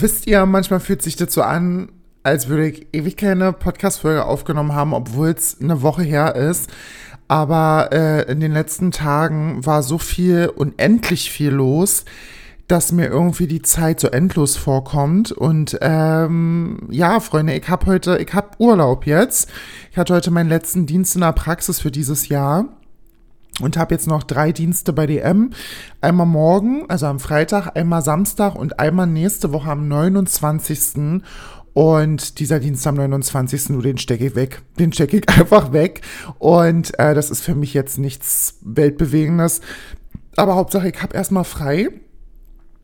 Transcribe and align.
Wisst 0.00 0.26
ihr, 0.26 0.46
manchmal 0.46 0.80
fühlt 0.80 1.02
sich 1.02 1.16
so 1.16 1.42
an, 1.42 1.90
als 2.22 2.48
würde 2.48 2.68
ich 2.68 2.86
ewig 2.92 3.16
keine 3.16 3.52
Podcast-Folge 3.52 4.24
aufgenommen 4.24 4.74
haben, 4.74 4.94
obwohl 4.94 5.28
es 5.28 5.60
eine 5.60 5.82
Woche 5.82 6.02
her 6.02 6.34
ist. 6.34 6.70
Aber 7.28 7.90
äh, 7.92 8.30
in 8.30 8.40
den 8.40 8.52
letzten 8.52 8.90
Tagen 8.90 9.64
war 9.66 9.82
so 9.82 9.98
viel, 9.98 10.50
unendlich 10.54 11.30
viel 11.30 11.50
los, 11.50 12.04
dass 12.68 12.92
mir 12.92 13.06
irgendwie 13.06 13.46
die 13.46 13.60
Zeit 13.60 14.00
so 14.00 14.08
endlos 14.08 14.56
vorkommt. 14.56 15.30
Und 15.30 15.78
ähm, 15.82 16.88
ja, 16.90 17.20
Freunde, 17.20 17.54
ich 17.54 17.68
habe 17.68 17.86
heute, 17.86 18.16
ich 18.18 18.32
habe 18.32 18.56
Urlaub 18.58 19.06
jetzt. 19.06 19.50
Ich 19.90 19.98
hatte 19.98 20.14
heute 20.14 20.30
meinen 20.30 20.48
letzten 20.48 20.86
Dienst 20.86 21.16
in 21.16 21.20
der 21.20 21.32
Praxis 21.32 21.80
für 21.80 21.90
dieses 21.90 22.28
Jahr 22.28 22.66
und 23.60 23.76
habe 23.76 23.94
jetzt 23.94 24.06
noch 24.06 24.22
drei 24.22 24.52
Dienste 24.52 24.92
bei 24.92 25.06
DM. 25.06 25.50
Einmal 26.00 26.26
morgen, 26.26 26.88
also 26.88 27.06
am 27.06 27.20
Freitag, 27.20 27.76
einmal 27.76 28.02
Samstag 28.02 28.54
und 28.54 28.78
einmal 28.78 29.06
nächste 29.06 29.52
Woche 29.52 29.70
am 29.70 29.88
29. 29.88 31.22
Und 31.74 32.38
dieser 32.38 32.60
Dienst 32.60 32.86
am 32.86 32.96
29. 32.96 33.70
nur 33.70 33.82
den 33.82 33.98
stecke 33.98 34.26
ich 34.26 34.34
weg. 34.34 34.62
Den 34.78 34.92
stecke 34.92 35.18
ich 35.18 35.28
einfach 35.38 35.72
weg. 35.72 36.02
Und 36.38 36.98
äh, 36.98 37.14
das 37.14 37.30
ist 37.30 37.42
für 37.42 37.54
mich 37.54 37.74
jetzt 37.74 37.98
nichts 37.98 38.58
Weltbewegendes. 38.62 39.60
Aber 40.36 40.54
Hauptsache, 40.54 40.88
ich 40.88 41.02
habe 41.02 41.16
erstmal 41.16 41.44
frei. 41.44 41.88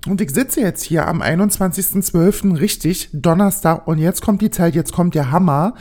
Und 0.06 0.20
ich 0.20 0.30
sitze 0.30 0.60
jetzt 0.60 0.84
hier 0.84 1.08
am 1.08 1.22
21.12. 1.22 2.58
richtig, 2.60 3.10
Donnerstag, 3.12 3.86
und 3.88 3.98
jetzt 3.98 4.22
kommt 4.22 4.40
die 4.40 4.50
Zeit, 4.50 4.74
jetzt 4.76 4.92
kommt 4.92 5.14
der 5.14 5.32
Hammer. 5.32 5.74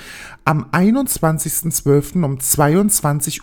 Am 0.48 0.68
21.12. 0.72 2.24
um 2.24 2.38
22.33 2.38 3.42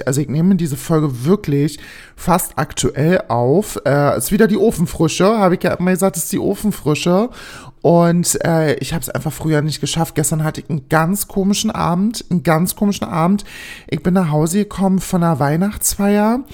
Uhr. 0.00 0.06
Also 0.06 0.20
ich 0.20 0.28
nehme 0.28 0.56
diese 0.56 0.76
Folge 0.76 1.24
wirklich 1.24 1.78
fast 2.16 2.58
aktuell 2.58 3.22
auf. 3.28 3.80
Äh, 3.86 4.18
ist 4.18 4.30
wieder 4.30 4.46
die 4.46 4.58
Ofenfrische, 4.58 5.38
habe 5.38 5.54
ich 5.54 5.62
ja 5.62 5.72
immer 5.72 5.92
gesagt, 5.92 6.18
ist 6.18 6.30
die 6.32 6.38
Ofenfrische. 6.38 7.30
Und 7.82 8.38
äh, 8.44 8.74
ich 8.74 8.92
habe 8.92 9.02
es 9.02 9.08
einfach 9.08 9.32
früher 9.32 9.62
nicht 9.62 9.80
geschafft. 9.80 10.14
Gestern 10.14 10.44
hatte 10.44 10.60
ich 10.60 10.68
einen 10.68 10.88
ganz 10.88 11.28
komischen 11.28 11.70
Abend, 11.70 12.24
einen 12.30 12.42
ganz 12.42 12.76
komischen 12.76 13.06
Abend. 13.06 13.44
Ich 13.88 14.02
bin 14.02 14.14
nach 14.14 14.30
Hause 14.30 14.58
gekommen 14.58 14.98
von 14.98 15.22
einer 15.22 15.38
Weihnachtsfeier. 15.38 16.44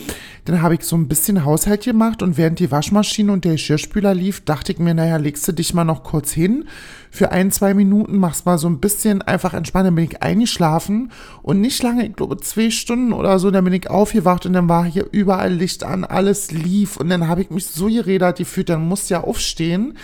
Dann 0.45 0.63
habe 0.63 0.75
ich 0.75 0.83
so 0.83 0.97
ein 0.97 1.09
bisschen 1.09 1.45
Haushalt 1.45 1.83
gemacht 1.83 2.23
und 2.23 2.37
während 2.37 2.61
die 2.61 2.71
Waschmaschine 2.71 3.33
und 3.33 3.45
der 3.45 3.53
Geschirrspüler 3.53 4.15
lief, 4.15 4.45
dachte 4.45 4.71
ich 4.71 4.79
mir, 4.79 4.95
naja, 4.95 5.17
legst 5.17 5.49
du 5.49 5.53
dich 5.53 5.75
mal 5.75 5.83
noch 5.83 6.05
kurz 6.05 6.31
hin 6.31 6.67
für 7.11 7.33
ein, 7.33 7.51
zwei 7.51 7.75
Minuten, 7.75 8.19
machst 8.19 8.47
mal 8.47 8.57
so 8.57 8.69
ein 8.69 8.79
bisschen 8.79 9.23
einfach 9.23 9.55
entspannen. 9.55 9.87
Dann 9.87 9.95
bin 9.97 10.05
ich 10.05 10.23
eingeschlafen 10.23 11.11
und 11.43 11.61
nicht 11.61 11.83
lange, 11.83 12.07
ich 12.07 12.15
glaube 12.15 12.37
zwei 12.37 12.71
Stunden 12.71 13.13
oder 13.13 13.41
so, 13.41 13.51
dann 13.51 13.65
bin 13.65 13.73
ich 13.73 13.91
aufgewacht 13.91 14.47
und 14.47 14.53
dann 14.53 14.69
war 14.69 14.85
hier 14.85 15.09
überall 15.11 15.53
Licht 15.53 15.83
an, 15.83 16.05
alles 16.05 16.53
lief 16.53 16.97
und 16.97 17.09
dann 17.09 17.27
habe 17.27 17.41
ich 17.43 17.51
mich 17.51 17.67
so 17.67 17.87
geredet 17.87 18.37
gefühlt, 18.37 18.69
dann 18.69 18.87
musste 18.87 19.15
ja 19.15 19.25
aufstehen 19.25 19.95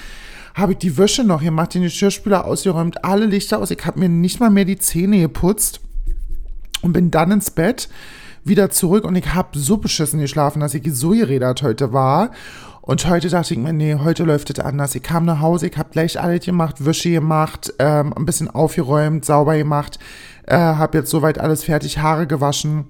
habe 0.55 0.72
ich 0.72 0.78
die 0.78 0.98
Wäsche 0.98 1.25
noch 1.25 1.42
gemacht, 1.42 1.75
den 1.75 1.83
Geschirrspüler 1.83 2.45
ausgeräumt, 2.45 3.05
alle 3.05 3.27
Lichter 3.27 3.58
aus. 3.58 3.70
Ich 3.70 3.84
habe 3.84 4.00
mir 4.00 4.08
nicht 4.08 4.41
mal 4.41 4.50
mehr 4.50 4.64
die 4.64 4.78
Zähne 4.78 5.20
geputzt 5.20 5.81
und 6.83 6.92
bin 6.92 7.11
dann 7.11 7.31
ins 7.31 7.50
Bett 7.50 7.89
wieder 8.45 8.70
zurück 8.70 9.05
und 9.05 9.14
ich 9.17 9.34
habe 9.34 9.58
so 9.58 9.77
beschissen 9.77 10.20
geschlafen, 10.20 10.61
dass 10.61 10.75
ich 10.75 10.83
so 10.92 11.11
geredet 11.11 11.62
heute 11.62 11.92
war. 11.92 12.30
Und 12.80 13.08
heute 13.08 13.28
dachte 13.28 13.55
ich 13.55 13.61
mir, 13.61 13.73
nee, 13.73 13.95
heute 13.95 14.25
läuft 14.25 14.50
es 14.50 14.58
anders. 14.58 14.97
Ich 14.97 15.05
kam 15.05 15.25
nach 15.25 15.41
Hause, 15.41 15.69
ich 15.69 15.78
habe 15.78 15.91
gleich 15.91 16.20
alles 16.20 16.45
gemacht, 16.45 16.84
Wäsche 16.84 17.12
gemacht, 17.12 17.73
ähm, 17.78 18.12
ein 18.12 18.27
bisschen 18.27 18.50
aufgeräumt, 18.50 19.25
sauber 19.25 19.56
gemacht, 19.56 20.00
äh, 20.47 20.56
habe 20.56 20.98
jetzt 20.98 21.11
soweit 21.11 21.39
alles 21.39 21.62
fertig, 21.62 21.98
Haare 21.98 22.27
gewaschen, 22.27 22.86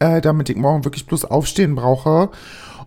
äh, 0.00 0.20
damit 0.20 0.50
ich 0.50 0.56
morgen 0.56 0.84
wirklich 0.84 1.06
bloß 1.06 1.24
aufstehen 1.24 1.76
brauche 1.76 2.30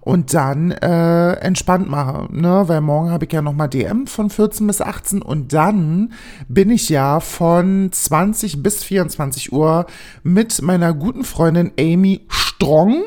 und 0.03 0.33
dann 0.33 0.71
äh, 0.71 1.31
entspannt 1.35 1.89
mache, 1.89 2.27
ne? 2.29 2.63
Weil 2.67 2.81
morgen 2.81 3.09
habe 3.09 3.23
ich 3.25 3.31
ja 3.31 3.41
nochmal 3.41 3.69
DM 3.69 4.05
von 4.05 4.29
14 4.29 4.67
bis 4.67 4.81
18 4.81 5.21
und 5.21 5.53
dann 5.53 6.11
bin 6.49 6.69
ich 6.69 6.89
ja 6.89 7.21
von 7.21 7.89
20 7.89 8.61
bis 8.61 8.83
24 8.83 9.53
Uhr 9.53 9.85
mit 10.23 10.61
meiner 10.61 10.93
guten 10.93 11.23
Freundin 11.23 11.71
Amy 11.79 12.25
Strong 12.55 13.03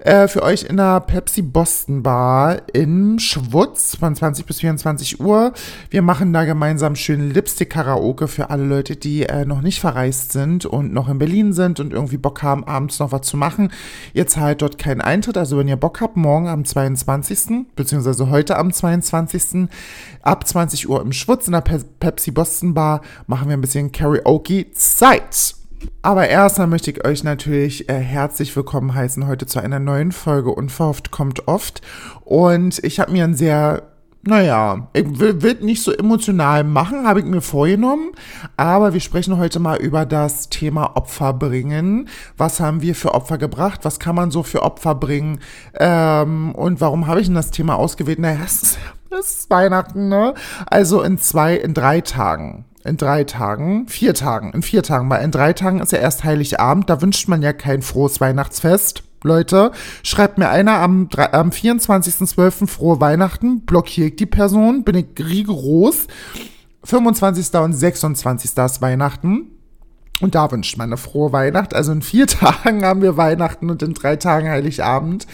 äh, 0.00 0.28
für 0.28 0.42
euch 0.42 0.64
in 0.64 0.76
der 0.76 1.00
Pepsi 1.00 1.40
Boston 1.40 2.02
Bar 2.02 2.62
in 2.72 3.18
Schwutz 3.18 3.96
von 3.96 4.14
20 4.14 4.44
bis 4.44 4.60
24 4.60 5.20
Uhr. 5.20 5.52
Wir 5.90 6.02
machen 6.02 6.32
da 6.32 6.44
gemeinsam 6.44 6.96
schön 6.96 7.30
Lipstick-Karaoke 7.30 8.28
für 8.28 8.50
alle 8.50 8.64
Leute, 8.64 8.96
die 8.96 9.22
äh, 9.22 9.44
noch 9.44 9.62
nicht 9.62 9.80
verreist 9.80 10.32
sind 10.32 10.66
und 10.66 10.92
noch 10.92 11.08
in 11.08 11.18
Berlin 11.18 11.52
sind 11.52 11.80
und 11.80 11.92
irgendwie 11.92 12.18
Bock 12.18 12.42
haben, 12.42 12.64
abends 12.64 12.98
noch 12.98 13.12
was 13.12 13.22
zu 13.22 13.36
machen. 13.36 13.72
Ihr 14.12 14.26
zahlt 14.26 14.60
dort 14.60 14.76
keinen 14.76 15.00
Eintritt, 15.00 15.38
also 15.38 15.56
wenn 15.56 15.68
ihr 15.68 15.76
Bock 15.76 16.00
habt, 16.00 16.16
morgen 16.16 16.42
morgen 16.42 16.48
am 16.48 16.64
22., 16.64 17.66
beziehungsweise 17.76 18.30
heute 18.30 18.56
am 18.56 18.72
22. 18.72 19.68
ab 20.22 20.46
20 20.46 20.88
Uhr 20.88 21.00
im 21.00 21.12
Schwutz 21.12 21.46
in 21.46 21.52
der 21.52 21.60
Pe 21.60 21.80
Pepsi 22.00 22.30
Boston 22.30 22.74
Bar 22.74 23.02
machen 23.26 23.48
wir 23.48 23.56
ein 23.56 23.60
bisschen 23.60 23.92
Karaoke-Zeit. 23.92 25.61
Aber 26.02 26.28
erstmal 26.28 26.66
möchte 26.66 26.90
ich 26.90 27.04
euch 27.06 27.24
natürlich 27.24 27.88
äh, 27.88 27.94
herzlich 27.94 28.54
willkommen 28.56 28.94
heißen 28.94 29.26
heute 29.26 29.46
zu 29.46 29.60
einer 29.60 29.78
neuen 29.78 30.12
Folge 30.12 30.50
Unverhofft 30.50 31.10
kommt 31.10 31.48
oft. 31.48 31.80
Und 32.24 32.82
ich 32.84 33.00
habe 33.00 33.12
mir 33.12 33.24
ein 33.24 33.34
sehr 33.34 33.84
naja, 34.24 34.88
ich 34.92 35.18
will, 35.18 35.42
will 35.42 35.58
nicht 35.62 35.82
so 35.82 35.90
emotional 35.90 36.62
machen, 36.62 37.08
habe 37.08 37.18
ich 37.18 37.26
mir 37.26 37.40
vorgenommen. 37.40 38.12
Aber 38.56 38.92
wir 38.92 39.00
sprechen 39.00 39.36
heute 39.36 39.58
mal 39.58 39.78
über 39.78 40.06
das 40.06 40.48
Thema 40.48 40.96
Opfer 40.96 41.32
bringen. 41.32 42.08
Was 42.36 42.60
haben 42.60 42.82
wir 42.82 42.94
für 42.94 43.14
Opfer 43.14 43.36
gebracht? 43.36 43.80
Was 43.82 43.98
kann 43.98 44.14
man 44.14 44.30
so 44.30 44.44
für 44.44 44.62
Opfer 44.62 44.94
bringen? 44.94 45.40
Ähm, 45.74 46.54
und 46.54 46.80
warum 46.80 47.08
habe 47.08 47.20
ich 47.20 47.26
denn 47.26 47.34
das 47.34 47.50
Thema 47.50 47.74
ausgewählt? 47.74 48.20
Naja, 48.20 48.38
es 48.44 48.62
ist, 48.62 48.78
es 49.10 49.38
ist 49.38 49.50
Weihnachten, 49.50 50.08
ne? 50.08 50.34
Also 50.66 51.02
in 51.02 51.18
zwei, 51.18 51.56
in 51.56 51.74
drei 51.74 52.00
Tagen 52.00 52.64
in 52.84 52.96
drei 52.96 53.24
Tagen, 53.24 53.86
vier 53.88 54.14
Tagen, 54.14 54.52
in 54.52 54.62
vier 54.62 54.82
Tagen, 54.82 55.08
weil 55.08 55.24
in 55.24 55.30
drei 55.30 55.52
Tagen 55.52 55.80
ist 55.80 55.92
ja 55.92 55.98
erst 55.98 56.24
Heiligabend, 56.24 56.90
da 56.90 57.00
wünscht 57.00 57.28
man 57.28 57.42
ja 57.42 57.52
kein 57.52 57.82
frohes 57.82 58.20
Weihnachtsfest. 58.20 59.04
Leute, 59.24 59.70
schreibt 60.02 60.38
mir 60.38 60.48
einer 60.48 60.80
am, 60.80 61.08
am 61.16 61.50
24.12. 61.50 62.66
frohe 62.66 63.00
Weihnachten, 63.00 63.60
blockiere 63.60 64.08
ich 64.08 64.16
die 64.16 64.26
Person, 64.26 64.82
bin 64.82 64.96
ich 64.96 65.06
rigoros. 65.18 66.08
25. 66.84 67.54
und 67.60 67.72
26. 67.72 68.56
ist 68.56 68.82
Weihnachten. 68.82 69.46
Und 70.20 70.34
da 70.34 70.50
wünscht 70.50 70.76
man 70.76 70.88
eine 70.88 70.96
frohe 70.96 71.32
Weihnacht. 71.32 71.74
Also 71.74 71.92
in 71.92 72.02
vier 72.02 72.26
Tagen 72.28 72.84
haben 72.84 73.02
wir 73.02 73.16
Weihnachten 73.16 73.70
und 73.70 73.82
in 73.82 73.94
drei 73.94 74.16
Tagen 74.16 74.48
Heiligabend. 74.48 75.26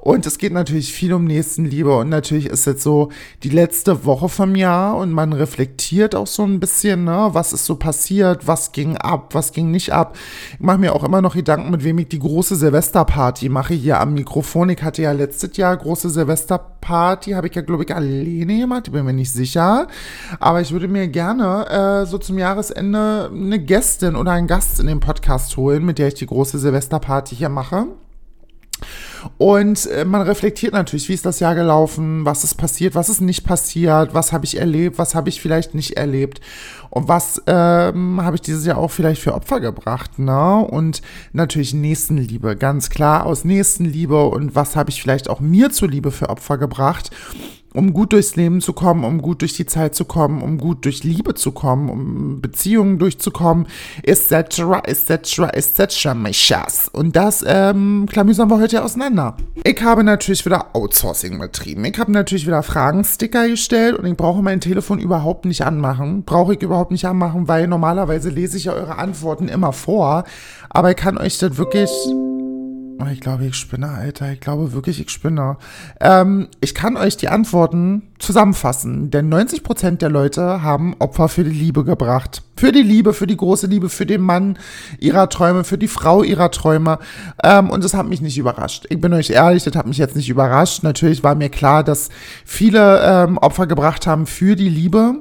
Und 0.00 0.24
es 0.24 0.38
geht 0.38 0.54
natürlich 0.54 0.94
viel 0.94 1.12
um 1.12 1.26
Nächstenliebe 1.26 1.94
und 1.94 2.08
natürlich 2.08 2.46
ist 2.46 2.64
jetzt 2.64 2.82
so 2.82 3.10
die 3.42 3.50
letzte 3.50 4.06
Woche 4.06 4.30
vom 4.30 4.54
Jahr 4.54 4.96
und 4.96 5.12
man 5.12 5.34
reflektiert 5.34 6.14
auch 6.14 6.26
so 6.26 6.42
ein 6.42 6.58
bisschen, 6.58 7.04
ne, 7.04 7.28
was 7.32 7.52
ist 7.52 7.66
so 7.66 7.76
passiert, 7.76 8.46
was 8.46 8.72
ging 8.72 8.96
ab, 8.96 9.34
was 9.34 9.52
ging 9.52 9.70
nicht 9.70 9.92
ab. 9.92 10.16
Ich 10.54 10.60
mache 10.60 10.78
mir 10.78 10.94
auch 10.94 11.04
immer 11.04 11.20
noch 11.20 11.34
Gedanken, 11.34 11.70
mit 11.70 11.84
wem 11.84 11.98
ich 11.98 12.08
die 12.08 12.18
große 12.18 12.56
Silvesterparty 12.56 13.50
mache 13.50 13.74
hier 13.74 14.00
am 14.00 14.14
Mikrofon. 14.14 14.70
Ich 14.70 14.82
hatte 14.82 15.02
ja 15.02 15.12
letztes 15.12 15.54
Jahr 15.58 15.76
große 15.76 16.08
Silvesterparty, 16.08 17.32
habe 17.32 17.48
ich 17.48 17.54
ja, 17.54 17.60
glaube 17.60 17.84
ich, 17.84 17.94
alleine 17.94 18.58
gemacht, 18.58 18.90
bin 18.90 19.04
mir 19.04 19.12
nicht 19.12 19.32
sicher. 19.32 19.86
Aber 20.38 20.62
ich 20.62 20.72
würde 20.72 20.88
mir 20.88 21.08
gerne 21.08 21.68
äh, 21.68 22.06
so 22.06 22.16
zum 22.16 22.38
Jahresende 22.38 23.30
eine 23.30 23.58
Gästin 23.58 24.16
oder 24.16 24.32
einen 24.32 24.46
Gast 24.46 24.80
in 24.80 24.86
den 24.86 25.00
Podcast 25.00 25.58
holen, 25.58 25.84
mit 25.84 25.98
der 25.98 26.08
ich 26.08 26.14
die 26.14 26.26
große 26.26 26.58
Silvesterparty 26.58 27.36
hier 27.36 27.50
mache. 27.50 27.86
Und 29.38 29.86
äh, 29.86 30.04
man 30.04 30.22
reflektiert 30.22 30.72
natürlich, 30.72 31.08
wie 31.08 31.14
ist 31.14 31.26
das 31.26 31.40
Jahr 31.40 31.54
gelaufen, 31.54 32.24
was 32.24 32.44
ist 32.44 32.54
passiert, 32.54 32.94
was 32.94 33.08
ist 33.08 33.20
nicht 33.20 33.44
passiert, 33.44 34.14
was 34.14 34.32
habe 34.32 34.44
ich 34.44 34.58
erlebt, 34.58 34.98
was 34.98 35.14
habe 35.14 35.28
ich 35.28 35.40
vielleicht 35.40 35.74
nicht 35.74 35.96
erlebt 35.96 36.40
und 36.90 37.08
was 37.08 37.42
ähm, 37.46 38.20
habe 38.22 38.36
ich 38.36 38.42
dieses 38.42 38.66
Jahr 38.66 38.78
auch 38.78 38.90
vielleicht 38.90 39.22
für 39.22 39.34
Opfer 39.34 39.60
gebracht, 39.60 40.18
ne? 40.18 40.56
Und 40.58 41.02
natürlich 41.32 41.72
Nächstenliebe, 41.72 42.56
ganz 42.56 42.90
klar 42.90 43.26
aus 43.26 43.44
Nächstenliebe 43.44 44.26
und 44.26 44.54
was 44.54 44.76
habe 44.76 44.90
ich 44.90 45.00
vielleicht 45.00 45.30
auch 45.30 45.40
mir 45.40 45.70
zuliebe 45.70 46.10
für 46.10 46.28
Opfer 46.28 46.58
gebracht 46.58 47.10
um 47.74 47.92
gut 47.92 48.12
durchs 48.12 48.36
Leben 48.36 48.60
zu 48.60 48.72
kommen, 48.72 49.04
um 49.04 49.22
gut 49.22 49.42
durch 49.42 49.54
die 49.54 49.66
Zeit 49.66 49.94
zu 49.94 50.04
kommen, 50.04 50.42
um 50.42 50.58
gut 50.58 50.84
durch 50.84 51.04
Liebe 51.04 51.34
zu 51.34 51.52
kommen, 51.52 51.88
um 51.88 52.40
Beziehungen 52.40 52.98
durchzukommen, 52.98 53.66
etc., 54.02 54.82
etc., 54.84 55.38
etc., 55.52 56.14
my 56.14 56.32
Schatz. 56.32 56.90
Und 56.92 57.16
das 57.16 57.44
ähm, 57.46 58.06
klamüsern 58.10 58.50
wir 58.50 58.58
heute 58.58 58.82
auseinander. 58.82 59.36
Ich 59.64 59.80
habe 59.82 60.02
natürlich 60.02 60.44
wieder 60.44 60.74
Outsourcing 60.74 61.38
betrieben. 61.38 61.84
Ich 61.84 61.98
habe 61.98 62.10
natürlich 62.12 62.46
wieder 62.46 62.62
Fragensticker 62.62 63.48
gestellt 63.48 63.96
und 63.96 64.06
ich 64.06 64.16
brauche 64.16 64.42
mein 64.42 64.60
Telefon 64.60 64.98
überhaupt 64.98 65.44
nicht 65.44 65.62
anmachen. 65.62 66.24
Brauche 66.24 66.54
ich 66.54 66.62
überhaupt 66.62 66.90
nicht 66.90 67.04
anmachen, 67.04 67.46
weil 67.48 67.68
normalerweise 67.68 68.30
lese 68.30 68.56
ich 68.56 68.64
ja 68.64 68.72
eure 68.72 68.98
Antworten 68.98 69.48
immer 69.48 69.72
vor. 69.72 70.24
Aber 70.70 70.90
ich 70.90 70.96
kann 70.96 71.18
euch 71.18 71.38
das 71.38 71.56
wirklich 71.56 71.90
ich 73.08 73.20
glaube, 73.20 73.46
ich 73.46 73.54
spinne, 73.54 73.88
Alter. 73.88 74.32
Ich 74.32 74.40
glaube 74.40 74.72
wirklich, 74.72 75.00
ich 75.00 75.10
spinne. 75.10 75.56
Ähm, 76.00 76.48
ich 76.60 76.74
kann 76.74 76.96
euch 76.96 77.16
die 77.16 77.28
Antworten 77.28 78.02
zusammenfassen, 78.18 79.10
denn 79.10 79.28
90 79.28 79.62
Prozent 79.62 80.02
der 80.02 80.10
Leute 80.10 80.62
haben 80.62 80.94
Opfer 80.98 81.28
für 81.28 81.44
die 81.44 81.50
Liebe 81.50 81.84
gebracht. 81.84 82.42
Für 82.56 82.72
die 82.72 82.82
Liebe, 82.82 83.14
für 83.14 83.26
die 83.26 83.36
große 83.36 83.66
Liebe, 83.66 83.88
für 83.88 84.06
den 84.06 84.20
Mann 84.20 84.58
ihrer 84.98 85.28
Träume, 85.28 85.64
für 85.64 85.78
die 85.78 85.88
Frau 85.88 86.22
ihrer 86.22 86.50
Träume. 86.50 86.98
Ähm, 87.42 87.70
und 87.70 87.84
das 87.84 87.94
hat 87.94 88.08
mich 88.08 88.20
nicht 88.20 88.36
überrascht. 88.36 88.86
Ich 88.90 89.00
bin 89.00 89.12
euch 89.12 89.30
ehrlich, 89.30 89.64
das 89.64 89.76
hat 89.76 89.86
mich 89.86 89.98
jetzt 89.98 90.16
nicht 90.16 90.28
überrascht. 90.28 90.82
Natürlich 90.82 91.22
war 91.22 91.34
mir 91.34 91.48
klar, 91.48 91.84
dass 91.84 92.10
viele 92.44 93.00
ähm, 93.02 93.38
Opfer 93.38 93.66
gebracht 93.66 94.06
haben 94.06 94.26
für 94.26 94.56
die 94.56 94.68
Liebe. 94.68 95.20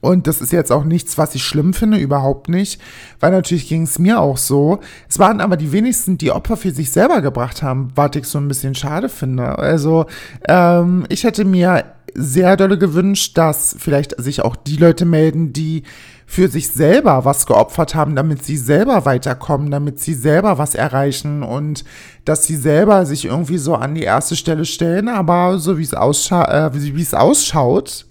Und 0.00 0.26
das 0.26 0.40
ist 0.40 0.52
jetzt 0.52 0.70
auch 0.70 0.84
nichts, 0.84 1.18
was 1.18 1.34
ich 1.34 1.42
schlimm 1.42 1.74
finde, 1.74 1.98
überhaupt 1.98 2.48
nicht, 2.48 2.80
weil 3.20 3.32
natürlich 3.32 3.68
ging 3.68 3.82
es 3.82 3.98
mir 3.98 4.20
auch 4.20 4.36
so. 4.36 4.80
Es 5.08 5.18
waren 5.18 5.40
aber 5.40 5.56
die 5.56 5.72
wenigsten, 5.72 6.18
die 6.18 6.30
Opfer 6.30 6.56
für 6.56 6.70
sich 6.70 6.92
selber 6.92 7.20
gebracht 7.20 7.62
haben, 7.62 7.88
was 7.94 8.10
ich 8.14 8.26
so 8.26 8.38
ein 8.38 8.48
bisschen 8.48 8.74
schade 8.74 9.08
finde. 9.08 9.58
Also 9.58 10.06
ähm, 10.46 11.04
ich 11.08 11.24
hätte 11.24 11.44
mir 11.44 11.84
sehr 12.14 12.56
dolle 12.56 12.78
gewünscht, 12.78 13.36
dass 13.36 13.76
vielleicht 13.78 14.20
sich 14.20 14.42
auch 14.42 14.56
die 14.56 14.76
Leute 14.76 15.04
melden, 15.04 15.52
die 15.52 15.84
für 16.26 16.48
sich 16.48 16.68
selber 16.68 17.24
was 17.24 17.46
geopfert 17.46 17.94
haben, 17.94 18.14
damit 18.14 18.44
sie 18.44 18.56
selber 18.56 19.04
weiterkommen, 19.06 19.70
damit 19.70 19.98
sie 19.98 20.14
selber 20.14 20.58
was 20.58 20.74
erreichen 20.74 21.42
und 21.42 21.84
dass 22.24 22.44
sie 22.44 22.56
selber 22.56 23.06
sich 23.06 23.24
irgendwie 23.24 23.58
so 23.58 23.74
an 23.74 23.94
die 23.94 24.02
erste 24.02 24.36
Stelle 24.36 24.64
stellen, 24.64 25.08
aber 25.08 25.58
so 25.58 25.78
wie 25.78 25.82
es 25.82 25.94
ausscha 25.94 26.66
äh, 26.66 26.74
wie 26.74 27.00
es 27.00 27.14
ausschaut, 27.14 28.06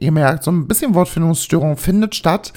ihr 0.00 0.12
merkt, 0.12 0.44
so 0.44 0.50
ein 0.50 0.66
bisschen 0.66 0.94
Wortfindungsstörung 0.94 1.76
findet 1.76 2.14
statt. 2.14 2.52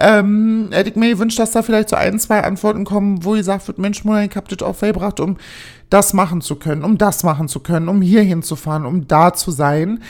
Ähm, 0.00 0.68
hätte 0.72 0.90
ich 0.90 0.96
mir 0.96 1.10
gewünscht, 1.10 1.38
dass 1.38 1.52
da 1.52 1.62
vielleicht 1.62 1.90
so 1.90 1.96
ein, 1.96 2.18
zwei 2.18 2.42
Antworten 2.42 2.84
kommen, 2.84 3.24
wo 3.24 3.34
ihr 3.34 3.44
sagt 3.44 3.68
wird, 3.68 3.78
Mensch, 3.78 4.04
Mona, 4.04 4.24
ich 4.24 4.36
hab 4.36 4.48
das 4.48 4.66
aufgebracht, 4.66 5.20
um 5.20 5.36
das 5.90 6.12
machen 6.12 6.40
zu 6.40 6.56
können, 6.56 6.84
um 6.84 6.98
das 6.98 7.22
machen 7.22 7.48
zu 7.48 7.60
können, 7.60 7.88
um 7.88 8.00
hier 8.00 8.22
hinzufahren, 8.22 8.86
um 8.86 9.06
da 9.06 9.34
zu 9.34 9.50
sein. 9.50 10.02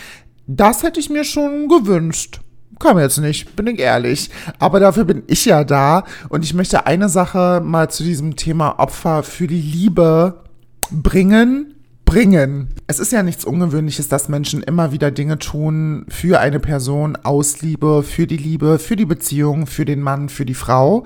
Das 0.47 0.83
hätte 0.83 1.01
ich 1.01 1.11
mir 1.11 1.25
schon 1.25 1.69
gewünscht. 1.69 2.41
Kam 2.79 2.99
jetzt 2.99 3.19
nicht, 3.19 3.57
bin 3.57 3.67
ich 3.67 3.79
ehrlich. 3.79 4.31
Aber 4.59 4.81
dafür 4.81 5.05
bin 5.05 5.23
ich 5.27 5.45
ja 5.45 5.65
da. 5.65 6.05
Und 6.29 6.45
ich 6.45 6.55
möchte 6.55 6.87
eine 6.87 7.09
Sache 7.09 7.61
mal 7.65 7.91
zu 7.91 8.03
diesem 8.03 8.37
Thema 8.37 8.79
Opfer 8.79 9.23
für 9.23 9.47
die 9.47 9.61
Liebe 9.61 10.45
bringen 10.91 11.80
bringen. 12.11 12.75
Es 12.89 12.99
ist 12.99 13.13
ja 13.13 13.23
nichts 13.23 13.45
Ungewöhnliches, 13.45 14.09
dass 14.09 14.29
Menschen 14.29 14.65
immer 14.65 14.91
wieder 14.91 15.13
Dinge 15.13 15.39
tun 15.39 16.07
für 16.09 16.41
eine 16.41 16.59
Person 16.59 17.15
aus 17.15 17.63
Liebe, 17.63 18.03
für 18.03 18.27
die 18.27 18.37
Liebe, 18.37 18.81
für 18.81 18.97
die 18.97 19.05
Beziehung, 19.05 19.69
für 19.69 19.85
den 19.85 20.01
Mann, 20.01 20.29
für 20.29 20.45
die 20.45 20.55
Frau. 20.55 21.05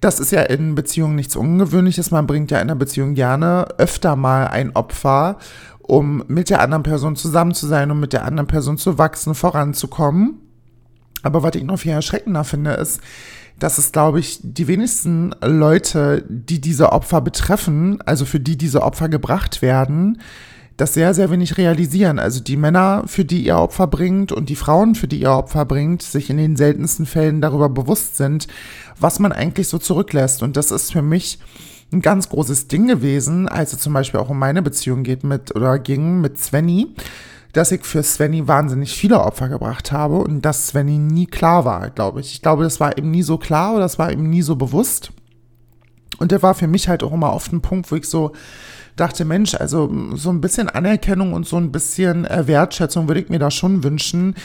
Das 0.00 0.18
ist 0.18 0.32
ja 0.32 0.40
in 0.40 0.74
Beziehungen 0.74 1.16
nichts 1.16 1.36
Ungewöhnliches. 1.36 2.12
Man 2.12 2.26
bringt 2.26 2.50
ja 2.50 2.58
in 2.58 2.70
einer 2.70 2.76
Beziehung 2.76 3.12
gerne 3.14 3.66
öfter 3.76 4.16
mal 4.16 4.46
ein 4.46 4.74
Opfer, 4.74 5.36
um 5.82 6.24
mit 6.28 6.48
der 6.48 6.62
anderen 6.62 6.82
Person 6.82 7.14
zusammen 7.14 7.52
zu 7.52 7.66
sein, 7.66 7.90
um 7.90 8.00
mit 8.00 8.14
der 8.14 8.24
anderen 8.24 8.46
Person 8.46 8.78
zu 8.78 8.96
wachsen, 8.96 9.34
voranzukommen. 9.34 10.40
Aber 11.22 11.42
was 11.42 11.56
ich 11.56 11.64
noch 11.64 11.78
viel 11.78 11.92
erschreckender 11.92 12.44
finde, 12.44 12.70
ist, 12.72 13.02
dass 13.58 13.78
es, 13.78 13.92
glaube 13.92 14.20
ich, 14.20 14.40
die 14.42 14.68
wenigsten 14.68 15.34
Leute, 15.42 16.24
die 16.28 16.60
diese 16.60 16.92
Opfer 16.92 17.20
betreffen, 17.20 18.00
also 18.02 18.24
für 18.24 18.40
die 18.40 18.56
diese 18.56 18.82
Opfer 18.82 19.08
gebracht 19.08 19.62
werden, 19.62 20.18
das 20.76 20.94
sehr, 20.94 21.12
sehr 21.12 21.30
wenig 21.30 21.58
realisieren. 21.58 22.20
Also 22.20 22.40
die 22.40 22.56
Männer, 22.56 23.02
für 23.06 23.24
die 23.24 23.44
ihr 23.44 23.56
Opfer 23.56 23.88
bringt 23.88 24.30
und 24.30 24.48
die 24.48 24.56
Frauen, 24.56 24.94
für 24.94 25.08
die 25.08 25.20
ihr 25.20 25.32
Opfer 25.32 25.64
bringt, 25.64 26.02
sich 26.02 26.30
in 26.30 26.36
den 26.36 26.56
seltensten 26.56 27.04
Fällen 27.04 27.40
darüber 27.40 27.68
bewusst 27.68 28.16
sind, 28.16 28.46
was 28.98 29.18
man 29.18 29.32
eigentlich 29.32 29.66
so 29.66 29.78
zurücklässt. 29.78 30.42
Und 30.42 30.56
das 30.56 30.70
ist 30.70 30.92
für 30.92 31.02
mich 31.02 31.40
ein 31.92 32.00
ganz 32.00 32.28
großes 32.28 32.68
Ding 32.68 32.86
gewesen, 32.86 33.48
als 33.48 33.72
es 33.72 33.80
zum 33.80 33.92
Beispiel 33.92 34.20
auch 34.20 34.30
um 34.30 34.38
meine 34.38 34.62
Beziehung 34.62 35.02
geht 35.02 35.24
mit 35.24 35.56
oder 35.56 35.80
ging 35.80 36.20
mit 36.20 36.38
Svenny 36.38 36.94
dass 37.58 37.72
ich 37.72 37.84
für 37.84 38.04
Svenny 38.04 38.46
wahnsinnig 38.46 38.96
viele 38.96 39.20
Opfer 39.20 39.48
gebracht 39.48 39.90
habe 39.90 40.18
und 40.18 40.42
dass 40.42 40.68
Svenny 40.68 40.96
nie 40.96 41.26
klar 41.26 41.64
war, 41.64 41.90
glaube 41.90 42.20
ich. 42.20 42.32
Ich 42.34 42.40
glaube, 42.40 42.62
das 42.62 42.78
war 42.78 42.96
ihm 42.96 43.10
nie 43.10 43.24
so 43.24 43.36
klar 43.36 43.72
oder 43.72 43.80
das 43.80 43.98
war 43.98 44.12
ihm 44.12 44.30
nie 44.30 44.42
so 44.42 44.54
bewusst. 44.54 45.10
Und 46.18 46.30
der 46.30 46.40
war 46.40 46.54
für 46.54 46.68
mich 46.68 46.88
halt 46.88 47.02
auch 47.02 47.12
immer 47.12 47.32
oft 47.32 47.52
ein 47.52 47.60
Punkt, 47.60 47.90
wo 47.90 47.96
ich 47.96 48.06
so 48.06 48.30
dachte, 48.94 49.24
Mensch, 49.24 49.56
also 49.56 49.92
so 50.14 50.30
ein 50.30 50.40
bisschen 50.40 50.68
Anerkennung 50.68 51.32
und 51.32 51.48
so 51.48 51.56
ein 51.56 51.72
bisschen 51.72 52.26
äh, 52.26 52.46
Wertschätzung 52.46 53.08
würde 53.08 53.22
ich 53.22 53.28
mir 53.28 53.40
da 53.40 53.50
schon 53.50 53.82
wünschen. 53.82 54.36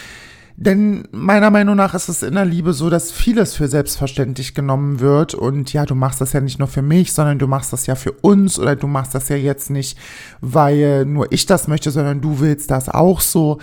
Denn 0.56 1.08
meiner 1.12 1.50
Meinung 1.50 1.76
nach 1.76 1.94
ist 1.96 2.10
es 2.10 2.22
in 2.22 2.36
der 2.36 2.46
Liebe 2.46 2.74
so, 2.74 2.90
dass 2.90 3.12
vieles 3.12 3.56
für 3.56 3.68
selbstverständlich 3.68 4.54
genommen 4.54 5.00
wird. 5.00 5.34
Und 5.34 5.74
ja, 5.74 5.86
du 5.86 5.96
machst 5.96 6.22
das 6.22 6.34
ja 6.34 6.42
nicht 6.42 6.60
nur 6.60 6.68
für 6.68 6.82
mich, 6.84 7.14
sondern 7.14 7.40
du 7.40 7.48
machst 7.48 7.74
das 7.74 7.88
ja 7.88 7.96
für 7.96 8.12
uns 8.12 8.60
oder 8.60 8.76
du 8.76 8.88
machst 8.88 9.16
das 9.16 9.30
ja 9.30 9.36
jetzt 9.36 9.70
nicht, 9.70 9.98
weil 10.42 11.06
nur 11.06 11.32
ich 11.32 11.46
das 11.46 11.68
möchte, 11.68 11.90
sondern 11.92 12.22
du 12.22 12.40
willst 12.40 12.70
das 12.70 12.88
auch 12.88 13.22
so. 13.22 13.60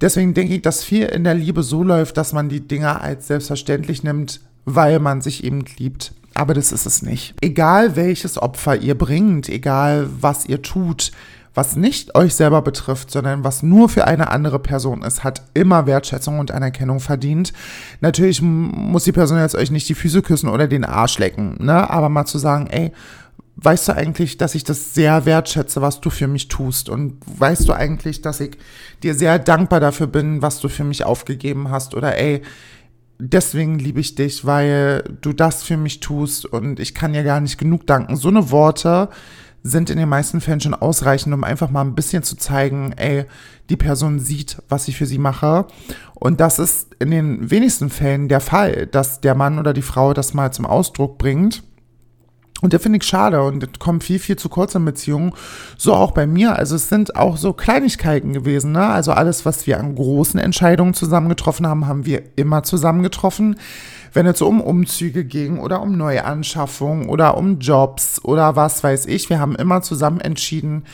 Deswegen 0.00 0.32
denke 0.32 0.54
ich, 0.54 0.62
dass 0.62 0.82
viel 0.82 1.04
in 1.06 1.24
der 1.24 1.34
Liebe 1.34 1.62
so 1.62 1.82
läuft, 1.82 2.16
dass 2.16 2.32
man 2.32 2.48
die 2.48 2.66
Dinge 2.66 3.00
als 3.00 3.26
selbstverständlich 3.26 4.02
nimmt, 4.02 4.40
weil 4.64 4.98
man 4.98 5.20
sich 5.20 5.44
eben 5.44 5.64
liebt. 5.76 6.12
Aber 6.32 6.54
das 6.54 6.72
ist 6.72 6.86
es 6.86 7.02
nicht. 7.02 7.34
Egal 7.42 7.96
welches 7.96 8.38
Opfer 8.38 8.76
ihr 8.76 8.96
bringt, 8.96 9.50
egal 9.50 10.08
was 10.20 10.46
ihr 10.46 10.62
tut, 10.62 11.12
was 11.54 11.76
nicht 11.76 12.14
euch 12.14 12.34
selber 12.34 12.62
betrifft, 12.62 13.10
sondern 13.10 13.44
was 13.44 13.62
nur 13.62 13.88
für 13.88 14.06
eine 14.06 14.30
andere 14.30 14.58
Person 14.58 15.02
ist, 15.02 15.24
hat 15.24 15.42
immer 15.54 15.86
Wertschätzung 15.86 16.38
und 16.38 16.52
Anerkennung 16.52 17.00
verdient. 17.00 17.52
Natürlich 18.00 18.40
muss 18.40 19.04
die 19.04 19.12
Person 19.12 19.38
jetzt 19.38 19.56
euch 19.56 19.70
nicht 19.70 19.88
die 19.88 19.94
Füße 19.94 20.22
küssen 20.22 20.48
oder 20.48 20.68
den 20.68 20.84
Arsch 20.84 21.18
lecken, 21.18 21.56
ne? 21.58 21.90
Aber 21.90 22.08
mal 22.08 22.24
zu 22.24 22.38
sagen, 22.38 22.68
ey, 22.68 22.92
weißt 23.56 23.88
du 23.88 23.96
eigentlich, 23.96 24.38
dass 24.38 24.54
ich 24.54 24.64
das 24.64 24.94
sehr 24.94 25.26
wertschätze, 25.26 25.82
was 25.82 26.00
du 26.00 26.10
für 26.10 26.28
mich 26.28 26.48
tust? 26.48 26.88
Und 26.88 27.18
weißt 27.38 27.68
du 27.68 27.72
eigentlich, 27.72 28.22
dass 28.22 28.40
ich 28.40 28.56
dir 29.02 29.14
sehr 29.14 29.38
dankbar 29.38 29.80
dafür 29.80 30.06
bin, 30.06 30.42
was 30.42 30.60
du 30.60 30.68
für 30.68 30.84
mich 30.84 31.04
aufgegeben 31.04 31.70
hast? 31.70 31.94
Oder 31.94 32.16
ey, 32.16 32.42
deswegen 33.18 33.78
liebe 33.78 34.00
ich 34.00 34.14
dich, 34.14 34.46
weil 34.46 35.04
du 35.20 35.32
das 35.32 35.62
für 35.62 35.76
mich 35.76 36.00
tust 36.00 36.46
und 36.46 36.80
ich 36.80 36.94
kann 36.94 37.12
dir 37.12 37.22
gar 37.24 37.40
nicht 37.40 37.58
genug 37.58 37.86
danken. 37.86 38.16
So 38.16 38.28
eine 38.28 38.50
Worte 38.50 39.10
sind 39.62 39.90
in 39.90 39.98
den 39.98 40.08
meisten 40.08 40.40
Fällen 40.40 40.60
schon 40.60 40.74
ausreichend, 40.74 41.34
um 41.34 41.44
einfach 41.44 41.70
mal 41.70 41.82
ein 41.82 41.94
bisschen 41.94 42.22
zu 42.22 42.36
zeigen, 42.36 42.92
ey, 42.96 43.24
die 43.68 43.76
Person 43.76 44.18
sieht, 44.18 44.58
was 44.68 44.88
ich 44.88 44.96
für 44.96 45.06
sie 45.06 45.18
mache. 45.18 45.66
Und 46.14 46.40
das 46.40 46.58
ist 46.58 46.94
in 46.98 47.10
den 47.10 47.50
wenigsten 47.50 47.90
Fällen 47.90 48.28
der 48.28 48.40
Fall, 48.40 48.86
dass 48.86 49.20
der 49.20 49.34
Mann 49.34 49.58
oder 49.58 49.72
die 49.72 49.82
Frau 49.82 50.14
das 50.14 50.34
mal 50.34 50.52
zum 50.52 50.66
Ausdruck 50.66 51.18
bringt. 51.18 51.62
Und 52.60 52.72
der 52.74 52.80
finde 52.80 52.98
ich 52.98 53.04
schade 53.04 53.42
und 53.42 53.62
das 53.62 53.70
kommt 53.78 54.04
viel, 54.04 54.18
viel 54.18 54.36
zu 54.36 54.50
kurz 54.50 54.74
in 54.74 54.84
Beziehungen. 54.84 55.32
So 55.78 55.94
auch 55.94 56.12
bei 56.12 56.26
mir. 56.26 56.56
Also 56.56 56.76
es 56.76 56.88
sind 56.88 57.16
auch 57.16 57.36
so 57.36 57.54
Kleinigkeiten 57.54 58.32
gewesen. 58.34 58.72
Ne? 58.72 58.84
Also 58.84 59.12
alles, 59.12 59.46
was 59.46 59.66
wir 59.66 59.78
an 59.80 59.94
großen 59.94 60.38
Entscheidungen 60.38 60.92
zusammen 60.92 61.30
getroffen 61.30 61.66
haben, 61.66 61.86
haben 61.86 62.04
wir 62.04 62.22
immer 62.36 62.62
zusammen 62.62 63.02
getroffen 63.02 63.56
wenn 64.12 64.26
es 64.26 64.42
um 64.42 64.60
Umzüge 64.60 65.24
ging 65.24 65.58
oder 65.58 65.82
um 65.82 65.96
Neuanschaffungen 65.96 67.08
oder 67.08 67.36
um 67.36 67.58
Jobs 67.58 68.24
oder 68.24 68.56
was 68.56 68.82
weiß 68.82 69.06
ich. 69.06 69.30
Wir 69.30 69.40
haben 69.40 69.56
immer 69.56 69.82
zusammen 69.82 70.20
entschieden, 70.20 70.84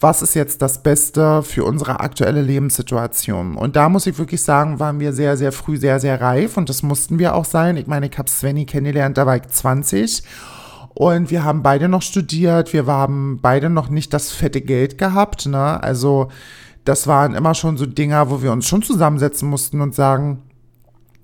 was 0.00 0.22
ist 0.22 0.34
jetzt 0.34 0.62
das 0.62 0.82
Beste 0.82 1.42
für 1.42 1.64
unsere 1.64 2.00
aktuelle 2.00 2.40
Lebenssituation. 2.40 3.56
Und 3.56 3.76
da 3.76 3.88
muss 3.88 4.06
ich 4.06 4.18
wirklich 4.18 4.42
sagen, 4.42 4.80
waren 4.80 4.98
wir 4.98 5.12
sehr, 5.12 5.36
sehr 5.36 5.52
früh 5.52 5.76
sehr, 5.76 6.00
sehr 6.00 6.20
reif 6.20 6.56
und 6.56 6.68
das 6.68 6.82
mussten 6.82 7.18
wir 7.18 7.34
auch 7.34 7.44
sein. 7.44 7.76
Ich 7.76 7.86
meine, 7.86 8.08
ich 8.08 8.16
habe 8.16 8.30
Svenny 8.30 8.64
kennengelernt, 8.64 9.18
da 9.18 9.26
war 9.26 9.36
ich 9.36 9.46
20 9.46 10.22
und 10.94 11.30
wir 11.30 11.44
haben 11.44 11.62
beide 11.62 11.88
noch 11.88 12.02
studiert, 12.02 12.72
wir 12.72 12.86
haben 12.86 13.40
beide 13.42 13.68
noch 13.68 13.90
nicht 13.90 14.14
das 14.14 14.32
fette 14.32 14.62
Geld 14.62 14.96
gehabt. 14.96 15.46
Ne? 15.46 15.82
Also 15.82 16.28
das 16.84 17.06
waren 17.06 17.34
immer 17.34 17.54
schon 17.54 17.76
so 17.76 17.84
Dinger, 17.84 18.30
wo 18.30 18.42
wir 18.42 18.52
uns 18.52 18.66
schon 18.66 18.82
zusammensetzen 18.82 19.48
mussten 19.48 19.82
und 19.82 19.94
sagen, 19.94 20.42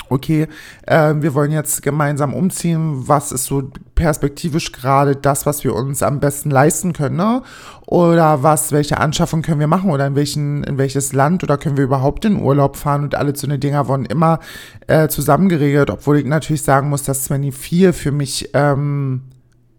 okay, 0.08 0.48
äh, 0.86 1.14
wir 1.16 1.34
wollen 1.34 1.52
jetzt 1.52 1.82
gemeinsam 1.82 2.34
umziehen, 2.34 3.08
was 3.08 3.32
ist 3.32 3.46
so 3.46 3.70
perspektivisch 3.94 4.72
gerade 4.72 5.16
das, 5.16 5.46
was 5.46 5.64
wir 5.64 5.74
uns 5.74 6.02
am 6.02 6.20
besten 6.20 6.50
leisten 6.50 6.92
können, 6.92 7.16
ne? 7.16 7.42
Oder 7.86 8.42
was, 8.42 8.72
welche 8.72 8.98
Anschaffung 8.98 9.42
können 9.42 9.60
wir 9.60 9.68
machen? 9.68 9.90
Oder 9.90 10.08
in 10.08 10.16
welchen, 10.16 10.64
in 10.64 10.76
welches 10.76 11.12
Land? 11.12 11.44
Oder 11.44 11.56
können 11.56 11.76
wir 11.76 11.84
überhaupt 11.84 12.24
in 12.24 12.40
Urlaub 12.40 12.76
fahren? 12.76 13.04
Und 13.04 13.14
alle 13.14 13.34
so 13.36 13.46
eine 13.46 13.60
Dinger 13.60 13.86
wurden 13.86 14.06
immer 14.06 14.40
äh, 14.88 15.06
zusammengeregelt, 15.08 15.90
obwohl 15.90 16.18
ich 16.18 16.26
natürlich 16.26 16.62
sagen 16.62 16.88
muss, 16.88 17.04
dass 17.04 17.24
Svenny 17.24 17.52
4 17.52 17.94
für 17.94 18.10
mich 18.10 18.50
ähm, 18.54 19.22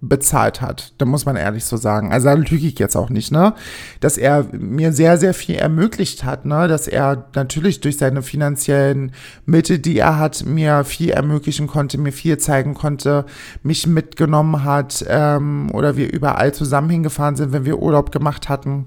bezahlt 0.02 0.62
hat. 0.62 0.94
Da 0.98 1.06
muss 1.06 1.26
man 1.26 1.36
ehrlich 1.36 1.66
so 1.66 1.78
sagen. 1.78 2.12
Also 2.12 2.28
da 2.28 2.34
lüge 2.34 2.68
ich 2.68 2.78
jetzt 2.78 2.96
auch 2.96 3.10
nicht, 3.10 3.32
ne? 3.32 3.54
Dass 4.00 4.18
er 4.18 4.46
mir 4.52 4.94
sehr, 4.94 5.18
sehr 5.18 5.34
viel 5.34 5.56
ermöglicht 5.56 6.24
hat, 6.24 6.46
ne? 6.46 6.68
Dass 6.68 6.88
er 6.88 7.26
natürlich 7.36 7.80
durch 7.82 7.98
seine 7.98 8.22
finanziellen 8.22 9.12
Mittel, 9.46 9.80
die 9.80 9.98
er 9.98 10.20
hat, 10.20 10.46
mir 10.46 10.84
viel 10.84 11.10
ermöglichen 11.10 11.68
konnte, 11.68 11.98
mir 11.98 12.14
viel 12.14 12.38
zeigen 12.38 12.74
konnte, 12.74 13.26
mich 13.64 13.88
mitgenommen 13.88 14.64
hat 14.64 15.04
ähm, 15.08 15.72
oder 15.74 15.98
wir 15.98 16.14
überall 16.14 16.54
zusammen 16.54 16.90
hingefahren 16.90 17.36
sind, 17.36 17.52
wenn 17.52 17.66
wir 17.66 17.80
Urlaub 17.80 18.12
gemacht 18.12 18.50
hatten. 18.50 18.86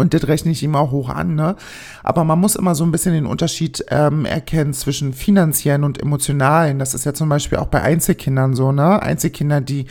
Und 0.00 0.14
das 0.14 0.26
rechne 0.26 0.52
ich 0.52 0.62
ihm 0.62 0.74
auch 0.74 0.90
hoch 0.90 1.10
an, 1.10 1.34
ne? 1.34 1.56
Aber 2.02 2.24
man 2.24 2.40
muss 2.40 2.56
immer 2.56 2.74
so 2.74 2.84
ein 2.84 2.90
bisschen 2.90 3.12
den 3.12 3.26
Unterschied 3.26 3.84
ähm, 3.90 4.24
erkennen 4.24 4.72
zwischen 4.72 5.12
finanziellen 5.12 5.84
und 5.84 6.00
emotionalen. 6.00 6.78
Das 6.78 6.94
ist 6.94 7.04
ja 7.04 7.12
zum 7.12 7.28
Beispiel 7.28 7.58
auch 7.58 7.66
bei 7.66 7.82
Einzelkindern 7.82 8.54
so, 8.54 8.72
ne? 8.72 9.02
Einzelkinder, 9.02 9.60
die 9.60 9.86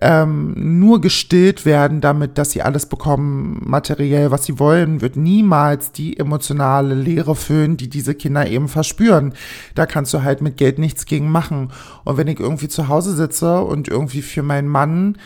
ähm, 0.00 0.78
nur 0.78 1.00
gestillt 1.00 1.66
werden, 1.66 2.00
damit, 2.00 2.38
dass 2.38 2.52
sie 2.52 2.62
alles 2.62 2.86
bekommen, 2.86 3.60
materiell, 3.64 4.30
was 4.30 4.44
sie 4.44 4.58
wollen, 4.60 5.00
wird 5.00 5.16
niemals 5.16 5.90
die 5.90 6.16
emotionale 6.18 6.94
Leere 6.94 7.34
füllen, 7.34 7.76
die 7.76 7.88
diese 7.88 8.14
Kinder 8.14 8.46
eben 8.46 8.68
verspüren. 8.68 9.34
Da 9.74 9.86
kannst 9.86 10.14
du 10.14 10.22
halt 10.22 10.40
mit 10.40 10.56
Geld 10.56 10.78
nichts 10.78 11.04
gegen 11.06 11.30
machen. 11.30 11.72
Und 12.04 12.16
wenn 12.16 12.28
ich 12.28 12.38
irgendwie 12.38 12.68
zu 12.68 12.88
Hause 12.88 13.16
sitze 13.16 13.60
und 13.60 13.88
irgendwie 13.88 14.22
für 14.22 14.42
meinen 14.42 14.68
Mann 14.68 15.16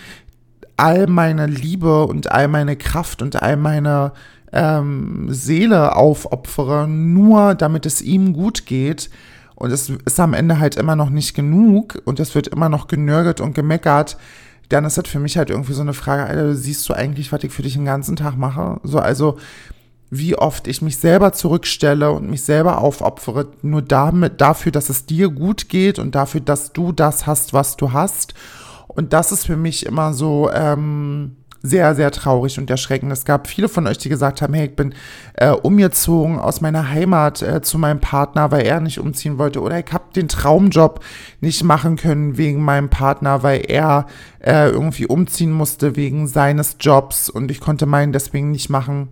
all 0.77 1.07
meine 1.07 1.47
Liebe 1.47 2.07
und 2.07 2.31
all 2.31 2.49
meine 2.49 2.77
Kraft 2.77 3.23
und 3.23 3.43
all 3.43 3.57
meine 3.57 4.13
ähm, 4.53 5.27
Seele 5.31 5.97
aufopfere, 5.97 6.87
nur 6.89 7.55
damit 7.55 7.87
es 7.87 8.03
ihm 8.03 8.33
gut 8.33 8.67
geht. 8.67 9.11
Und 9.55 9.71
es 9.71 9.91
ist 9.91 10.21
am 10.21 10.35
Ende 10.35 10.59
halt 10.59 10.77
immer 10.77 10.97
noch 10.97 11.11
nicht 11.11 11.35
genug 11.35 12.03
und 12.05 12.21
es 12.21 12.35
wird 12.35 12.49
immer 12.49 12.69
noch 12.69 12.89
genörgelt 12.89 13.41
und 13.41 13.55
gemeckert. 13.55 14.17
Dann 14.69 14.85
ist 14.85 14.99
das 14.99 15.09
für 15.09 15.21
mich 15.21 15.37
halt 15.37 15.51
irgendwie 15.51 15.75
so 15.75 15.83
eine 15.83 15.93
Frage, 15.93 16.25
Alter, 16.25 16.55
siehst 16.55 16.89
du 16.89 16.95
eigentlich, 16.95 17.31
was 17.33 17.45
ich 17.45 17.53
für 17.53 17.63
dich 17.63 17.75
den 17.75 17.85
ganzen 17.85 18.17
Tag 18.17 18.37
mache? 18.37 18.81
So, 18.83 18.99
also, 18.99 19.39
wie 20.11 20.37
oft 20.37 20.67
ich 20.67 20.83
mich 20.83 20.99
selber 20.99 21.33
zurückstelle 21.33 22.11
und 22.13 22.29
mich 22.29 22.43
selber 22.43 22.79
aufopfere, 22.79 23.49
nur 23.63 23.81
damit, 23.81 24.43
dafür, 24.43 24.71
dass 24.71 24.91
es 24.91 25.07
dir 25.07 25.31
gut 25.31 25.71
geht 25.71 25.99
und 25.99 26.15
dafür, 26.15 26.43
dass 26.43 26.73
du 26.73 26.93
das 26.93 27.27
hast, 27.27 27.55
was 27.55 27.79
du 27.79 27.93
hast. 27.93 28.35
Und 28.95 29.13
das 29.13 29.33
ist 29.33 29.47
für 29.47 29.57
mich 29.57 29.87
immer 29.87 30.13
so 30.13 30.51
ähm, 30.53 31.37
sehr, 31.63 31.95
sehr 31.95 32.11
traurig 32.11 32.59
und 32.59 32.69
erschreckend. 32.69 33.13
Es 33.13 33.25
gab 33.25 33.47
viele 33.47 33.69
von 33.69 33.87
euch, 33.87 33.99
die 33.99 34.09
gesagt 34.09 34.43
haben, 34.43 34.53
hey, 34.55 34.67
ich 34.67 34.77
bin 34.77 34.95
äh, 35.35 35.51
umgezogen 35.51 36.39
aus 36.39 36.61
meiner 36.61 36.89
Heimat 36.89 37.41
äh, 37.41 37.63
zu 37.63 37.79
meinem 37.79 38.01
Partner, 38.01 38.51
weil 38.51 38.67
er 38.67 38.81
nicht 38.81 38.99
umziehen 38.99 39.39
wollte. 39.39 39.61
Oder 39.61 39.79
ich 39.79 39.93
habe 39.93 40.05
den 40.15 40.29
Traumjob 40.29 41.01
nicht 41.41 41.63
machen 41.63 41.97
können 41.97 42.37
wegen 42.37 42.63
meinem 42.63 42.91
Partner, 42.91 43.43
weil 43.43 43.63
er 43.69 44.07
äh, 44.41 44.69
irgendwie 44.69 45.07
umziehen 45.07 45.53
musste 45.53 45.97
wegen 45.97 46.27
seines 46.27 46.77
Jobs 46.81 47.31
und 47.31 47.51
ich 47.51 47.61
konnte 47.61 47.87
meinen 47.87 48.13
deswegen 48.13 48.51
nicht 48.51 48.69
machen. 48.69 49.09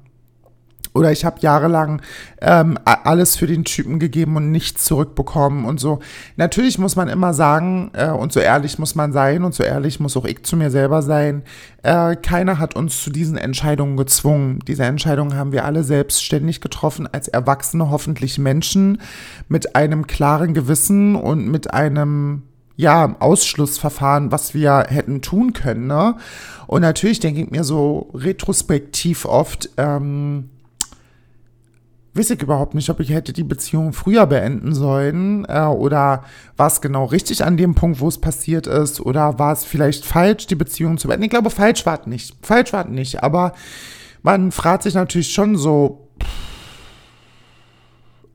Oder 0.93 1.13
ich 1.13 1.25
habe 1.25 1.41
jahrelang 1.41 2.03
ähm, 2.41 2.77
alles 2.85 3.37
für 3.37 3.47
den 3.47 3.65
Typen 3.65 4.01
gegeben 4.01 4.37
und 4.37 4.51
nichts 4.51 4.85
zurückbekommen 4.85 5.65
und 5.65 5.79
so. 5.79 6.01
Natürlich 6.37 6.79
muss 6.79 6.97
man 6.97 7.09
immer 7.09 7.33
sagen, 7.33 7.91
äh, 7.95 8.11
und 8.11 8.33
so 8.33 8.41
ehrlich 8.41 8.79
muss 8.79 8.97
man 8.97 9.13
sein 9.13 9.45
und 9.45 9.55
so 9.55 9.63
ehrlich 9.63 10.01
muss 10.01 10.17
auch 10.17 10.25
ich 10.25 10.43
zu 10.43 10.57
mir 10.57 10.71
selber 10.71 11.03
sein, 11.03 11.43
äh, 11.83 12.17
keiner 12.17 12.59
hat 12.59 12.75
uns 12.75 13.05
zu 13.05 13.11
diesen 13.11 13.39
Entscheidungen 13.39 13.97
gezwungen. 13.97 14.59
Diese 14.67 14.85
Entscheidungen 14.85 15.37
haben 15.37 15.53
wir 15.53 15.65
alle 15.65 15.85
selbstständig 15.85 16.61
getroffen, 16.61 17.09
als 17.11 17.29
erwachsene 17.29 17.91
hoffentlich 17.91 18.39
Menschen 18.39 19.01
mit 19.49 19.77
einem 19.77 20.09
klaren 20.09 20.55
Gewissen 20.55 21.15
und 21.15 21.47
mit 21.47 21.73
einem 21.73 22.43
ja, 22.81 23.15
Ausschlussverfahren, 23.21 24.33
was 24.33 24.55
wir 24.55 24.87
hätten 24.89 25.21
tun 25.21 25.53
können. 25.53 25.87
Ne? 25.87 26.17
Und 26.67 26.81
natürlich 26.81 27.21
denke 27.21 27.43
ich 27.43 27.51
mir 27.51 27.63
so 27.63 28.11
retrospektiv 28.15 29.27
oft, 29.27 29.69
ähm, 29.77 30.49
weiß 32.15 32.31
ich 32.31 32.43
überhaupt 32.43 32.75
nicht, 32.75 32.91
ob 32.91 33.01
ich 33.01 33.11
hätte 33.11 33.33
die 33.33 33.45
Beziehung 33.45 33.93
früher 33.93 34.27
beenden 34.27 34.75
sollen 34.75 35.45
äh, 35.49 35.63
oder 35.63 36.25
war 36.57 36.67
es 36.67 36.81
genau 36.81 37.05
richtig 37.05 37.45
an 37.45 37.57
dem 37.57 37.75
Punkt, 37.75 38.01
wo 38.01 38.09
es 38.09 38.19
passiert 38.19 38.67
ist 38.67 39.01
oder 39.01 39.39
war 39.39 39.53
es 39.53 39.65
vielleicht 39.65 40.05
falsch, 40.05 40.47
die 40.47 40.57
Beziehung 40.57 40.99
zu 40.99 41.09
beenden. 41.09 41.25
Ich 41.25 41.31
glaube, 41.31 41.51
falsch 41.51 41.87
war 41.87 42.01
es 42.01 42.07
nicht. 42.07 42.37
Falsch 42.43 42.73
war 42.73 42.85
es 42.85 42.91
nicht, 42.91 43.23
aber 43.23 43.53
man 44.23 44.51
fragt 44.53 44.83
sich 44.83 44.95
natürlich 44.95 45.33
schon 45.33 45.57
so, 45.57 46.09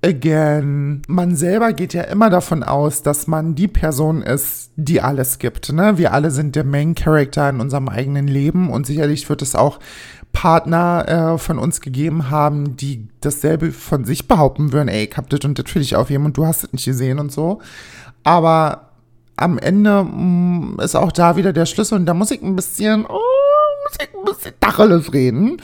again, 0.05 1.01
man 1.08 1.36
selber 1.36 1.74
geht 1.74 1.94
ja 1.94 2.03
immer 2.03 2.29
davon 2.29 2.63
aus, 2.63 3.01
dass 3.01 3.27
man 3.27 3.55
die 3.55 3.67
Person 3.67 4.22
ist, 4.22 4.72
die 4.75 5.01
alles 5.01 5.39
gibt. 5.39 5.74
Ne? 5.74 5.98
Wir 5.98 6.13
alle 6.13 6.32
sind 6.32 6.55
der 6.55 6.63
Main 6.63 6.96
Character 6.96 7.50
in 7.50 7.60
unserem 7.60 7.89
eigenen 7.89 8.27
Leben 8.27 8.70
und 8.70 8.86
sicherlich 8.86 9.27
wird 9.29 9.41
es 9.41 9.55
auch 9.55 9.79
Partner 10.36 11.36
äh, 11.36 11.38
von 11.38 11.58
uns 11.58 11.80
gegeben 11.80 12.30
haben, 12.30 12.75
die 12.75 13.08
dasselbe 13.22 13.72
von 13.72 14.04
sich 14.04 14.27
behaupten 14.27 14.74
würden, 14.74 14.89
ey, 14.89 15.06
ich 15.06 15.18
hab 15.18 15.30
das 15.30 15.39
und 15.46 15.58
das 15.58 15.72
für 15.72 15.80
dich 15.80 15.96
aufheben 15.96 16.25
und 16.25 16.38
du 16.38 16.46
hast 16.46 16.63
es 16.63 16.74
nicht 16.74 16.86
gesehen 16.86 17.20
und 17.20 17.32
so. 17.32 17.62
Aber 18.24 18.89
am 19.38 19.58
Ende 19.58 20.04
mh, 20.04 20.12
mm, 20.12 20.80
ist 20.82 20.96
auch 20.96 21.13
da 21.13 21.38
wieder 21.38 21.54
der 21.54 21.65
Schlüssel 21.65 21.96
und 21.98 22.06
da 22.06 22.13
muss 22.13 22.32
ich 22.32 22.42
ein 22.42 22.56
bisschen, 22.56 23.06
oh, 23.06 23.20
muss 23.86 23.98
ich 24.00 24.10
ein 24.13 24.25
bisschen 24.25 24.54
Tacheles 24.60 25.13
reden 25.13 25.58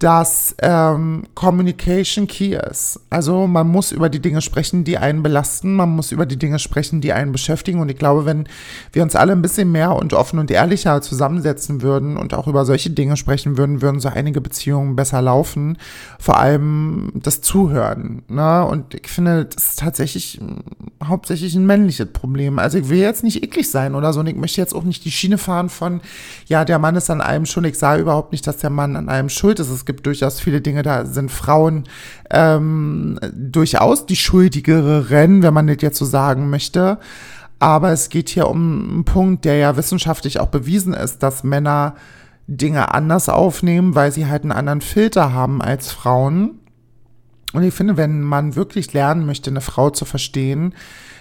dass 0.00 0.56
ähm, 0.62 1.24
Communication 1.34 2.26
key 2.26 2.56
ist. 2.56 3.00
Also 3.10 3.46
man 3.46 3.68
muss 3.68 3.92
über 3.92 4.08
die 4.08 4.20
Dinge 4.20 4.40
sprechen, 4.40 4.82
die 4.82 4.96
einen 4.96 5.22
belasten, 5.22 5.74
man 5.74 5.90
muss 5.90 6.10
über 6.10 6.24
die 6.24 6.38
Dinge 6.38 6.58
sprechen, 6.58 7.02
die 7.02 7.12
einen 7.12 7.32
beschäftigen. 7.32 7.80
Und 7.80 7.90
ich 7.90 7.98
glaube, 7.98 8.24
wenn 8.24 8.48
wir 8.92 9.02
uns 9.02 9.14
alle 9.14 9.32
ein 9.32 9.42
bisschen 9.42 9.70
mehr 9.70 9.94
und 9.94 10.14
offen 10.14 10.38
und 10.38 10.50
ehrlicher 10.50 11.02
zusammensetzen 11.02 11.82
würden 11.82 12.16
und 12.16 12.32
auch 12.32 12.48
über 12.48 12.64
solche 12.64 12.88
Dinge 12.88 13.18
sprechen 13.18 13.58
würden, 13.58 13.82
würden 13.82 14.00
so 14.00 14.08
einige 14.08 14.40
Beziehungen 14.40 14.96
besser 14.96 15.20
laufen. 15.20 15.76
Vor 16.18 16.38
allem 16.38 17.12
das 17.14 17.42
Zuhören. 17.42 18.22
Ne? 18.28 18.64
Und 18.64 18.94
ich 18.94 19.08
finde, 19.08 19.44
das 19.44 19.64
ist 19.64 19.78
tatsächlich 19.80 20.40
hauptsächlich 21.04 21.54
ein 21.54 21.66
männliches 21.66 22.06
Problem. 22.10 22.58
Also 22.58 22.78
ich 22.78 22.88
will 22.88 22.98
jetzt 22.98 23.22
nicht 23.22 23.42
eklig 23.42 23.70
sein 23.70 23.94
oder 23.94 24.14
so. 24.14 24.20
Und 24.20 24.28
ich 24.28 24.36
möchte 24.36 24.62
jetzt 24.62 24.74
auch 24.74 24.84
nicht 24.84 25.04
die 25.04 25.10
Schiene 25.10 25.36
fahren 25.36 25.68
von, 25.68 26.00
ja, 26.46 26.64
der 26.64 26.78
Mann 26.78 26.96
ist 26.96 27.10
an 27.10 27.20
einem 27.20 27.44
schuld. 27.44 27.66
Ich 27.66 27.78
sage 27.78 28.00
überhaupt 28.00 28.32
nicht, 28.32 28.46
dass 28.46 28.56
der 28.56 28.70
Mann 28.70 28.96
an 28.96 29.10
einem 29.10 29.28
schuld 29.28 29.60
ist. 29.60 29.68
Es 29.68 29.84
gibt 29.90 30.06
durchaus 30.06 30.40
viele 30.40 30.60
Dinge, 30.60 30.82
da 30.82 31.04
sind 31.04 31.30
Frauen 31.32 31.84
ähm, 32.30 33.18
durchaus 33.32 34.06
die 34.06 34.16
Schuldigeren, 34.16 35.42
wenn 35.42 35.52
man 35.52 35.66
das 35.66 35.78
jetzt 35.80 35.98
so 35.98 36.04
sagen 36.04 36.48
möchte. 36.48 36.98
Aber 37.58 37.90
es 37.90 38.08
geht 38.08 38.28
hier 38.28 38.48
um 38.48 38.90
einen 38.90 39.04
Punkt, 39.04 39.44
der 39.44 39.56
ja 39.56 39.76
wissenschaftlich 39.76 40.38
auch 40.38 40.46
bewiesen 40.46 40.94
ist, 40.94 41.22
dass 41.22 41.44
Männer 41.44 41.96
Dinge 42.46 42.94
anders 42.94 43.28
aufnehmen, 43.28 43.94
weil 43.94 44.12
sie 44.12 44.26
halt 44.26 44.42
einen 44.42 44.52
anderen 44.52 44.80
Filter 44.80 45.32
haben 45.32 45.60
als 45.60 45.90
Frauen. 45.90 46.60
Und 47.52 47.64
ich 47.64 47.74
finde, 47.74 47.96
wenn 47.96 48.22
man 48.22 48.54
wirklich 48.54 48.92
lernen 48.92 49.26
möchte, 49.26 49.50
eine 49.50 49.60
Frau 49.60 49.90
zu 49.90 50.04
verstehen, 50.04 50.72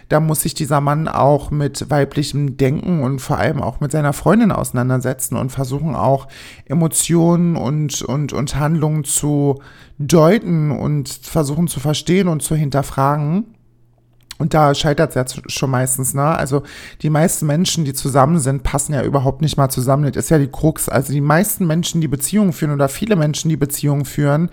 da 0.10 0.20
muss 0.20 0.42
sich 0.42 0.56
dieser 0.56 0.82
Mann 0.82 1.08
auch 1.08 1.52
mit 1.52 1.90
weiblichem 1.90 2.58
Denken 2.58 3.04
und 3.04 3.20
vor 3.20 3.38
allem 3.38 3.62
auch 3.62 3.80
mit 3.80 3.92
seiner 3.92 4.14
Freundin 4.14 4.52
auseinandersetzen 4.52 5.38
und 5.38 5.52
versuchen 5.52 5.96
auch 5.96 6.28
Emotionen 6.66 7.56
und, 7.56 8.02
und, 8.02 8.34
und 8.34 8.56
Handlungen 8.56 9.04
zu 9.04 9.62
deuten 10.00 10.72
und 10.72 11.10
versuchen 11.10 11.68
zu 11.68 11.80
verstehen 11.80 12.28
und 12.28 12.42
zu 12.42 12.56
hinterfragen. 12.56 13.56
Und 14.40 14.54
da 14.54 14.74
scheitert 14.74 15.10
es 15.10 15.16
ja 15.16 15.44
schon 15.48 15.70
meistens, 15.70 16.14
ne? 16.14 16.24
Also 16.24 16.64
die 17.02 17.10
meisten 17.10 17.46
Menschen, 17.46 17.84
die 17.84 17.94
zusammen 17.94 18.40
sind, 18.40 18.64
passen 18.64 18.94
ja 18.94 19.04
überhaupt 19.04 19.42
nicht 19.42 19.58
mal 19.58 19.68
zusammen. 19.70 20.06
Das 20.06 20.24
ist 20.24 20.30
ja 20.30 20.38
die 20.38 20.48
Krux. 20.48 20.88
Also 20.88 21.12
die 21.12 21.20
meisten 21.20 21.68
Menschen, 21.68 22.00
die 22.00 22.08
Beziehungen 22.08 22.54
führen 22.54 22.72
oder 22.72 22.88
viele 22.88 23.18
Menschen, 23.18 23.50
die 23.50 23.58
Beziehungen 23.58 24.06
führen, 24.06 24.50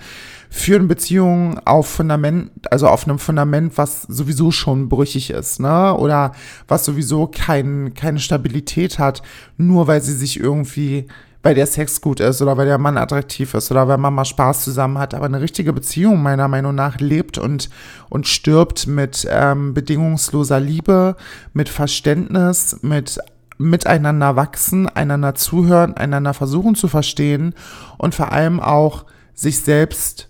führen 0.50 0.88
Beziehungen 0.88 1.60
auf 1.64 1.86
Fundament, 1.86 2.50
also 2.68 2.88
auf 2.88 3.06
einem 3.06 3.20
Fundament, 3.20 3.78
was 3.78 4.02
sowieso 4.02 4.50
schon 4.50 4.88
brüchig 4.88 5.30
ist, 5.30 5.60
ne? 5.60 5.94
Oder 5.94 6.32
was 6.66 6.84
sowieso 6.84 7.28
kein, 7.28 7.94
keine 7.94 8.18
Stabilität 8.18 8.98
hat, 8.98 9.22
nur 9.56 9.86
weil 9.86 10.02
sie 10.02 10.14
sich 10.14 10.40
irgendwie 10.40 11.06
weil 11.46 11.54
der 11.54 11.68
Sex 11.68 12.00
gut 12.00 12.18
ist 12.18 12.42
oder 12.42 12.56
weil 12.56 12.66
der 12.66 12.76
Mann 12.76 12.98
attraktiv 12.98 13.54
ist 13.54 13.70
oder 13.70 13.86
weil 13.86 13.98
man 13.98 14.12
mal 14.12 14.24
Spaß 14.24 14.64
zusammen 14.64 14.98
hat. 14.98 15.14
Aber 15.14 15.26
eine 15.26 15.40
richtige 15.40 15.72
Beziehung 15.72 16.20
meiner 16.20 16.48
Meinung 16.48 16.74
nach 16.74 16.98
lebt 16.98 17.38
und, 17.38 17.70
und 18.08 18.26
stirbt 18.26 18.88
mit 18.88 19.28
ähm, 19.30 19.72
bedingungsloser 19.72 20.58
Liebe, 20.58 21.14
mit 21.52 21.68
Verständnis, 21.68 22.80
mit 22.82 23.20
miteinander 23.58 24.34
wachsen, 24.34 24.88
einander 24.88 25.36
zuhören, 25.36 25.96
einander 25.96 26.34
versuchen 26.34 26.74
zu 26.74 26.88
verstehen 26.88 27.54
und 27.96 28.12
vor 28.12 28.32
allem 28.32 28.58
auch 28.58 29.04
sich 29.32 29.60
selbst 29.60 30.28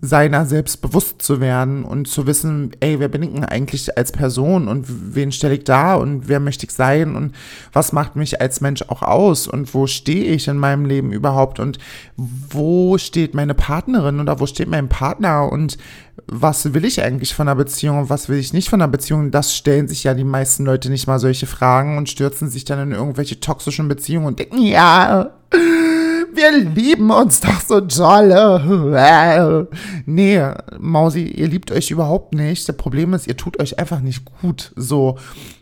seiner 0.00 0.46
selbst 0.46 0.80
bewusst 0.80 1.22
zu 1.22 1.40
werden 1.40 1.84
und 1.84 2.06
zu 2.06 2.26
wissen, 2.26 2.70
ey, 2.78 3.00
wer 3.00 3.08
bin 3.08 3.24
ich 3.24 3.32
denn 3.32 3.44
eigentlich 3.44 3.98
als 3.98 4.12
Person 4.12 4.68
und 4.68 4.86
wen 4.88 5.32
stelle 5.32 5.54
ich 5.54 5.64
da 5.64 5.96
und 5.96 6.28
wer 6.28 6.38
möchte 6.38 6.66
ich 6.66 6.72
sein 6.72 7.16
und 7.16 7.34
was 7.72 7.92
macht 7.92 8.14
mich 8.14 8.40
als 8.40 8.60
Mensch 8.60 8.82
auch 8.82 9.02
aus 9.02 9.48
und 9.48 9.74
wo 9.74 9.88
stehe 9.88 10.32
ich 10.32 10.46
in 10.46 10.56
meinem 10.56 10.84
Leben 10.84 11.10
überhaupt 11.10 11.58
und 11.58 11.78
wo 12.16 12.96
steht 12.96 13.34
meine 13.34 13.54
Partnerin 13.54 14.20
oder 14.20 14.38
wo 14.38 14.46
steht 14.46 14.68
mein 14.68 14.88
Partner 14.88 15.50
und 15.50 15.78
was 16.26 16.74
will 16.74 16.84
ich 16.84 17.02
eigentlich 17.02 17.34
von 17.34 17.48
einer 17.48 17.56
Beziehung 17.56 17.98
und 17.98 18.10
was 18.10 18.28
will 18.28 18.38
ich 18.38 18.52
nicht 18.52 18.68
von 18.68 18.80
einer 18.80 18.90
Beziehung? 18.90 19.32
Das 19.32 19.56
stellen 19.56 19.88
sich 19.88 20.04
ja 20.04 20.14
die 20.14 20.24
meisten 20.24 20.64
Leute 20.64 20.90
nicht 20.90 21.08
mal 21.08 21.18
solche 21.18 21.46
Fragen 21.46 21.96
und 21.96 22.08
stürzen 22.08 22.48
sich 22.48 22.64
dann 22.64 22.78
in 22.78 22.92
irgendwelche 22.92 23.40
toxischen 23.40 23.88
Beziehungen 23.88 24.26
und 24.26 24.38
denken, 24.38 24.62
ja, 24.62 25.30
wir 26.34 26.52
lieben 26.52 27.10
uns 27.10 27.40
doch 27.40 27.60
so 27.60 27.80
dolle. 27.80 29.68
Nee, 30.06 30.42
Mausi, 30.78 31.24
ihr 31.24 31.48
liebt 31.48 31.70
euch 31.72 31.90
überhaupt 31.90 32.34
nicht. 32.34 32.68
Das 32.68 32.76
Problem 32.76 33.14
ist, 33.14 33.26
ihr 33.26 33.36
tut 33.36 33.60
euch 33.60 33.78
einfach 33.78 34.00
nicht 34.00 34.24
gut. 34.40 34.72
So. 34.76 35.16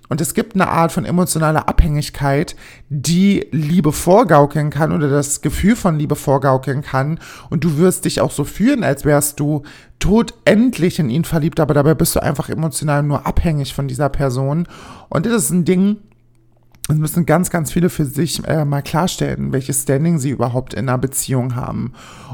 Und 0.09 0.21
es 0.21 0.35
gibt 0.35 0.55
eine 0.55 0.69
Art 0.69 0.93
von 0.93 1.05
emotionaler 1.05 1.69
Abhängigkeit, 1.69 2.55
die 2.89 3.49
Liebe 3.51 3.93
vorgaukeln 3.93 4.71
kann 4.71 4.93
oder 4.93 5.09
das 5.09 5.41
Gefühl 5.41 5.75
von 5.75 5.99
Liebe 5.99 6.15
vorgaukeln 6.15 6.83
kann. 6.83 7.19
Und 7.51 7.65
du 7.65 7.79
wirst 7.79 8.05
dich 8.05 8.21
auch 8.21 8.31
so 8.31 8.45
fühlen, 8.45 8.85
als 8.85 9.05
wärst 9.05 9.41
du 9.41 9.63
todendlich 9.99 10.99
in 10.99 11.11
ihn 11.11 11.25
verliebt, 11.25 11.59
aber 11.59 11.75
dabei 11.75 11.95
bist 11.95 12.15
du 12.15 12.23
einfach 12.23 12.49
emotional 12.49 13.03
nur 13.03 13.27
abhängig 13.27 13.75
von 13.75 13.89
dieser 13.89 14.09
Person. 14.09 14.69
Und 15.09 15.27
das 15.27 15.45
ist 15.45 15.51
ein 15.51 15.65
Ding, 15.65 15.97
es 16.89 16.97
müssen 16.97 17.27
ganz, 17.27 17.51
ganz 17.51 17.73
viele 17.73 17.91
für 17.91 18.05
sich 18.05 18.45
äh, 18.47 18.65
mal 18.65 18.83
klarstellen, 18.83 19.53
welches 19.53 19.83
Standing 19.83 20.19
sie 20.19 20.31
überhaupt 20.31 20.73
in 20.73 20.89
einer 20.89 20.99
Beziehung 20.99 21.57
haben. 21.57 21.93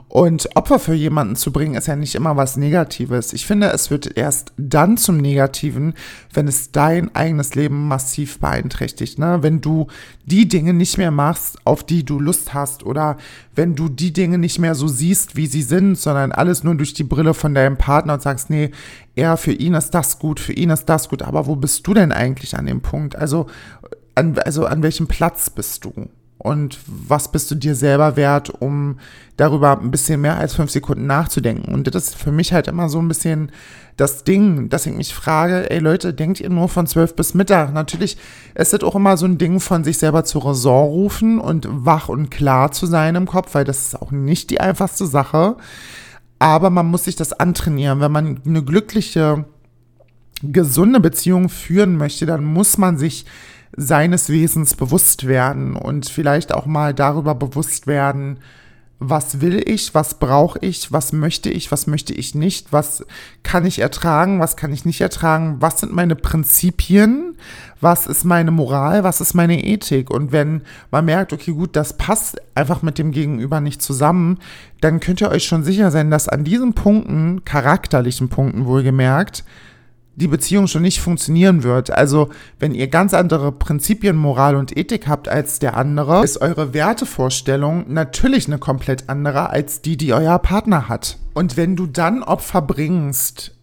Und 0.09 0.55
Opfer 0.57 0.79
für 0.79 0.93
jemanden 0.93 1.37
zu 1.37 1.53
bringen, 1.53 1.75
ist 1.75 1.87
ja 1.87 1.97
nicht 1.97 2.15
immer 2.15 2.37
was 2.37 2.59
Negatives. 2.59 3.33
Ich 3.33 3.47
finde, 3.47 3.69
es 3.69 3.91
wird 3.91 4.15
erst 4.19 4.53
dann 4.59 4.99
zum 4.99 5.17
Negativen, 5.17 5.95
wenn 6.35 6.49
es 6.49 6.71
dein 6.71 7.15
eigenes 7.17 7.55
Leben 7.55 7.89
massiv 7.89 8.41
beeinträchtigt. 8.41 9.19
Ne? 9.19 9.39
Wenn 9.41 9.63
du 9.63 9.87
die 10.27 10.47
Dinge 10.47 10.75
nicht 10.75 10.99
mehr 10.99 11.11
machst, 11.11 11.57
auf 11.65 11.83
die 11.83 12.05
du 12.05 12.21
Lust 12.21 12.53
hast, 12.53 12.85
oder 12.85 13.17
wenn 13.55 13.75
du 13.75 13.89
die 13.89 14.13
Dinge 14.13 14.37
nicht 14.37 14.59
mehr 14.59 14.75
so 14.75 14.87
siehst, 14.87 15.35
wie 15.35 15.47
sie 15.47 15.63
sind, 15.63 15.97
sondern 15.97 16.31
alles 16.31 16.63
nur 16.63 16.75
durch 16.75 16.93
die 16.93 17.05
Brille 17.05 17.33
von 17.33 17.55
deinem 17.55 17.79
Partner 17.79 18.15
und 18.15 18.23
sagst, 18.23 18.51
nee, 18.51 18.71
er, 19.15 19.39
für 19.39 19.53
ihn 19.53 19.73
ist 19.73 19.93
das 19.93 20.19
gut, 20.19 20.41
für 20.41 20.53
ihn 20.53 20.69
ist 20.69 20.87
das 20.87 21.09
gut, 21.09 21.23
aber 21.23 21.47
wo 21.47 21.57
bist 21.57 21.87
du 21.87 21.95
denn 21.95 22.13
eigentlich 22.13 22.55
an 22.57 22.67
dem 22.67 22.83
Punkt? 22.83 23.17
Also 23.17 23.47
an, 24.15 24.39
also 24.39 24.67
an 24.67 24.83
welchem 24.83 25.07
Platz 25.07 25.51
bist 25.51 25.85
du? 25.85 26.09
Und 26.43 26.81
was 26.87 27.31
bist 27.31 27.53
du 27.53 27.55
dir 27.55 27.77
selber 27.77 28.17
wert, 28.17 28.51
um 28.51 28.99
darüber 29.37 29.79
ein 29.79 29.93
bisschen 29.93 30.21
mehr 30.21 30.39
als 30.39 30.57
fünf 30.57 30.73
Sekunden 30.73 31.07
nachzudenken? 31.07 31.73
Und 31.73 31.95
das 31.95 32.09
ist 32.09 32.17
für 32.17 32.33
mich 32.33 32.53
halt 32.53 32.67
immer 32.67 32.89
so 32.89 32.99
ein 32.99 33.07
bisschen 33.07 33.53
das 33.97 34.25
Ding, 34.25 34.69
dass 34.69 34.87
ich 34.87 34.93
mich 34.93 35.15
frage, 35.15 35.71
ey 35.71 35.79
Leute, 35.79 36.13
denkt 36.13 36.41
ihr 36.41 36.51
nur 36.51 36.69
von 36.69 36.89
zwölf 36.89 37.15
bis 37.15 37.35
Mittag? 37.35 37.73
Natürlich 37.73 38.17
ist 38.57 38.75
es 38.75 38.83
auch 38.83 38.97
immer 38.97 39.17
so 39.17 39.27
ein 39.27 39.39
Ding 39.39 39.61
von 39.61 39.85
sich 39.85 39.99
selber 39.99 40.25
zur 40.25 40.47
Raison 40.47 40.89
rufen 40.89 41.39
und 41.39 41.69
wach 41.71 42.09
und 42.09 42.31
klar 42.31 42.73
zu 42.73 42.87
sein 42.87 43.15
im 43.15 43.27
Kopf, 43.27 43.55
weil 43.55 43.65
das 43.65 43.87
ist 43.87 44.03
auch 44.03 44.11
nicht 44.11 44.51
die 44.51 44.61
einfachste 44.61 45.07
Sache. 45.07 45.57
Aber 46.41 46.71
man 46.71 46.87
muss 46.87 47.05
sich 47.05 47.15
das 47.15 47.33
antrainieren. 47.33 48.01
Wenn 48.01 48.11
man 48.11 48.41
eine 48.45 48.65
glückliche, 48.65 49.45
gesunde 50.43 50.99
Beziehung 50.99 51.49
führen 51.49 51.97
möchte, 51.97 52.27
dann 52.27 52.43
muss 52.43 52.79
man 52.79 52.99
sich 52.99 53.27
seines 53.77 54.29
Wesens 54.29 54.75
bewusst 54.75 55.27
werden 55.27 55.77
und 55.77 56.09
vielleicht 56.09 56.53
auch 56.53 56.67
mal 56.67 56.95
darüber 56.95 57.35
bewusst 57.35 57.87
werden, 57.87 58.39
was 59.09 59.41
will 59.41 59.63
ich, 59.67 59.95
was 59.95 60.15
brauche 60.15 60.59
ich, 60.61 60.93
was 60.93 61.13
möchte 61.13 61.51
ich, 61.51 61.73
was 61.73 61.87
möchte 61.87 62.13
ich 62.13 62.35
nicht, 62.35 62.73
was 62.73 63.05
kann 63.43 63.67
ich 63.67 63.81
ertragen, 63.81 64.39
was 64.39 64.57
kann 64.57 64.73
ich 64.73 64.85
nicht 64.85 65.01
ertragen, 65.01 65.57
was 65.59 65.81
sind 65.81 65.93
meine 65.93 66.15
Prinzipien, 66.15 67.37
was 67.81 68.07
ist 68.07 68.25
meine 68.25 68.53
Moral, 68.53 69.03
was 69.03 69.21
ist 69.21 69.35
meine 69.35 69.65
Ethik. 69.65 70.11
Und 70.11 70.31
wenn 70.31 70.63
man 70.91 71.05
merkt, 71.05 71.33
okay, 71.33 71.53
gut, 71.53 71.75
das 71.75 71.95
passt 71.95 72.41
einfach 72.55 72.83
mit 72.83 72.99
dem 72.99 73.11
Gegenüber 73.11 73.61
nicht 73.61 73.83
zusammen, 73.83 74.39
dann 74.81 75.01
könnt 75.01 75.21
ihr 75.21 75.31
euch 75.31 75.45
schon 75.45 75.65
sicher 75.65 75.91
sein, 75.91 76.11
dass 76.11 76.29
an 76.29 76.45
diesen 76.45 76.75
Punkten, 76.75 77.45
charakterlichen 77.45 78.29
Punkten 78.29 78.67
wohlgemerkt, 78.67 79.45
die 80.15 80.29
Beziehung 80.29 80.67
schon 80.67 80.83
nicht 80.83 81.01
funktionieren 81.01 81.63
wird. 81.63 81.91
Also, 81.91 82.29
wenn 82.59 82.75
ihr 82.75 82.89
ganz 82.89 83.15
andere 83.15 83.51
Prinzipien, 83.51 84.17
Moral 84.17 84.57
und 84.57 84.77
Ethik 84.77 85.09
habt 85.09 85.29
als 85.29 85.59
der 85.59 85.77
andere, 85.77 86.23
ist 86.23 86.41
eure 86.41 86.75
Wertevorstellung 86.75 87.93
natürlich 87.93 88.47
eine 88.47 88.59
komplett 88.59 89.09
andere 89.09 89.51
als 89.51 89.81
die, 89.81 89.97
die 89.97 90.13
euer 90.13 90.39
Partner 90.39 90.89
hat. 90.89 91.19
Und 91.35 91.57
wenn 91.57 91.77
du 91.77 91.87
dann 91.87 92.23
Opfer 92.23 92.61
bringst, 92.61 93.57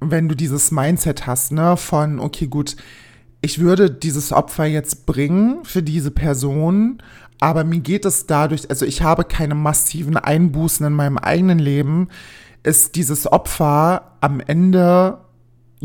wenn 0.00 0.28
du 0.28 0.36
dieses 0.36 0.70
Mindset 0.70 1.26
hast, 1.26 1.52
ne, 1.52 1.76
von, 1.76 2.20
okay, 2.20 2.46
gut, 2.46 2.76
ich 3.40 3.58
würde 3.58 3.90
dieses 3.90 4.32
Opfer 4.32 4.64
jetzt 4.64 5.06
bringen 5.06 5.64
für 5.64 5.82
diese 5.82 6.10
Person, 6.10 7.02
aber 7.40 7.64
mir 7.64 7.80
geht 7.80 8.04
es 8.04 8.26
dadurch, 8.26 8.70
also 8.70 8.86
ich 8.86 9.02
habe 9.02 9.24
keine 9.24 9.54
massiven 9.54 10.16
Einbußen 10.16 10.86
in 10.86 10.92
meinem 10.92 11.18
eigenen 11.18 11.58
Leben, 11.58 12.08
ist 12.62 12.96
dieses 12.96 13.30
Opfer 13.30 14.16
am 14.20 14.40
Ende 14.40 15.18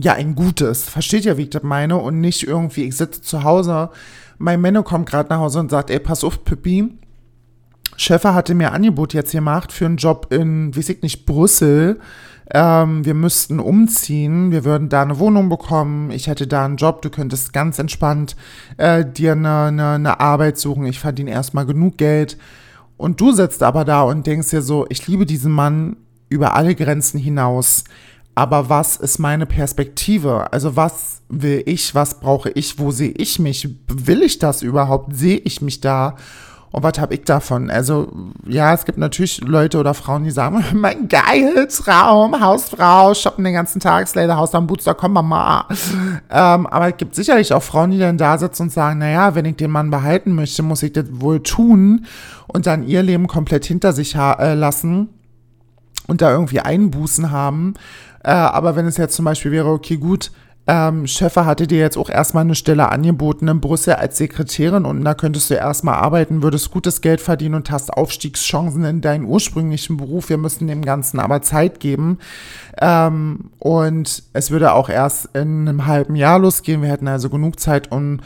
ja 0.04 0.14
ein 0.14 0.36
gutes. 0.36 0.84
Versteht 0.84 1.26
ihr, 1.26 1.38
wie 1.38 1.44
ich 1.44 1.50
das 1.50 1.64
meine? 1.64 1.98
Und 1.98 2.20
nicht 2.22 2.48
irgendwie, 2.48 2.84
ich 2.84 2.98
sitze 2.98 3.22
zu 3.22 3.44
Hause, 3.44 3.90
mein 4.38 4.62
Männer 4.62 4.84
kommt 4.84 5.10
gerade 5.10 5.30
nach 5.30 5.40
Hause 5.40 5.60
und 5.60 5.72
sagt, 5.72 5.90
ey, 5.90 6.00
pass 6.00 6.24
auf, 6.24 6.44
Pippi, 6.44 6.90
Schäfer 7.98 8.34
hatte 8.34 8.56
mir 8.56 8.72
Angebot 8.72 9.14
jetzt 9.14 9.32
gemacht 9.32 9.72
für 9.72 9.86
einen 9.86 9.98
Job 9.98 10.28
in, 10.32 10.76
weiß 10.76 10.90
ich 10.90 11.02
nicht, 11.04 11.26
Brüssel. 11.26 12.00
Ähm, 12.54 13.06
wir 13.06 13.14
müssten 13.14 13.60
umziehen, 13.60 14.52
wir 14.52 14.66
würden 14.66 14.90
da 14.90 15.04
eine 15.04 15.20
Wohnung 15.20 15.50
bekommen, 15.50 16.12
ich 16.12 16.28
hätte 16.28 16.48
da 16.48 16.66
einen 16.66 16.76
Job, 16.76 17.02
du 17.02 17.10
könntest 17.10 17.54
ganz 17.54 17.80
entspannt 17.80 18.36
äh, 18.78 19.06
dir 19.06 19.34
eine, 19.34 19.66
eine, 19.68 19.88
eine 19.92 20.20
Arbeit 20.20 20.58
suchen, 20.58 20.86
ich 20.86 21.00
verdiene 21.00 21.32
erstmal 21.32 21.66
genug 21.66 21.98
Geld. 21.98 22.38
Und 22.98 23.22
du 23.22 23.32
sitzt 23.32 23.64
aber 23.64 23.86
da 23.86 24.02
und 24.02 24.28
denkst 24.28 24.50
dir 24.50 24.62
so, 24.62 24.86
ich 24.90 25.08
liebe 25.08 25.26
diesen 25.26 25.52
Mann 25.52 25.96
über 26.28 26.56
alle 26.56 26.76
Grenzen 26.76 27.20
hinaus 27.20 27.84
aber 28.36 28.70
was 28.70 28.98
ist 28.98 29.20
meine 29.20 29.46
Perspektive? 29.46 30.52
Also 30.52 30.76
was 30.76 31.22
will 31.30 31.64
ich, 31.66 31.96
was 31.96 32.20
brauche 32.20 32.50
ich, 32.52 32.80
wo 32.80 32.92
sehe 32.92 33.12
ich 33.12 33.40
mich? 33.40 33.70
Will 33.88 34.22
ich 34.24 34.40
das 34.40 34.62
überhaupt? 34.62 35.16
Sehe 35.16 35.38
ich 35.38 35.62
mich 35.62 35.82
da? 35.82 36.16
Und 36.72 36.84
was 36.84 37.00
habe 37.00 37.14
ich 37.14 37.24
davon? 37.26 37.70
Also, 37.70 38.08
ja, 38.48 38.74
es 38.74 38.86
gibt 38.86 38.98
natürlich 38.98 39.42
Leute 39.42 39.78
oder 39.78 39.94
Frauen, 39.94 40.24
die 40.24 40.32
sagen, 40.32 40.64
mein 40.74 41.10
geil, 41.10 41.68
Traum, 41.68 42.40
Hausfrau, 42.40 43.14
shoppen 43.14 43.44
den 43.44 43.54
ganzen 43.54 43.82
Tag, 43.82 44.08
Slater 44.08 44.38
Haus 44.38 44.56
am 44.56 44.68
Boots.com, 44.68 45.12
Mama. 45.12 45.68
Ähm, 46.30 46.68
aber 46.68 46.90
es 46.90 46.98
gibt 46.98 47.14
sicherlich 47.14 47.54
auch 47.54 47.62
Frauen, 47.64 47.92
die 47.92 48.00
dann 48.00 48.18
da 48.18 48.38
sitzen 48.38 48.64
und 48.64 48.72
sagen, 48.72 49.00
naja, 49.00 49.36
wenn 49.36 49.44
ich 49.44 49.58
den 49.58 49.70
Mann 49.70 49.92
behalten 49.92 50.34
möchte, 50.34 50.64
muss 50.64 50.82
ich 50.82 50.94
das 50.94 51.08
wohl 51.12 51.44
tun 51.44 52.06
und 52.48 52.68
dann 52.68 52.84
ihr 52.84 53.04
Leben 53.04 53.28
komplett 53.28 53.66
hinter 53.66 53.92
sich 53.92 54.16
äh, 54.16 54.54
lassen 54.54 55.10
und 56.08 56.22
da 56.22 56.32
irgendwie 56.32 56.62
Einbußen 56.62 57.32
haben. 57.32 57.74
Äh, 58.24 58.32
aber 58.32 58.76
wenn 58.76 58.86
es 58.86 58.98
jetzt 58.98 59.16
zum 59.16 59.26
Beispiel 59.26 59.52
wäre, 59.52 59.70
okay, 59.70 59.98
gut, 59.98 60.32
ähm, 60.68 61.08
Schäfer 61.08 61.46
hatte 61.46 61.66
dir 61.66 61.80
jetzt 61.80 61.98
auch 61.98 62.10
erstmal 62.10 62.44
eine 62.44 62.54
Stelle 62.54 62.90
angeboten 62.90 63.48
in 63.48 63.60
Brüssel 63.62 63.96
als 63.96 64.18
Sekretärin 64.18 64.86
und 64.86 65.04
da 65.04 65.16
könntest 65.16 65.50
du 65.50 65.56
erstmal 65.56 65.96
arbeiten, 65.96 66.44
würdest 66.44 66.70
gutes 66.70 67.02
Geld 67.02 67.20
verdienen 67.20 67.56
und 67.56 67.72
hast 67.72 67.92
Aufstiegschancen 67.92 68.86
in 68.86 69.02
deinen 69.02 69.26
ursprünglichen 69.26 69.98
Beruf. 69.98 70.30
Wir 70.30 70.38
müssen 70.38 70.68
dem 70.68 70.84
Ganzen 70.84 71.20
aber 71.20 71.42
Zeit 71.42 71.80
geben. 71.80 72.20
Ähm, 72.80 73.50
und 73.58 74.24
es 74.34 74.52
würde 74.52 74.74
auch 74.74 74.90
erst 74.90 75.36
in 75.36 75.68
einem 75.68 75.88
halben 75.88 76.16
Jahr 76.16 76.38
losgehen. 76.38 76.84
Wir 76.84 76.90
hätten 76.90 77.08
also 77.08 77.30
genug 77.30 77.60
Zeit, 77.60 77.92
um 77.92 78.20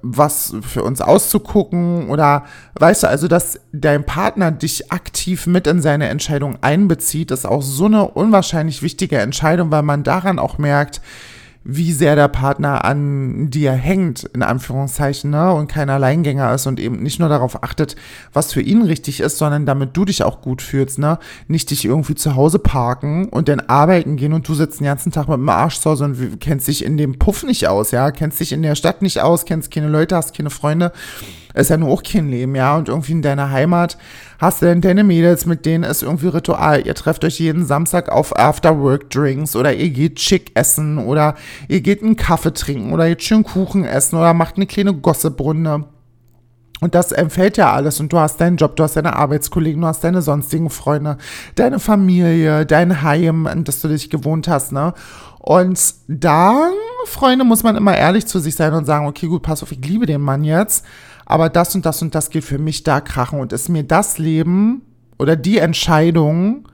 was 0.00 0.54
für 0.62 0.82
uns 0.82 1.00
auszugucken 1.00 2.08
oder 2.08 2.44
weißt 2.74 3.02
du, 3.02 3.08
also 3.08 3.28
dass 3.28 3.60
dein 3.72 4.04
Partner 4.04 4.50
dich 4.50 4.90
aktiv 4.90 5.46
mit 5.46 5.66
in 5.66 5.82
seine 5.82 6.08
Entscheidung 6.08 6.58
einbezieht, 6.62 7.30
ist 7.30 7.46
auch 7.46 7.62
so 7.62 7.86
eine 7.86 8.08
unwahrscheinlich 8.08 8.82
wichtige 8.82 9.18
Entscheidung, 9.18 9.70
weil 9.70 9.82
man 9.82 10.02
daran 10.02 10.38
auch 10.38 10.58
merkt, 10.58 11.00
wie 11.64 11.92
sehr 11.92 12.16
der 12.16 12.28
Partner 12.28 12.84
an 12.84 13.50
dir 13.50 13.72
hängt, 13.72 14.24
in 14.24 14.42
Anführungszeichen, 14.42 15.30
ne, 15.30 15.52
und 15.52 15.68
kein 15.68 15.90
Alleingänger 15.90 16.52
ist 16.54 16.66
und 16.66 16.80
eben 16.80 17.02
nicht 17.02 17.20
nur 17.20 17.28
darauf 17.28 17.62
achtet, 17.62 17.96
was 18.32 18.52
für 18.52 18.60
ihn 18.60 18.82
richtig 18.82 19.20
ist, 19.20 19.38
sondern 19.38 19.66
damit 19.66 19.96
du 19.96 20.04
dich 20.04 20.24
auch 20.24 20.40
gut 20.40 20.60
fühlst, 20.62 20.98
ne, 20.98 21.18
nicht 21.46 21.70
dich 21.70 21.84
irgendwie 21.84 22.14
zu 22.14 22.34
Hause 22.34 22.58
parken 22.58 23.28
und 23.28 23.48
dann 23.48 23.60
arbeiten 23.60 24.16
gehen 24.16 24.32
und 24.32 24.48
du 24.48 24.54
sitzt 24.54 24.80
den 24.80 24.86
ganzen 24.86 25.12
Tag 25.12 25.28
mit 25.28 25.36
dem 25.38 25.48
Arsch 25.48 25.78
zu 25.78 25.90
Hause 25.90 26.04
und 26.04 26.40
kennst 26.40 26.66
dich 26.68 26.84
in 26.84 26.96
dem 26.96 27.18
Puff 27.18 27.44
nicht 27.44 27.68
aus, 27.68 27.92
ja, 27.92 28.10
kennst 28.10 28.40
dich 28.40 28.52
in 28.52 28.62
der 28.62 28.74
Stadt 28.74 29.02
nicht 29.02 29.20
aus, 29.20 29.44
kennst 29.44 29.70
keine 29.70 29.88
Leute, 29.88 30.16
hast 30.16 30.36
keine 30.36 30.50
Freunde, 30.50 30.92
ist 31.54 31.70
ja 31.70 31.76
nur 31.76 31.90
auch 31.90 32.02
kein 32.02 32.28
Leben, 32.28 32.54
ja, 32.54 32.76
und 32.76 32.88
irgendwie 32.88 33.12
in 33.12 33.22
deiner 33.22 33.50
Heimat 33.50 33.98
hast 34.38 34.62
du 34.62 34.66
denn 34.66 34.80
deine 34.80 35.04
Mädels, 35.04 35.46
mit 35.46 35.66
denen 35.66 35.84
ist 35.84 36.02
irgendwie 36.02 36.28
Ritual. 36.28 36.86
Ihr 36.86 36.94
trefft 36.94 37.24
euch 37.24 37.38
jeden 37.38 37.64
Samstag 37.64 38.08
auf 38.08 38.36
After-Work-Drinks 38.36 39.56
oder 39.56 39.72
ihr 39.72 39.90
geht 39.90 40.20
schick 40.20 40.50
essen 40.54 40.98
oder 40.98 41.34
ihr 41.68 41.80
geht 41.80 42.02
einen 42.02 42.16
Kaffee 42.16 42.52
trinken 42.52 42.92
oder 42.92 43.04
ihr 43.04 43.16
geht 43.16 43.24
schön 43.24 43.44
Kuchen 43.44 43.84
essen 43.84 44.16
oder 44.16 44.34
macht 44.34 44.56
eine 44.56 44.66
kleine 44.66 44.94
Gossip-Runde. 44.94 45.84
Und 46.82 46.96
das 46.96 47.12
empfällt 47.12 47.56
ja 47.58 47.72
alles 47.72 48.00
und 48.00 48.12
du 48.12 48.18
hast 48.18 48.40
deinen 48.40 48.56
Job, 48.56 48.74
du 48.74 48.82
hast 48.82 48.96
deine 48.96 49.14
Arbeitskollegen, 49.14 49.80
du 49.80 49.86
hast 49.86 50.02
deine 50.02 50.20
sonstigen 50.20 50.68
Freunde, 50.68 51.16
deine 51.54 51.78
Familie, 51.78 52.66
dein 52.66 53.02
Heim, 53.02 53.46
an 53.46 53.62
das 53.62 53.80
du 53.80 53.86
dich 53.86 54.10
gewohnt 54.10 54.48
hast, 54.48 54.72
ne? 54.72 54.92
Und 55.38 55.78
da, 56.08 56.70
Freunde, 57.06 57.44
muss 57.44 57.62
man 57.62 57.76
immer 57.76 57.96
ehrlich 57.96 58.26
zu 58.26 58.40
sich 58.40 58.56
sein 58.56 58.74
und 58.74 58.84
sagen, 58.84 59.06
okay, 59.06 59.28
gut, 59.28 59.42
pass 59.42 59.62
auf, 59.62 59.70
ich 59.70 59.84
liebe 59.84 60.06
den 60.06 60.20
Mann 60.20 60.42
jetzt 60.42 60.84
aber 61.26 61.48
das 61.48 61.74
und 61.74 61.86
das 61.86 62.02
und 62.02 62.14
das 62.14 62.30
geht 62.30 62.44
für 62.44 62.58
mich 62.58 62.82
da 62.82 63.00
krachen 63.00 63.40
und 63.40 63.52
ist 63.52 63.68
mir 63.68 63.84
das 63.84 64.18
Leben 64.18 64.82
oder 65.18 65.36
die 65.36 65.58
Entscheidung 65.58 66.68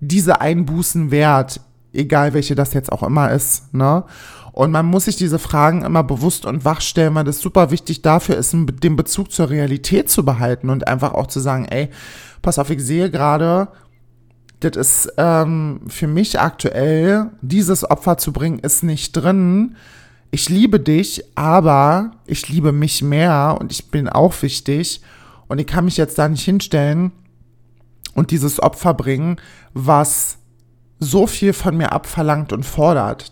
diese 0.00 0.40
Einbußen 0.40 1.10
wert, 1.10 1.60
egal 1.92 2.34
welche 2.34 2.54
das 2.54 2.74
jetzt 2.74 2.92
auch 2.92 3.02
immer 3.02 3.30
ist, 3.30 3.72
ne? 3.74 4.04
Und 4.52 4.70
man 4.70 4.86
muss 4.86 5.06
sich 5.06 5.16
diese 5.16 5.40
Fragen 5.40 5.82
immer 5.82 6.04
bewusst 6.04 6.46
und 6.46 6.64
wach 6.64 6.80
stellen, 6.80 7.16
weil 7.16 7.24
das 7.24 7.40
super 7.40 7.72
wichtig 7.72 8.02
dafür 8.02 8.36
ist, 8.36 8.54
den 8.54 8.94
Bezug 8.94 9.32
zur 9.32 9.50
Realität 9.50 10.08
zu 10.08 10.24
behalten 10.24 10.70
und 10.70 10.86
einfach 10.86 11.12
auch 11.12 11.26
zu 11.26 11.40
sagen, 11.40 11.64
ey, 11.64 11.88
pass 12.40 12.60
auf, 12.60 12.70
ich 12.70 12.80
sehe 12.80 13.10
gerade, 13.10 13.66
das 14.60 14.76
ist 14.76 15.12
ähm, 15.16 15.80
für 15.88 16.06
mich 16.06 16.38
aktuell, 16.38 17.30
dieses 17.42 17.90
Opfer 17.90 18.16
zu 18.16 18.32
bringen, 18.32 18.60
ist 18.60 18.84
nicht 18.84 19.12
drin. 19.12 19.74
Ich 20.34 20.48
liebe 20.48 20.80
dich, 20.80 21.22
aber 21.36 22.10
ich 22.26 22.48
liebe 22.48 22.72
mich 22.72 23.04
mehr 23.04 23.56
und 23.60 23.70
ich 23.70 23.92
bin 23.92 24.08
auch 24.08 24.34
wichtig. 24.42 25.00
Und 25.46 25.60
ich 25.60 25.66
kann 25.68 25.84
mich 25.84 25.96
jetzt 25.96 26.18
da 26.18 26.28
nicht 26.28 26.42
hinstellen 26.42 27.12
und 28.16 28.32
dieses 28.32 28.60
Opfer 28.60 28.94
bringen, 28.94 29.36
was 29.74 30.38
so 30.98 31.28
viel 31.28 31.52
von 31.52 31.76
mir 31.76 31.92
abverlangt 31.92 32.52
und 32.52 32.64
fordert 32.64 33.30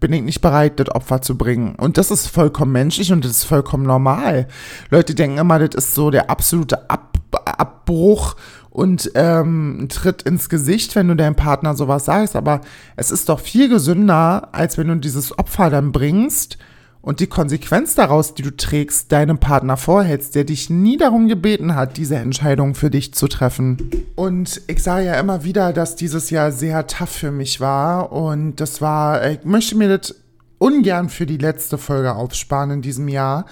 bin 0.00 0.12
ich 0.12 0.22
nicht 0.22 0.40
bereit, 0.40 0.80
das 0.80 0.90
Opfer 0.90 1.22
zu 1.22 1.38
bringen. 1.38 1.76
Und 1.76 1.96
das 1.96 2.10
ist 2.10 2.26
vollkommen 2.26 2.72
menschlich 2.72 3.12
und 3.12 3.24
das 3.24 3.30
ist 3.30 3.44
vollkommen 3.44 3.84
normal. 3.84 4.48
Leute 4.90 5.14
denken 5.14 5.38
immer, 5.38 5.58
das 5.58 5.86
ist 5.86 5.94
so 5.94 6.10
der 6.10 6.28
absolute 6.30 6.90
Ab 6.90 7.16
Abbruch 7.32 8.34
und 8.70 9.10
ähm, 9.16 9.88
Tritt 9.88 10.22
ins 10.22 10.48
Gesicht, 10.48 10.94
wenn 10.94 11.08
du 11.08 11.16
deinem 11.16 11.34
Partner 11.34 11.74
sowas 11.74 12.04
sagst. 12.04 12.36
Aber 12.36 12.60
es 12.96 13.10
ist 13.10 13.28
doch 13.28 13.40
viel 13.40 13.68
gesünder, 13.68 14.48
als 14.52 14.78
wenn 14.78 14.88
du 14.88 14.96
dieses 14.96 15.36
Opfer 15.38 15.70
dann 15.70 15.92
bringst 15.92 16.56
und 17.02 17.20
die 17.20 17.26
Konsequenz 17.26 17.94
daraus, 17.94 18.34
die 18.34 18.42
du 18.42 18.54
trägst, 18.54 19.10
deinem 19.10 19.38
Partner 19.38 19.76
vorhältst, 19.76 20.34
der 20.34 20.44
dich 20.44 20.70
nie 20.70 20.96
darum 20.96 21.28
gebeten 21.28 21.74
hat, 21.74 21.96
diese 21.96 22.16
Entscheidung 22.16 22.74
für 22.74 22.90
dich 22.90 23.14
zu 23.14 23.26
treffen. 23.26 23.90
Und 24.14 24.60
ich 24.66 24.82
sage 24.82 25.06
ja 25.06 25.14
immer 25.14 25.42
wieder, 25.42 25.72
dass 25.72 25.96
dieses 25.96 26.30
Jahr 26.30 26.52
sehr 26.52 26.86
tough 26.86 27.10
für 27.10 27.32
mich 27.32 27.60
war 27.60 28.12
und 28.12 28.56
das 28.56 28.80
war, 28.80 29.28
ich 29.30 29.44
möchte 29.44 29.76
mir 29.76 29.98
das 29.98 30.14
ungern 30.58 31.08
für 31.08 31.24
die 31.24 31.38
letzte 31.38 31.78
Folge 31.78 32.14
aufsparen 32.14 32.70
in 32.70 32.82
diesem 32.82 33.08
Jahr 33.08 33.46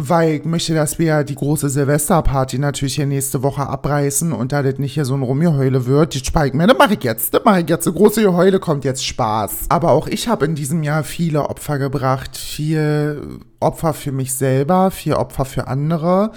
weil 0.00 0.34
ich 0.34 0.44
möchte, 0.44 0.74
dass 0.74 1.00
wir 1.00 1.24
die 1.24 1.34
große 1.34 1.68
Silvesterparty 1.68 2.60
natürlich 2.60 2.94
hier 2.94 3.06
nächste 3.06 3.42
Woche 3.42 3.66
abreißen 3.66 4.32
und 4.32 4.52
da 4.52 4.62
das 4.62 4.78
nicht 4.78 4.94
hier 4.94 5.04
so 5.04 5.14
ein 5.14 5.22
Rumgeheule 5.22 5.86
wird, 5.86 6.14
die 6.14 6.20
spare 6.20 6.46
ich 6.46 6.54
mir, 6.54 6.68
das 6.68 6.78
mache 6.78 6.94
ich 6.94 7.02
jetzt, 7.02 7.34
das 7.34 7.44
mache 7.44 7.62
ich 7.62 7.68
jetzt, 7.68 7.84
so 7.84 7.92
große 7.92 8.22
Geheule 8.22 8.60
kommt 8.60 8.84
jetzt 8.84 9.04
Spaß. 9.04 9.66
Aber 9.70 9.90
auch 9.90 10.06
ich 10.06 10.28
habe 10.28 10.44
in 10.44 10.54
diesem 10.54 10.84
Jahr 10.84 11.02
viele 11.02 11.48
Opfer 11.50 11.80
gebracht, 11.80 12.36
viel 12.36 13.40
Opfer 13.58 13.92
für 13.92 14.12
mich 14.12 14.34
selber, 14.34 14.92
viel 14.92 15.14
Opfer 15.14 15.44
für 15.44 15.66
andere. 15.66 16.30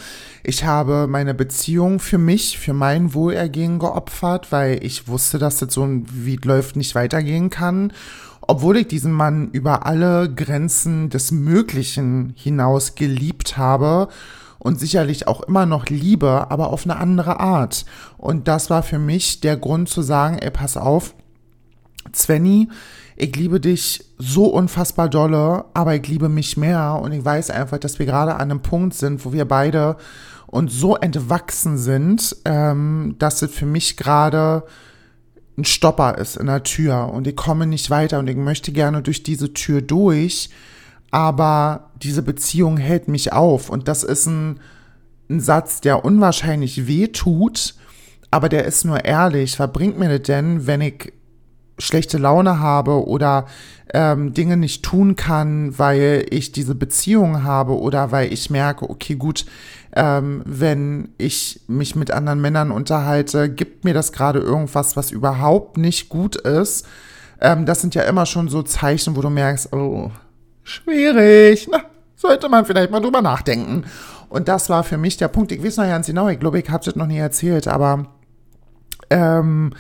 Ich 0.43 0.65
habe 0.65 1.05
meine 1.05 1.35
Beziehung 1.35 1.99
für 1.99 2.17
mich, 2.17 2.57
für 2.57 2.73
mein 2.73 3.13
Wohlergehen 3.13 3.77
geopfert, 3.77 4.51
weil 4.51 4.83
ich 4.83 5.07
wusste, 5.07 5.37
dass 5.37 5.57
das 5.57 5.71
so 5.71 5.87
wie 6.11 6.37
läuft 6.37 6.77
nicht 6.77 6.95
weitergehen 6.95 7.51
kann 7.51 7.93
obwohl 8.51 8.75
ich 8.75 8.89
diesen 8.89 9.13
Mann 9.13 9.49
über 9.53 9.85
alle 9.85 10.29
Grenzen 10.29 11.09
des 11.09 11.31
Möglichen 11.31 12.33
hinaus 12.35 12.95
geliebt 12.95 13.55
habe 13.55 14.09
und 14.59 14.77
sicherlich 14.77 15.25
auch 15.25 15.39
immer 15.43 15.65
noch 15.65 15.85
liebe, 15.85 16.51
aber 16.51 16.73
auf 16.73 16.83
eine 16.83 16.97
andere 16.97 17.39
Art. 17.39 17.85
Und 18.17 18.49
das 18.49 18.69
war 18.69 18.83
für 18.83 18.99
mich 18.99 19.39
der 19.39 19.55
Grund 19.55 19.87
zu 19.87 20.01
sagen, 20.01 20.37
ey, 20.37 20.51
pass 20.51 20.75
auf, 20.75 21.15
Svenny, 22.13 22.67
ich 23.15 23.33
liebe 23.37 23.61
dich 23.61 24.03
so 24.17 24.47
unfassbar 24.47 25.07
dolle, 25.07 25.63
aber 25.73 25.95
ich 25.95 26.05
liebe 26.09 26.27
mich 26.27 26.57
mehr 26.57 26.99
und 27.01 27.13
ich 27.13 27.23
weiß 27.23 27.51
einfach, 27.51 27.77
dass 27.77 27.99
wir 27.99 28.05
gerade 28.05 28.33
an 28.33 28.51
einem 28.51 28.61
Punkt 28.61 28.95
sind, 28.95 29.23
wo 29.23 29.31
wir 29.31 29.45
beide 29.45 29.95
uns 30.47 30.73
so 30.77 30.97
entwachsen 30.97 31.77
sind, 31.77 32.35
ähm, 32.43 33.15
dass 33.17 33.41
es 33.43 33.51
für 33.51 33.65
mich 33.65 33.95
gerade 33.95 34.63
ein 35.57 35.65
Stopper 35.65 36.17
ist 36.17 36.37
in 36.37 36.47
der 36.47 36.63
Tür 36.63 37.11
und 37.13 37.27
ich 37.27 37.35
komme 37.35 37.65
nicht 37.67 37.89
weiter 37.89 38.19
und 38.19 38.29
ich 38.29 38.37
möchte 38.37 38.71
gerne 38.71 39.01
durch 39.01 39.23
diese 39.23 39.53
Tür 39.53 39.81
durch, 39.81 40.49
aber 41.11 41.91
diese 42.01 42.23
Beziehung 42.23 42.77
hält 42.77 43.07
mich 43.07 43.33
auf 43.33 43.69
und 43.69 43.87
das 43.87 44.03
ist 44.03 44.27
ein, 44.27 44.59
ein 45.29 45.39
Satz, 45.39 45.81
der 45.81 46.05
unwahrscheinlich 46.05 46.87
weh 46.87 47.07
tut, 47.07 47.75
aber 48.31 48.47
der 48.47 48.65
ist 48.65 48.85
nur 48.85 49.03
ehrlich. 49.03 49.59
Was 49.59 49.71
bringt 49.73 49.99
mir 49.99 50.09
das 50.09 50.25
denn, 50.25 50.67
wenn 50.67 50.81
ich 50.81 51.11
schlechte 51.77 52.17
Laune 52.17 52.59
habe 52.59 53.05
oder 53.07 53.45
ähm, 53.93 54.33
Dinge 54.33 54.55
nicht 54.55 54.83
tun 54.83 55.15
kann, 55.15 55.77
weil 55.77 56.25
ich 56.29 56.51
diese 56.51 56.75
Beziehung 56.75 57.43
habe 57.43 57.77
oder 57.77 58.11
weil 58.11 58.31
ich 58.31 58.49
merke, 58.49 58.89
okay, 58.89 59.15
gut, 59.15 59.45
ähm, 59.95 60.41
wenn 60.45 61.09
ich 61.17 61.61
mich 61.67 61.95
mit 61.95 62.11
anderen 62.11 62.41
Männern 62.41 62.71
unterhalte, 62.71 63.49
gibt 63.49 63.83
mir 63.83 63.93
das 63.93 64.11
gerade 64.11 64.39
irgendwas, 64.39 64.95
was 64.95 65.11
überhaupt 65.11 65.77
nicht 65.77 66.09
gut 66.09 66.35
ist. 66.35 66.87
Ähm, 67.41 67.65
das 67.65 67.81
sind 67.81 67.95
ja 67.95 68.03
immer 68.03 68.25
schon 68.25 68.47
so 68.47 68.63
Zeichen, 68.63 69.15
wo 69.15 69.21
du 69.21 69.29
merkst, 69.29 69.73
oh, 69.73 70.11
schwierig, 70.63 71.67
na, 71.71 71.81
sollte 72.15 72.47
man 72.47 72.65
vielleicht 72.65 72.91
mal 72.91 73.01
drüber 73.01 73.21
nachdenken. 73.21 73.83
Und 74.29 74.47
das 74.47 74.69
war 74.69 74.83
für 74.83 74.97
mich 74.97 75.17
der 75.17 75.27
Punkt. 75.27 75.51
Ich 75.51 75.63
weiß 75.63 75.77
noch 75.77 75.85
ganz 75.85 76.07
genau, 76.07 76.29
ich 76.29 76.39
glaube, 76.39 76.59
ich 76.59 76.69
habe 76.69 76.85
das 76.85 76.95
noch 76.95 77.07
nie 77.07 77.17
erzählt, 77.17 77.67
aber 77.67 78.05
ähm, 79.09 79.73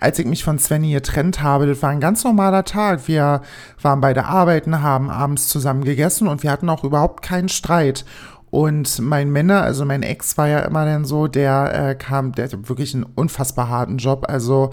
als 0.00 0.18
ich 0.18 0.26
mich 0.26 0.44
von 0.44 0.58
Svenny 0.58 0.92
getrennt 0.92 1.42
habe, 1.42 1.66
das 1.66 1.82
war 1.82 1.90
ein 1.90 2.00
ganz 2.00 2.24
normaler 2.24 2.64
Tag. 2.64 3.08
Wir 3.08 3.42
waren 3.82 4.00
beide 4.00 4.24
arbeiten, 4.24 4.80
haben 4.80 5.10
abends 5.10 5.48
zusammen 5.48 5.84
gegessen 5.84 6.28
und 6.28 6.42
wir 6.42 6.50
hatten 6.50 6.70
auch 6.70 6.84
überhaupt 6.84 7.22
keinen 7.22 7.48
Streit. 7.48 8.04
Und 8.50 9.00
mein 9.00 9.30
Männer, 9.30 9.62
also 9.62 9.84
mein 9.84 10.02
Ex 10.02 10.38
war 10.38 10.48
ja 10.48 10.60
immer 10.60 10.86
dann 10.86 11.04
so, 11.04 11.26
der 11.26 11.90
äh, 11.90 11.94
kam, 11.94 12.32
der 12.32 12.44
hat 12.44 12.68
wirklich 12.68 12.94
einen 12.94 13.04
unfassbar 13.04 13.68
harten 13.68 13.98
Job. 13.98 14.24
Also 14.28 14.70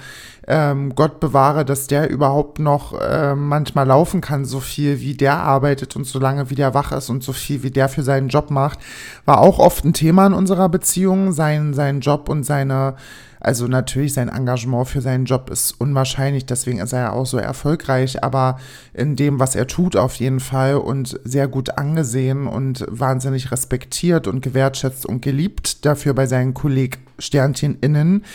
ähm, 0.47 0.95
Gott 0.95 1.19
bewahre, 1.19 1.65
dass 1.65 1.87
der 1.87 2.09
überhaupt 2.09 2.59
noch 2.59 2.99
äh, 2.99 3.35
manchmal 3.35 3.87
laufen 3.87 4.21
kann, 4.21 4.45
so 4.45 4.61
viel 4.61 5.01
wie 5.01 5.13
der 5.13 5.37
arbeitet 5.37 5.95
und 5.95 6.05
so 6.05 6.19
lange 6.19 6.49
wie 6.49 6.55
der 6.55 6.73
wach 6.73 6.93
ist 6.93 7.09
und 7.09 7.23
so 7.23 7.33
viel 7.33 7.63
wie 7.63 7.71
der 7.71 7.89
für 7.89 8.03
seinen 8.03 8.29
Job 8.29 8.49
macht, 8.49 8.79
war 9.25 9.39
auch 9.39 9.59
oft 9.59 9.83
ein 9.83 9.93
Thema 9.93 10.27
in 10.27 10.33
unserer 10.33 10.69
Beziehung, 10.69 11.33
sein, 11.33 11.73
sein 11.73 11.99
Job 11.99 12.29
und 12.29 12.43
seine 12.45 12.95
also 13.45 13.67
natürlich 13.67 14.15
sein 14.15 14.27
Engagement 14.27 14.87
für 14.87 15.01
seinen 15.01 15.25
Job 15.25 15.51
ist 15.51 15.79
unwahrscheinlich, 15.79 16.47
deswegen 16.47 16.79
ist 16.79 16.93
er 16.93 16.99
ja 16.99 17.11
auch 17.11 17.27
so 17.27 17.37
erfolgreich, 17.37 18.23
aber 18.23 18.57
in 18.91 19.15
dem, 19.15 19.39
was 19.39 19.53
er 19.53 19.67
tut, 19.67 19.95
auf 19.95 20.15
jeden 20.15 20.39
Fall 20.39 20.77
und 20.77 21.19
sehr 21.23 21.47
gut 21.47 21.77
angesehen 21.77 22.47
und 22.47 22.83
wahnsinnig 22.89 23.51
respektiert 23.51 24.25
und 24.25 24.41
gewertschätzt 24.41 25.05
und 25.05 25.21
geliebt 25.21 25.85
dafür 25.85 26.15
bei 26.15 26.25
seinen 26.25 26.55
Kolleg 26.55 26.97
Sternchen 27.19 27.77
innen. 27.81 28.25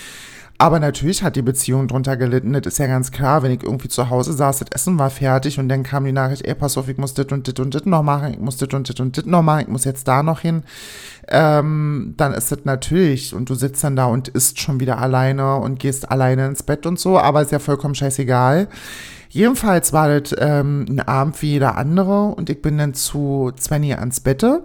Aber 0.60 0.78
natürlich 0.78 1.22
hat 1.22 1.36
die 1.36 1.42
Beziehung 1.42 1.88
drunter 1.88 2.18
gelitten. 2.18 2.52
Das 2.52 2.66
ist 2.66 2.76
ja 2.76 2.86
ganz 2.86 3.10
klar, 3.10 3.42
wenn 3.42 3.50
ich 3.50 3.62
irgendwie 3.62 3.88
zu 3.88 4.10
Hause 4.10 4.34
saß, 4.34 4.58
das 4.58 4.68
Essen 4.74 4.98
war 4.98 5.08
fertig 5.08 5.58
und 5.58 5.70
dann 5.70 5.84
kam 5.84 6.04
die 6.04 6.12
Nachricht, 6.12 6.46
ey, 6.46 6.54
pass 6.54 6.76
auf, 6.76 6.86
ich 6.86 6.98
muss 6.98 7.14
dit 7.14 7.32
und 7.32 7.46
dit 7.46 7.58
und 7.60 7.72
dit 7.72 7.86
noch 7.86 8.02
machen, 8.02 8.34
ich 8.34 8.38
muss 8.38 8.58
dit 8.58 8.74
und 8.74 8.86
dit 8.86 9.00
und 9.00 9.16
dit 9.16 9.24
noch 9.24 9.40
machen, 9.40 9.62
ich 9.62 9.68
muss 9.68 9.84
jetzt 9.84 10.06
da 10.06 10.22
noch 10.22 10.40
hin. 10.40 10.62
Ähm, 11.28 12.12
dann 12.18 12.34
ist 12.34 12.52
das 12.52 12.58
natürlich 12.64 13.34
und 13.34 13.48
du 13.48 13.54
sitzt 13.54 13.82
dann 13.82 13.96
da 13.96 14.04
und 14.04 14.28
isst 14.28 14.60
schon 14.60 14.80
wieder 14.80 14.98
alleine 14.98 15.56
und 15.56 15.78
gehst 15.78 16.10
alleine 16.10 16.48
ins 16.48 16.62
Bett 16.62 16.84
und 16.84 17.00
so, 17.00 17.18
aber 17.18 17.40
ist 17.40 17.52
ja 17.52 17.58
vollkommen 17.58 17.94
scheißegal. 17.94 18.68
Jedenfalls 19.30 19.94
war 19.94 20.20
das 20.20 20.36
ähm, 20.38 20.84
ein 20.90 21.00
Abend 21.00 21.40
wie 21.40 21.52
jeder 21.52 21.78
andere 21.78 22.34
und 22.34 22.50
ich 22.50 22.60
bin 22.60 22.76
dann 22.76 22.92
zu 22.92 23.50
Svenny 23.58 23.94
ans 23.94 24.20
Bette 24.20 24.64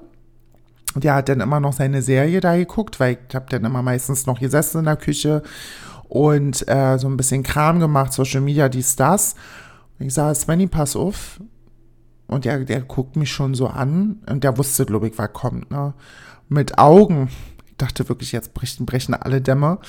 der 1.03 1.15
hat 1.15 1.29
dann 1.29 1.41
immer 1.41 1.59
noch 1.59 1.73
seine 1.73 2.01
Serie 2.01 2.39
da 2.39 2.55
geguckt, 2.55 2.99
weil 2.99 3.17
ich 3.27 3.35
habe 3.35 3.47
dann 3.49 3.65
immer 3.65 3.81
meistens 3.81 4.25
noch 4.25 4.39
gesessen 4.39 4.79
in 4.79 4.85
der 4.85 4.95
Küche 4.95 5.43
und 6.07 6.67
äh, 6.67 6.97
so 6.97 7.07
ein 7.07 7.17
bisschen 7.17 7.43
Kram 7.43 7.79
gemacht, 7.79 8.13
Social 8.13 8.41
Media, 8.41 8.69
dies, 8.69 8.95
das. 8.95 9.35
Und 9.99 10.07
ich 10.07 10.13
sage, 10.13 10.35
Svenny, 10.35 10.67
pass 10.67 10.95
auf. 10.95 11.41
Und 12.27 12.45
der, 12.45 12.59
der 12.59 12.81
guckt 12.81 13.15
mich 13.15 13.31
schon 13.31 13.53
so 13.53 13.67
an 13.67 14.21
und 14.29 14.43
der 14.43 14.57
wusste, 14.57 14.85
glaube 14.85 15.07
ich, 15.07 15.17
was 15.17 15.33
kommt. 15.33 15.69
Ne? 15.69 15.93
Mit 16.49 16.77
Augen. 16.77 17.29
Ich 17.67 17.77
dachte 17.77 18.07
wirklich, 18.09 18.31
jetzt 18.31 18.53
brechen, 18.53 18.85
brechen 18.85 19.13
alle 19.13 19.41
Dämme. 19.41 19.79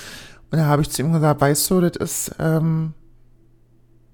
Und 0.50 0.58
da 0.58 0.66
habe 0.66 0.82
ich 0.82 0.90
zu 0.90 1.02
ihm 1.02 1.12
gesagt, 1.12 1.40
weißt 1.40 1.70
du, 1.70 1.80
das 1.80 1.96
ist, 1.96 2.34
ähm, 2.38 2.92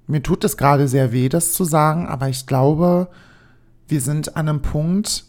mir 0.06 0.22
tut 0.22 0.44
es 0.44 0.56
gerade 0.56 0.88
sehr 0.88 1.12
weh, 1.12 1.28
das 1.28 1.52
zu 1.52 1.64
sagen, 1.64 2.06
aber 2.06 2.28
ich 2.28 2.46
glaube, 2.46 3.08
wir 3.88 4.00
sind 4.00 4.36
an 4.36 4.48
einem 4.48 4.62
Punkt, 4.62 5.24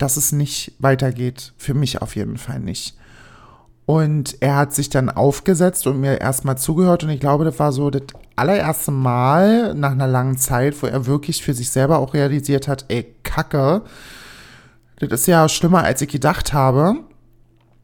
dass 0.00 0.16
es 0.16 0.32
nicht 0.32 0.72
weitergeht. 0.78 1.52
Für 1.58 1.74
mich 1.74 2.00
auf 2.02 2.16
jeden 2.16 2.38
Fall 2.38 2.58
nicht. 2.60 2.96
Und 3.84 4.36
er 4.40 4.56
hat 4.56 4.72
sich 4.72 4.88
dann 4.88 5.10
aufgesetzt 5.10 5.86
und 5.86 6.00
mir 6.00 6.20
erstmal 6.20 6.56
zugehört. 6.56 7.02
Und 7.02 7.10
ich 7.10 7.20
glaube, 7.20 7.44
das 7.44 7.58
war 7.58 7.72
so 7.72 7.90
das 7.90 8.02
allererste 8.36 8.92
Mal 8.92 9.74
nach 9.74 9.90
einer 9.90 10.06
langen 10.06 10.38
Zeit, 10.38 10.80
wo 10.82 10.86
er 10.86 11.06
wirklich 11.06 11.42
für 11.42 11.54
sich 11.54 11.70
selber 11.70 11.98
auch 11.98 12.14
realisiert 12.14 12.68
hat, 12.68 12.84
ey, 12.88 13.14
Kacke. 13.24 13.82
Das 15.00 15.10
ist 15.10 15.26
ja 15.26 15.48
schlimmer, 15.48 15.82
als 15.82 16.00
ich 16.02 16.08
gedacht 16.08 16.52
habe. 16.52 16.98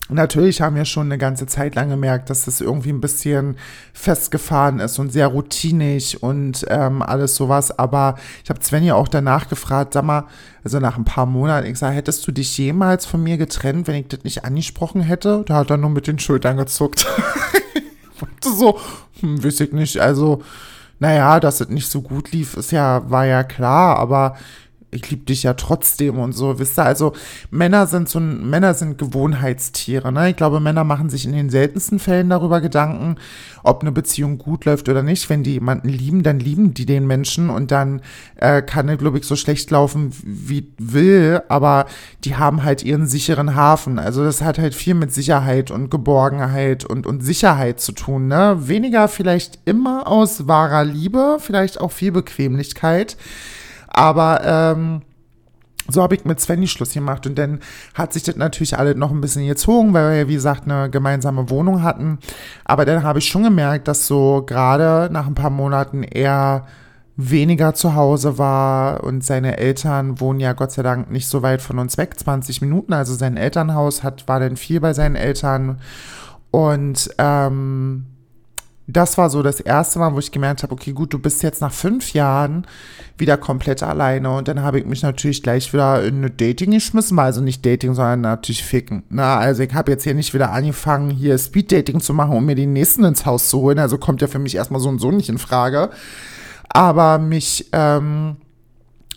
Natürlich 0.09 0.61
haben 0.61 0.77
wir 0.77 0.85
schon 0.85 1.07
eine 1.07 1.19
ganze 1.19 1.47
Zeit 1.47 1.75
lang 1.75 1.89
gemerkt, 1.89 2.31
dass 2.31 2.45
das 2.45 2.61
irgendwie 2.61 2.91
ein 2.91 3.01
bisschen 3.01 3.57
festgefahren 3.93 4.79
ist 4.79 4.99
und 5.01 5.11
sehr 5.11 5.27
routinig 5.27 6.23
und 6.23 6.65
ähm, 6.69 7.03
alles 7.03 7.35
sowas. 7.35 7.77
Aber 7.77 8.15
ich 8.45 8.51
habe 8.51 8.63
Sven 8.63 8.85
ja 8.85 8.95
auch 8.95 9.09
danach 9.09 9.49
gefragt, 9.49 9.95
sag 9.95 10.05
mal, 10.05 10.27
also 10.63 10.79
nach 10.79 10.97
ein 10.97 11.05
paar 11.05 11.27
Monaten, 11.27 11.67
ich 11.67 11.79
sage, 11.79 11.97
hättest 11.97 12.27
du 12.27 12.33
dich 12.33 12.57
jemals 12.57 13.05
von 13.05 13.23
mir 13.23 13.37
getrennt, 13.37 13.89
wenn 13.89 13.97
ich 13.97 14.09
das 14.09 14.23
nicht 14.23 14.45
angesprochen 14.45 15.01
hätte? 15.01 15.45
Da 15.47 15.57
hat 15.57 15.71
er 15.71 15.77
nur 15.77 15.91
mit 15.91 16.07
den 16.07 16.21
Schultern 16.21 16.57
gezuckt. 16.57 17.07
so, 18.45 18.79
hm, 19.21 19.43
weiß 19.43 19.61
ich 19.61 19.73
nicht. 19.73 19.99
Also 19.99 20.43
naja, 20.99 21.41
dass 21.41 21.61
es 21.61 21.69
nicht 21.69 21.91
so 21.91 22.01
gut 22.01 22.33
lief, 22.33 22.57
ist 22.57 22.73
ja, 22.73 23.11
war 23.11 23.27
ja 23.27 23.43
klar, 23.45 23.99
aber 23.99 24.37
ich 24.91 25.11
liebe 25.11 25.25
dich 25.25 25.43
ja 25.43 25.55
trotzdem 25.55 26.19
und 26.19 26.33
so, 26.33 26.59
wisst 26.59 26.79
ihr, 26.79 26.85
also 26.85 27.13
Männer 27.51 27.87
sind 27.87 28.09
so 28.09 28.21
Männer 28.21 28.75
sind 28.75 28.99
Gewohnheitstiere, 28.99 30.13
ne? 30.13 30.31
Ich 30.31 30.37
glaube, 30.37 30.61
Männer 30.61 30.85
machen 30.85 31.11
sich 31.11 31.25
in 31.25 31.33
den 31.33 31.51
seltensten 31.51 31.99
Fällen 31.99 32.31
darüber 32.31 32.61
Gedanken, 32.61 33.17
ob 33.63 33.83
eine 33.83 33.93
Beziehung 33.93 34.39
gut 34.39 34.65
läuft 34.65 34.89
oder 34.89 35.03
nicht. 35.03 35.29
Wenn 35.29 35.43
die 35.43 35.55
jemanden 35.55 35.89
lieben, 35.89 36.23
dann 36.23 36.39
lieben 36.39 36.73
die 36.73 36.87
den 36.87 37.07
Menschen 37.07 37.51
und 37.51 37.71
dann 37.71 38.01
äh, 38.37 38.63
kann 38.63 38.89
er, 38.89 38.97
glaube 38.97 39.19
ich, 39.19 39.25
so 39.25 39.37
schlecht 39.37 39.71
laufen, 39.71 40.13
wie 40.25 40.73
will, 40.79 41.43
aber 41.49 41.87
die 42.25 42.37
haben 42.37 42.63
halt 42.63 42.85
ihren 42.85 43.07
sicheren 43.07 43.55
Hafen. 43.55 43.99
Also 43.99 44.25
das 44.25 44.41
hat 44.41 44.59
halt 44.59 44.75
viel 44.75 44.95
mit 44.95 45.13
Sicherheit 45.13 45.71
und 45.71 45.91
Geborgenheit 45.91 46.85
und, 46.85 47.07
und 47.07 47.23
Sicherheit 47.23 47.81
zu 47.81 47.93
tun, 47.93 48.29
ne? 48.29 48.57
Weniger 48.69 49.09
vielleicht 49.09 49.59
immer 49.65 50.07
aus 50.07 50.47
wahrer 50.47 50.85
Liebe, 50.85 51.39
vielleicht 51.41 51.81
auch 51.81 51.93
viel 51.93 52.13
Bequemlichkeit. 52.13 53.17
Aber 53.89 54.41
ähm, 54.45 55.03
so 55.89 56.03
habe 56.03 56.15
ich 56.15 56.25
mit 56.25 56.41
Svenny 56.41 56.67
Schluss 56.67 56.93
gemacht 56.93 57.27
und 57.27 57.37
dann 57.37 57.61
hat 57.95 58.13
sich 58.13 58.23
das 58.23 58.37
natürlich 58.37 58.79
alle 58.79 58.95
noch 58.95 59.11
ein 59.11 59.21
bisschen 59.21 59.47
gezogen, 59.47 59.95
weil 59.95 60.11
wir 60.11 60.19
ja, 60.19 60.29
wie 60.29 60.35
gesagt, 60.35 60.65
eine 60.65 60.91
gemeinsame 60.91 61.49
Wohnung 61.51 61.83
hatten. 61.83 62.19
Aber 62.65 62.85
dann 62.85 63.03
habe 63.03 63.19
ich 63.19 63.29
schon 63.29 63.45
gemerkt, 63.45 63.89
dass 63.89 64.07
so 64.07 64.43
gerade 64.47 65.13
nach 65.13 65.27
ein 65.27 65.35
paar 65.35 65.51
Monaten 65.51 66.03
er 66.03 66.67
weniger 67.17 67.73
zu 67.75 67.95
Hause 67.95 68.37
war 68.37 69.03
und 69.03 69.25
seine 69.25 69.57
Eltern 69.57 70.21
wohnen 70.21 70.39
ja 70.39 70.53
Gott 70.53 70.73
sei 70.73 70.83
Dank 70.83 71.11
nicht 71.11 71.29
so 71.29 71.43
weit 71.43 71.63
von 71.63 71.79
uns 71.79 71.97
weg, 71.97 72.19
20 72.19 72.61
Minuten. 72.61 72.93
Also 72.93 73.15
sein 73.15 73.37
Elternhaus 73.37 74.03
hat, 74.03 74.29
war 74.29 74.39
dann 74.39 74.57
viel 74.57 74.81
bei 74.81 74.93
seinen 74.93 75.17
Eltern 75.17 75.81
und 76.51 77.09
ähm, 77.19 78.07
das 78.89 79.19
war 79.19 79.31
so 79.31 79.43
das 79.43 79.59
erste 79.59 79.99
Mal, 79.99 80.15
wo 80.15 80.19
ich 80.21 80.31
gemerkt 80.31 80.63
habe, 80.63 80.73
okay, 80.73 80.93
gut, 80.93 81.13
du 81.13 81.19
bist 81.19 81.43
jetzt 81.43 81.61
nach 81.61 81.73
fünf 81.73 82.13
Jahren 82.13 82.67
wieder 83.19 83.37
komplett 83.37 83.83
alleine. 83.83 84.31
Und 84.31 84.47
dann 84.47 84.63
habe 84.63 84.79
ich 84.79 84.87
mich 84.87 85.03
natürlich 85.03 85.43
gleich 85.43 85.73
wieder 85.73 86.05
in 86.05 86.19
eine 86.19 86.31
Dating 86.31 86.71
geschmissen, 86.71 87.19
also 87.19 87.41
nicht 87.41 87.67
Dating, 87.67 87.95
sondern 87.95 88.21
natürlich 88.21 88.63
ficken. 88.63 89.03
Na, 89.09 89.39
also 89.39 89.65
ich 89.65 89.75
habe 89.75 89.91
jetzt 89.91 90.05
hier 90.05 90.15
nicht 90.15 90.35
wieder 90.35 90.53
angefangen, 90.53 91.11
hier 91.11 91.37
Speed-Dating 91.37 92.01
zu 92.01 92.15
machen, 92.15 92.37
um 92.37 92.47
mir 92.47 92.55
die 92.55 92.67
nächsten 92.67 93.05
ins 93.05 93.27
Haus 93.27 93.49
zu 93.49 93.61
holen. 93.61 93.81
Also 93.81 93.99
kommt 93.99 94.23
ja 94.23 94.29
für 94.29 94.39
mich 94.39 94.55
erstmal 94.55 94.81
so 94.81 94.89
und 94.89 95.01
so 95.01 95.11
nicht 95.11 95.29
in 95.29 95.39
Frage. 95.39 95.91
Aber 96.69 97.19
mich, 97.19 97.69
ähm, 97.73 98.37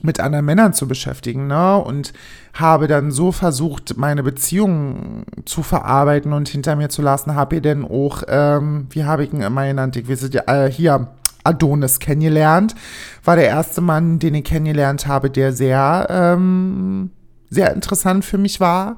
mit 0.04 0.20
anderen 0.20 0.46
Männern 0.46 0.74
zu 0.74 0.88
beschäftigen, 0.88 1.48
ne? 1.48 1.78
Und 1.78 2.14
habe 2.54 2.88
dann 2.88 3.12
so 3.12 3.32
versucht, 3.32 3.98
meine 3.98 4.24
Beziehung 4.24 5.24
zu 5.46 5.64
verarbeiten 5.64 6.34
und 6.34 6.50
hinter 6.50 6.76
mir 6.76 6.90
zu 6.90 7.02
lassen. 7.02 7.36
Habe 7.36 7.56
ihr 7.56 7.62
denn 7.62 7.86
auch, 7.86 8.24
ähm, 8.28 8.88
wie 8.92 9.04
habe 9.04 9.24
ich 9.24 9.34
ihn 9.34 9.42
immer 9.42 9.68
genannt? 9.68 9.96
Ich 9.96 10.10
weiß 10.10 10.30
äh, 10.34 10.72
hier 10.72 11.08
Adonis 11.44 12.00
kennengelernt. 12.00 12.76
War 13.24 13.36
der 13.36 13.48
erste 13.48 13.82
Mann, 13.82 14.20
den 14.20 14.36
ich 14.36 14.44
kennengelernt 14.44 15.08
habe, 15.08 15.30
der 15.30 15.54
sehr, 15.54 16.08
ähm, 16.10 17.12
sehr 17.50 17.74
interessant 17.74 18.26
für 18.26 18.38
mich 18.38 18.60
war 18.60 18.98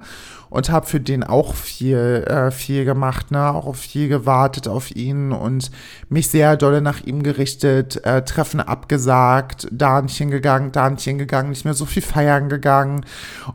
und 0.51 0.69
habe 0.69 0.85
für 0.85 0.99
den 0.99 1.23
auch 1.23 1.55
viel, 1.55 2.25
äh, 2.27 2.51
viel 2.51 2.83
gemacht, 2.83 3.31
ne, 3.31 3.55
auch 3.55 3.73
viel 3.73 4.09
gewartet 4.09 4.67
auf 4.67 4.93
ihn 4.93 5.31
und 5.31 5.71
mich 6.09 6.27
sehr 6.27 6.57
dolle 6.57 6.81
nach 6.81 6.99
ihm 7.01 7.23
gerichtet, 7.23 8.05
äh, 8.05 8.23
Treffen 8.23 8.59
abgesagt, 8.59 9.69
da 9.71 10.01
nicht 10.01 10.17
hingegangen, 10.17 10.73
da 10.73 10.89
nicht 10.89 11.03
hingegangen, 11.03 11.51
nicht 11.51 11.63
mehr 11.63 11.73
so 11.73 11.85
viel 11.85 12.03
feiern 12.03 12.49
gegangen 12.49 13.05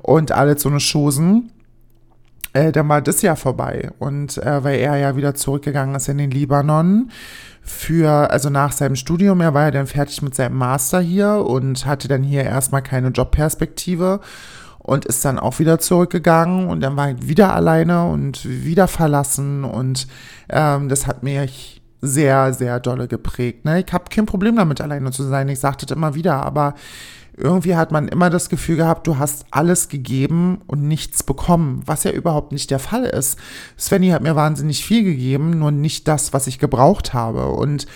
und 0.01 0.33
alles 0.33 0.63
so 0.63 0.71
eine 0.71 0.79
Chosen. 0.81 1.53
Äh, 2.55 2.73
dann 2.73 2.89
war 2.89 3.03
das 3.03 3.21
Jahr 3.21 3.37
vorbei 3.37 3.91
und 3.99 4.39
äh, 4.39 4.65
weil 4.65 4.79
er 4.79 4.97
ja 4.97 5.17
wieder 5.17 5.35
zurückgegangen 5.35 5.95
ist 5.95 6.09
in 6.09 6.17
den 6.17 6.31
Libanon 6.31 7.11
für, 7.61 8.31
also 8.31 8.49
nach 8.49 8.73
seinem 8.73 8.97
Studium, 8.97 9.43
er 9.43 9.53
war 9.53 9.65
ja 9.65 9.71
dann 9.71 9.87
fertig 9.87 10.23
mit 10.23 10.35
seinem 10.35 10.57
Master 10.57 11.01
hier 11.01 11.45
und 11.47 11.85
hatte 11.85 12.09
dann 12.09 12.23
hier 12.23 12.45
erstmal 12.45 12.83
keine 12.83 13.09
Jobperspektive 13.09 14.21
und 14.87 15.05
ist 15.05 15.25
dann 15.25 15.41
auch 15.41 15.59
wieder 15.59 15.81
zurückgegangen 15.81 16.69
und 16.69 16.81
dann 16.81 16.97
war 16.97 17.11
ich 17.11 17.27
wieder 17.27 17.53
alleine 17.53 18.07
und 18.07 18.45
wieder 18.45 18.87
verlassen 18.87 19.65
und 19.65 20.07
ähm, 20.49 20.89
das 20.89 21.09
hat 21.09 21.25
mich 21.25 21.83
sehr, 22.01 22.55
sehr 22.55 22.79
dolle 22.79 23.09
geprägt. 23.09 23.65
Ne? 23.65 23.83
Ich 23.85 23.93
habe 23.93 24.05
kein 24.11 24.27
Problem 24.27 24.55
damit, 24.55 24.81
alleine 24.81 25.11
zu 25.11 25.25
sein. 25.25 25.49
Ich 25.49 25.59
sagte 25.59 25.87
das 25.87 25.97
immer 25.97 26.15
wieder, 26.15 26.41
aber 26.45 26.75
irgendwie 27.37 27.75
hat 27.75 27.91
man 27.91 28.07
immer 28.07 28.31
das 28.31 28.49
Gefühl 28.49 28.77
gehabt, 28.77 29.09
du 29.09 29.19
hast 29.19 29.47
alles 29.51 29.89
gegeben 29.89 30.63
und 30.69 30.87
nichts 30.87 31.25
bekommen, 31.25 31.83
was 31.85 32.05
ja 32.05 32.13
überhaupt 32.13 32.53
nicht 32.53 32.71
der 32.71 32.79
Fall 32.79 33.05
ist. 33.07 33.41
Svenny 33.77 34.11
hat 34.11 34.23
mir 34.23 34.37
wahnsinnig 34.37 34.85
viel 34.85 35.03
gegeben, 35.03 35.59
nur 35.59 35.73
nicht 35.73 36.07
das, 36.07 36.33
was 36.33 36.47
ich 36.47 36.61
gebraucht 36.61 37.13
habe. 37.13 37.49
Und 37.49 37.87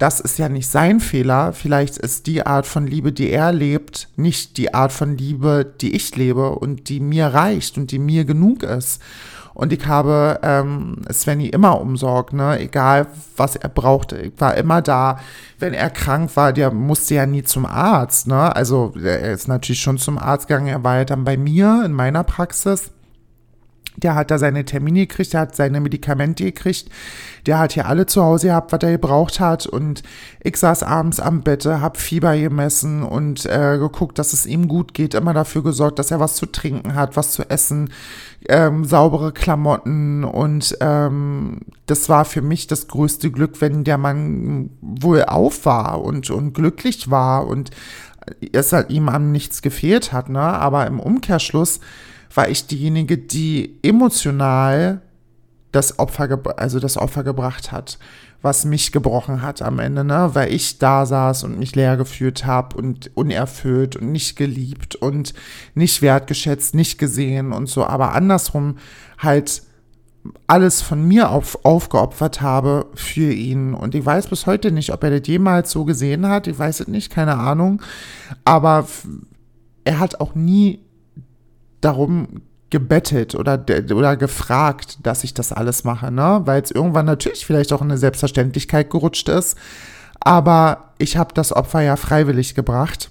das 0.00 0.18
ist 0.18 0.38
ja 0.38 0.48
nicht 0.48 0.66
sein 0.66 0.98
Fehler. 0.98 1.52
Vielleicht 1.52 1.98
ist 1.98 2.26
die 2.26 2.46
Art 2.46 2.66
von 2.66 2.86
Liebe, 2.86 3.12
die 3.12 3.30
er 3.30 3.52
lebt, 3.52 4.08
nicht 4.16 4.56
die 4.56 4.72
Art 4.72 4.92
von 4.92 5.16
Liebe, 5.16 5.74
die 5.80 5.94
ich 5.94 6.16
lebe 6.16 6.50
und 6.52 6.88
die 6.88 7.00
mir 7.00 7.26
reicht 7.26 7.76
und 7.76 7.90
die 7.90 7.98
mir 7.98 8.24
genug 8.24 8.62
ist. 8.62 9.02
Und 9.52 9.74
ich 9.74 9.86
habe 9.86 10.40
ähm, 10.42 11.02
Svenny 11.12 11.48
immer 11.48 11.82
umsorgt, 11.82 12.32
ne? 12.32 12.58
egal 12.60 13.08
was 13.36 13.56
er 13.56 13.68
brauchte. 13.68 14.16
Ich 14.16 14.32
war 14.38 14.54
immer 14.56 14.80
da. 14.80 15.18
Wenn 15.58 15.74
er 15.74 15.90
krank 15.90 16.34
war, 16.34 16.54
der 16.54 16.72
musste 16.72 17.16
ja 17.16 17.26
nie 17.26 17.42
zum 17.42 17.66
Arzt. 17.66 18.26
Ne? 18.26 18.56
Also 18.56 18.94
er 18.96 19.32
ist 19.32 19.48
natürlich 19.48 19.82
schon 19.82 19.98
zum 19.98 20.16
Arzt 20.16 20.48
gegangen. 20.48 20.68
Er 20.68 20.82
war 20.82 20.96
ja 20.96 21.04
dann 21.04 21.24
bei 21.24 21.36
mir 21.36 21.82
in 21.84 21.92
meiner 21.92 22.24
Praxis. 22.24 22.90
Der 23.96 24.14
hat 24.14 24.30
da 24.30 24.38
seine 24.38 24.64
Termine 24.64 25.00
gekriegt, 25.00 25.32
der 25.32 25.40
hat 25.40 25.56
seine 25.56 25.80
Medikamente 25.80 26.44
gekriegt, 26.44 26.88
der 27.46 27.58
hat 27.58 27.72
hier 27.72 27.86
alle 27.86 28.06
zu 28.06 28.22
Hause 28.22 28.48
gehabt, 28.48 28.72
was 28.72 28.80
er 28.82 28.92
gebraucht 28.92 29.40
hat. 29.40 29.66
Und 29.66 30.02
ich 30.42 30.56
saß 30.56 30.82
abends 30.84 31.20
am 31.20 31.42
Bett, 31.42 31.66
hab 31.66 31.96
Fieber 31.96 32.36
gemessen 32.36 33.02
und 33.02 33.46
äh, 33.46 33.78
geguckt, 33.78 34.18
dass 34.18 34.32
es 34.32 34.46
ihm 34.46 34.68
gut 34.68 34.94
geht, 34.94 35.14
immer 35.14 35.34
dafür 35.34 35.62
gesorgt, 35.62 35.98
dass 35.98 36.10
er 36.10 36.20
was 36.20 36.36
zu 36.36 36.46
trinken 36.46 36.94
hat, 36.94 37.16
was 37.16 37.32
zu 37.32 37.48
essen, 37.50 37.90
ähm, 38.48 38.84
saubere 38.84 39.32
Klamotten. 39.32 40.24
Und 40.24 40.76
ähm, 40.80 41.60
das 41.86 42.08
war 42.08 42.24
für 42.24 42.42
mich 42.42 42.68
das 42.68 42.88
größte 42.88 43.30
Glück, 43.30 43.60
wenn 43.60 43.84
der 43.84 43.98
Mann 43.98 44.70
wohl 44.80 45.24
auf 45.24 45.66
war 45.66 46.02
und, 46.02 46.30
und 46.30 46.52
glücklich 46.52 47.10
war 47.10 47.46
und 47.46 47.70
es 48.52 48.72
halt 48.72 48.90
ihm 48.90 49.08
an 49.08 49.32
nichts 49.32 49.62
gefehlt 49.62 50.12
hat. 50.12 50.28
Ne? 50.28 50.40
Aber 50.40 50.86
im 50.86 51.00
Umkehrschluss 51.00 51.80
war 52.34 52.48
ich 52.48 52.66
diejenige, 52.66 53.18
die 53.18 53.78
emotional 53.82 55.02
das 55.72 55.98
Opfer, 55.98 56.40
also 56.58 56.80
das 56.80 56.96
Opfer 56.96 57.22
gebracht 57.22 57.72
hat, 57.72 57.98
was 58.42 58.64
mich 58.64 58.92
gebrochen 58.92 59.42
hat 59.42 59.62
am 59.62 59.78
Ende, 59.78 60.02
ne, 60.02 60.30
weil 60.32 60.52
ich 60.52 60.78
da 60.78 61.06
saß 61.06 61.44
und 61.44 61.58
mich 61.58 61.74
leer 61.74 61.96
gefühlt 61.96 62.46
habe 62.46 62.76
und 62.76 63.10
unerfüllt 63.14 63.96
und 63.96 64.10
nicht 64.10 64.36
geliebt 64.36 64.96
und 64.96 65.34
nicht 65.74 66.02
wertgeschätzt, 66.02 66.74
nicht 66.74 66.98
gesehen 66.98 67.52
und 67.52 67.68
so, 67.68 67.84
aber 67.84 68.14
andersrum 68.14 68.78
halt 69.18 69.62
alles 70.46 70.82
von 70.82 71.06
mir 71.06 71.30
auf, 71.30 71.64
aufgeopfert 71.64 72.40
habe 72.40 72.86
für 72.94 73.32
ihn. 73.32 73.74
Und 73.74 73.94
ich 73.94 74.04
weiß 74.04 74.26
bis 74.26 74.46
heute 74.46 74.70
nicht, 74.70 74.92
ob 74.92 75.02
er 75.02 75.18
das 75.18 75.26
jemals 75.26 75.70
so 75.70 75.84
gesehen 75.84 76.28
hat. 76.28 76.46
Ich 76.46 76.58
weiß 76.58 76.80
es 76.80 76.88
nicht, 76.88 77.10
keine 77.10 77.38
Ahnung. 77.38 77.80
Aber 78.44 78.86
er 79.84 79.98
hat 79.98 80.20
auch 80.20 80.34
nie 80.34 80.80
darum 81.80 82.42
gebettet 82.70 83.34
oder, 83.34 83.64
oder 83.94 84.16
gefragt, 84.16 84.98
dass 85.02 85.24
ich 85.24 85.34
das 85.34 85.52
alles 85.52 85.84
mache, 85.84 86.10
ne? 86.10 86.42
Weil 86.44 86.62
es 86.62 86.70
irgendwann 86.70 87.06
natürlich 87.06 87.44
vielleicht 87.44 87.72
auch 87.72 87.82
in 87.82 87.90
eine 87.90 87.98
Selbstverständlichkeit 87.98 88.90
gerutscht 88.90 89.28
ist. 89.28 89.58
Aber 90.20 90.92
ich 90.98 91.16
habe 91.16 91.34
das 91.34 91.52
Opfer 91.52 91.80
ja 91.80 91.96
freiwillig 91.96 92.54
gebracht. 92.54 93.10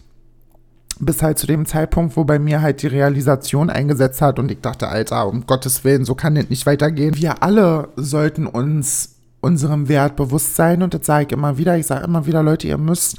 Bis 1.01 1.21
halt 1.21 1.37
zu 1.37 1.47
dem 1.47 1.65
Zeitpunkt, 1.65 2.17
wo 2.17 2.23
bei 2.25 2.39
mir 2.39 2.61
halt 2.61 2.81
die 2.81 2.87
Realisation 2.87 3.69
eingesetzt 3.69 4.21
hat 4.21 4.37
und 4.37 4.51
ich 4.51 4.59
dachte, 4.59 4.89
Alter, 4.89 5.27
um 5.27 5.45
Gottes 5.45 5.83
Willen, 5.85 6.03
so 6.03 6.13
kann 6.13 6.35
das 6.35 6.49
nicht 6.49 6.65
weitergehen. 6.65 7.15
Wir 7.15 7.41
alle 7.41 7.89
sollten 7.95 8.47
uns 8.47 9.15
unserem 9.39 9.87
Wert 9.87 10.17
bewusst 10.17 10.55
sein 10.55 10.83
und 10.83 10.93
das 10.93 11.05
sage 11.05 11.27
ich 11.27 11.31
immer 11.31 11.57
wieder. 11.57 11.77
Ich 11.77 11.87
sage 11.87 12.03
immer 12.03 12.25
wieder, 12.25 12.43
Leute, 12.43 12.67
ihr 12.67 12.77
müsst 12.77 13.17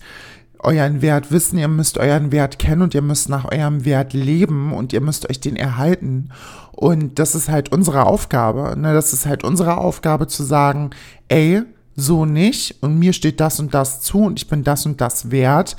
euren 0.62 1.02
Wert 1.02 1.30
wissen, 1.30 1.58
ihr 1.58 1.68
müsst 1.68 1.98
euren 1.98 2.32
Wert 2.32 2.58
kennen 2.58 2.82
und 2.82 2.94
ihr 2.94 3.02
müsst 3.02 3.28
nach 3.28 3.50
eurem 3.50 3.84
Wert 3.84 4.12
leben 4.12 4.72
und 4.72 4.92
ihr 4.92 5.00
müsst 5.00 5.28
euch 5.28 5.40
den 5.40 5.56
erhalten. 5.56 6.30
Und 6.72 7.18
das 7.18 7.34
ist 7.34 7.48
halt 7.48 7.72
unsere 7.72 8.06
Aufgabe. 8.06 8.78
Ne? 8.78 8.92
Das 8.92 9.12
ist 9.12 9.26
halt 9.26 9.42
unsere 9.44 9.78
Aufgabe 9.78 10.26
zu 10.26 10.42
sagen, 10.42 10.90
ey, 11.28 11.62
so 11.96 12.24
nicht 12.24 12.82
und 12.82 12.98
mir 12.98 13.12
steht 13.12 13.40
das 13.40 13.60
und 13.60 13.74
das 13.74 14.00
zu 14.00 14.22
und 14.22 14.38
ich 14.38 14.48
bin 14.48 14.64
das 14.64 14.86
und 14.86 15.00
das 15.00 15.30
wert. 15.30 15.76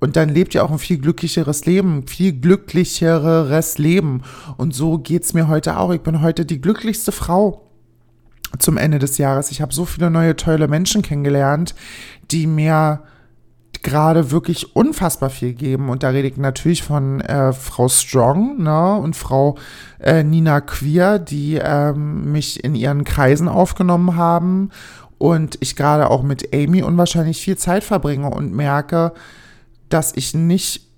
Und 0.00 0.16
dann 0.16 0.28
lebt 0.28 0.54
ihr 0.54 0.64
auch 0.64 0.70
ein 0.70 0.78
viel 0.78 0.98
glücklicheres 0.98 1.64
Leben, 1.64 2.06
viel 2.06 2.38
glücklicheres 2.38 3.78
Leben. 3.78 4.22
Und 4.58 4.74
so 4.74 4.98
geht's 4.98 5.32
mir 5.32 5.48
heute 5.48 5.78
auch. 5.78 5.92
Ich 5.92 6.02
bin 6.02 6.20
heute 6.20 6.44
die 6.44 6.60
glücklichste 6.60 7.10
Frau 7.10 7.70
zum 8.58 8.76
Ende 8.76 8.98
des 8.98 9.16
Jahres. 9.16 9.50
Ich 9.50 9.62
habe 9.62 9.72
so 9.72 9.86
viele 9.86 10.10
neue 10.10 10.36
tolle 10.36 10.68
Menschen 10.68 11.00
kennengelernt, 11.00 11.74
die 12.30 12.46
mir 12.46 13.02
gerade 13.84 14.32
wirklich 14.32 14.74
unfassbar 14.74 15.30
viel 15.30 15.52
geben. 15.52 15.90
Und 15.90 16.02
da 16.02 16.08
rede 16.08 16.26
ich 16.26 16.36
natürlich 16.36 16.82
von 16.82 17.20
äh, 17.20 17.52
Frau 17.52 17.88
Strong 17.88 18.60
ne, 18.62 18.96
und 18.96 19.14
Frau 19.14 19.56
äh, 20.00 20.24
Nina 20.24 20.60
Queer, 20.60 21.20
die 21.20 21.60
ähm, 21.62 22.32
mich 22.32 22.64
in 22.64 22.74
ihren 22.74 23.04
Kreisen 23.04 23.46
aufgenommen 23.46 24.16
haben 24.16 24.70
und 25.18 25.58
ich 25.60 25.76
gerade 25.76 26.10
auch 26.10 26.22
mit 26.22 26.52
Amy 26.52 26.82
unwahrscheinlich 26.82 27.40
viel 27.40 27.56
Zeit 27.56 27.84
verbringe 27.84 28.30
und 28.30 28.52
merke, 28.52 29.12
dass 29.88 30.12
ich 30.16 30.34
nicht 30.34 30.88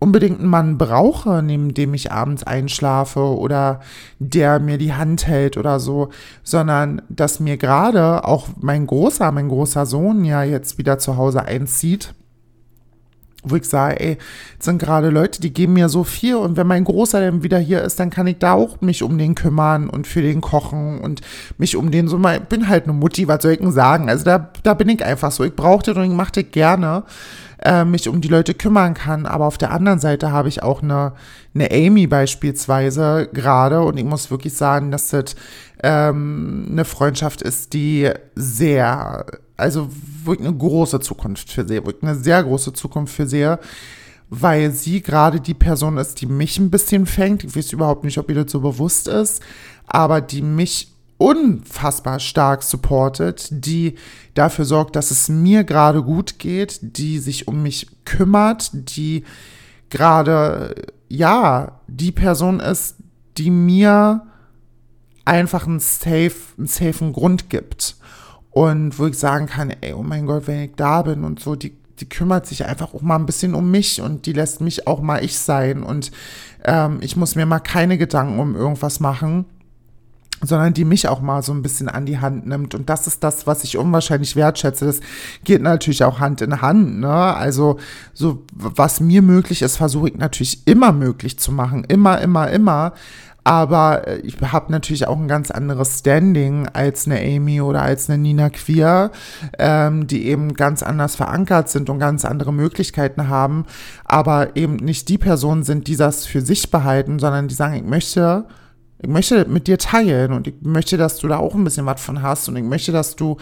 unbedingt 0.00 0.40
einen 0.40 0.48
Mann 0.48 0.78
brauche, 0.78 1.42
neben 1.42 1.74
dem 1.74 1.94
ich 1.94 2.10
abends 2.10 2.42
einschlafe 2.42 3.20
oder 3.20 3.80
der 4.18 4.58
mir 4.58 4.78
die 4.78 4.94
Hand 4.94 5.26
hält 5.28 5.56
oder 5.56 5.78
so, 5.78 6.08
sondern 6.42 7.02
dass 7.08 7.38
mir 7.38 7.56
gerade 7.56 8.24
auch 8.24 8.48
mein 8.58 8.86
großer, 8.86 9.30
mein 9.30 9.48
großer 9.48 9.86
Sohn 9.86 10.24
ja 10.24 10.42
jetzt 10.42 10.78
wieder 10.78 10.98
zu 10.98 11.16
Hause 11.16 11.44
einzieht 11.44 12.14
wo 13.42 13.56
ich 13.56 13.64
sage, 13.64 14.00
ey, 14.00 14.18
sind 14.58 14.78
gerade 14.78 15.10
Leute, 15.10 15.40
die 15.40 15.52
geben 15.52 15.74
mir 15.74 15.88
so 15.88 16.04
viel 16.04 16.36
und 16.36 16.56
wenn 16.56 16.66
mein 16.66 16.84
Großer 16.84 17.20
dann 17.20 17.42
wieder 17.42 17.58
hier 17.58 17.82
ist, 17.82 17.98
dann 17.98 18.10
kann 18.10 18.26
ich 18.26 18.38
da 18.38 18.52
auch 18.52 18.80
mich 18.80 19.02
um 19.02 19.16
den 19.16 19.34
kümmern 19.34 19.88
und 19.88 20.06
für 20.06 20.22
den 20.22 20.40
kochen 20.40 21.00
und 21.00 21.22
mich 21.56 21.76
um 21.76 21.90
den 21.90 22.08
so 22.08 22.18
mal, 22.18 22.40
bin 22.40 22.68
halt 22.68 22.84
eine 22.84 22.92
Mutti, 22.92 23.28
was 23.28 23.42
soll 23.42 23.52
ich 23.52 23.60
denn 23.60 23.72
sagen? 23.72 24.08
Also 24.08 24.24
da, 24.24 24.50
da 24.62 24.74
bin 24.74 24.88
ich 24.88 25.04
einfach 25.04 25.32
so, 25.32 25.44
ich 25.44 25.56
brauche 25.56 25.84
das 25.84 25.96
und 25.96 26.04
ich 26.04 26.10
mache 26.10 26.32
das 26.32 26.52
gerne 26.52 27.04
äh, 27.62 27.84
mich 27.84 28.08
um 28.08 28.20
die 28.20 28.28
Leute 28.28 28.54
kümmern 28.54 28.94
kann. 28.94 29.26
Aber 29.26 29.46
auf 29.46 29.58
der 29.58 29.70
anderen 29.70 29.98
Seite 29.98 30.32
habe 30.32 30.48
ich 30.48 30.62
auch 30.62 30.82
eine, 30.82 31.12
eine 31.54 31.70
Amy 31.70 32.06
beispielsweise 32.06 33.28
gerade 33.32 33.82
und 33.82 33.96
ich 33.96 34.04
muss 34.04 34.30
wirklich 34.30 34.54
sagen, 34.54 34.90
dass 34.90 35.10
das 35.10 35.36
ähm, 35.82 36.68
eine 36.70 36.84
Freundschaft 36.84 37.42
ist, 37.42 37.72
die 37.72 38.10
sehr, 38.34 39.26
also 39.56 39.88
wirklich 40.24 40.48
eine 40.48 40.56
große 40.56 41.00
Zukunft 41.00 41.50
für 41.50 41.66
sehe, 41.66 41.84
wirklich 41.84 42.02
eine 42.02 42.16
sehr 42.16 42.42
große 42.42 42.72
Zukunft 42.72 43.14
für 43.14 43.26
sehe 43.26 43.58
weil 44.30 44.70
sie 44.70 45.02
gerade 45.02 45.40
die 45.40 45.54
Person 45.54 45.98
ist, 45.98 46.20
die 46.20 46.26
mich 46.26 46.56
ein 46.58 46.70
bisschen 46.70 47.04
fängt. 47.04 47.42
Ich 47.42 47.56
weiß 47.56 47.72
überhaupt 47.72 48.04
nicht, 48.04 48.16
ob 48.16 48.30
ihr 48.30 48.44
das 48.44 48.52
so 48.52 48.60
bewusst 48.60 49.08
ist, 49.08 49.42
aber 49.86 50.20
die 50.20 50.40
mich 50.40 50.94
unfassbar 51.20 52.18
stark 52.18 52.62
supportet, 52.62 53.48
die 53.50 53.96
dafür 54.32 54.64
sorgt, 54.64 54.96
dass 54.96 55.10
es 55.10 55.28
mir 55.28 55.64
gerade 55.64 56.02
gut 56.02 56.38
geht, 56.38 56.78
die 56.96 57.18
sich 57.18 57.46
um 57.46 57.62
mich 57.62 57.88
kümmert, 58.06 58.70
die 58.72 59.24
gerade, 59.90 60.74
ja, 61.08 61.80
die 61.86 62.10
Person 62.10 62.58
ist, 62.58 62.96
die 63.36 63.50
mir 63.50 64.22
einfach 65.26 65.66
einen 65.66 65.80
safe, 65.80 66.32
einen 66.56 66.66
safen 66.66 67.12
Grund 67.12 67.50
gibt. 67.50 67.96
Und 68.50 68.98
wo 68.98 69.06
ich 69.06 69.18
sagen 69.18 69.44
kann, 69.46 69.74
ey, 69.82 69.92
oh 69.92 70.02
mein 70.02 70.24
Gott, 70.24 70.46
wenn 70.46 70.62
ich 70.62 70.74
da 70.74 71.02
bin 71.02 71.24
und 71.24 71.38
so, 71.38 71.54
die, 71.54 71.76
die 71.98 72.08
kümmert 72.08 72.46
sich 72.46 72.64
einfach 72.64 72.94
auch 72.94 73.02
mal 73.02 73.16
ein 73.16 73.26
bisschen 73.26 73.54
um 73.54 73.70
mich 73.70 74.00
und 74.00 74.24
die 74.24 74.32
lässt 74.32 74.62
mich 74.62 74.86
auch 74.86 75.02
mal 75.02 75.22
ich 75.22 75.38
sein 75.38 75.82
und 75.82 76.12
ähm, 76.64 76.98
ich 77.02 77.14
muss 77.14 77.34
mir 77.34 77.44
mal 77.44 77.60
keine 77.60 77.98
Gedanken 77.98 78.40
um 78.40 78.56
irgendwas 78.56 79.00
machen 79.00 79.44
sondern 80.42 80.72
die 80.74 80.84
mich 80.84 81.08
auch 81.08 81.20
mal 81.20 81.42
so 81.42 81.52
ein 81.52 81.62
bisschen 81.62 81.88
an 81.88 82.06
die 82.06 82.18
Hand 82.18 82.46
nimmt. 82.46 82.74
Und 82.74 82.88
das 82.88 83.06
ist 83.06 83.22
das, 83.22 83.46
was 83.46 83.64
ich 83.64 83.76
unwahrscheinlich 83.76 84.36
wertschätze. 84.36 84.86
Das 84.86 85.00
geht 85.44 85.62
natürlich 85.62 86.04
auch 86.04 86.20
Hand 86.20 86.40
in 86.40 86.62
Hand. 86.62 87.00
Ne? 87.00 87.08
Also 87.08 87.78
so, 88.14 88.44
was 88.52 89.00
mir 89.00 89.22
möglich 89.22 89.62
ist, 89.62 89.76
versuche 89.76 90.08
ich 90.08 90.16
natürlich 90.16 90.66
immer 90.66 90.92
möglich 90.92 91.38
zu 91.38 91.52
machen. 91.52 91.84
Immer, 91.84 92.20
immer, 92.20 92.50
immer. 92.50 92.94
Aber 93.44 94.06
äh, 94.06 94.18
ich 94.18 94.36
habe 94.40 94.72
natürlich 94.72 95.06
auch 95.06 95.18
ein 95.18 95.28
ganz 95.28 95.50
anderes 95.50 95.98
Standing 95.98 96.68
als 96.68 97.06
eine 97.06 97.20
Amy 97.20 97.60
oder 97.60 97.82
als 97.82 98.08
eine 98.08 98.18
Nina 98.18 98.50
Queer, 98.50 99.10
ähm, 99.58 100.06
die 100.06 100.26
eben 100.26 100.54
ganz 100.54 100.82
anders 100.82 101.16
verankert 101.16 101.68
sind 101.68 101.90
und 101.90 101.98
ganz 101.98 102.24
andere 102.24 102.52
Möglichkeiten 102.52 103.28
haben, 103.28 103.64
aber 104.04 104.56
eben 104.56 104.76
nicht 104.76 105.08
die 105.08 105.18
Personen 105.18 105.62
sind, 105.62 105.86
die 105.86 105.96
das 105.96 106.26
für 106.26 106.42
sich 106.42 106.70
behalten, 106.70 107.18
sondern 107.18 107.48
die 107.48 107.54
sagen, 107.54 107.74
ich 107.74 107.84
möchte 107.84 108.44
ich 109.02 109.08
möchte 109.08 109.46
mit 109.46 109.66
dir 109.66 109.78
teilen 109.78 110.32
und 110.32 110.46
ich 110.46 110.54
möchte, 110.60 110.96
dass 110.96 111.18
du 111.18 111.28
da 111.28 111.38
auch 111.38 111.54
ein 111.54 111.64
bisschen 111.64 111.86
was 111.86 112.00
von 112.00 112.22
hast 112.22 112.48
und 112.48 112.56
ich 112.56 112.64
möchte, 112.64 112.92
dass 112.92 113.16
du 113.16 113.38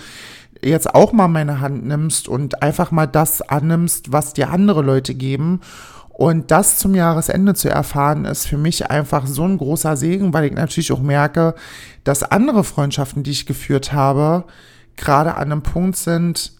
jetzt 0.63 0.95
auch 0.95 1.13
mal 1.13 1.29
meine 1.29 1.61
Hand 1.61 1.85
nimmst 1.85 2.29
und 2.29 2.63
einfach 2.63 2.91
mal 2.91 3.07
das 3.07 3.43
annimmst, 3.43 4.13
was 4.13 4.33
dir 4.33 4.51
andere 4.51 4.83
Leute 4.83 5.15
geben. 5.15 5.61
Und 6.11 6.51
das 6.51 6.79
zum 6.79 6.97
Jahresende 6.97 7.55
zu 7.55 7.69
erfahren, 7.69 8.25
ist 8.25 8.49
für 8.49 8.59
mich 8.59 8.91
einfach 8.91 9.27
so 9.27 9.45
ein 9.45 9.57
großer 9.57 9.97
Segen, 9.97 10.33
weil 10.33 10.47
ich 10.47 10.53
natürlich 10.53 10.91
auch 10.91 11.01
merke, 11.01 11.55
dass 12.03 12.25
andere 12.25 12.65
Freundschaften, 12.65 13.23
die 13.23 13.31
ich 13.31 13.47
geführt 13.47 13.93
habe, 13.93 14.45
gerade 14.97 15.35
an 15.35 15.53
einem 15.53 15.63
Punkt 15.63 15.97
sind, 15.97 16.58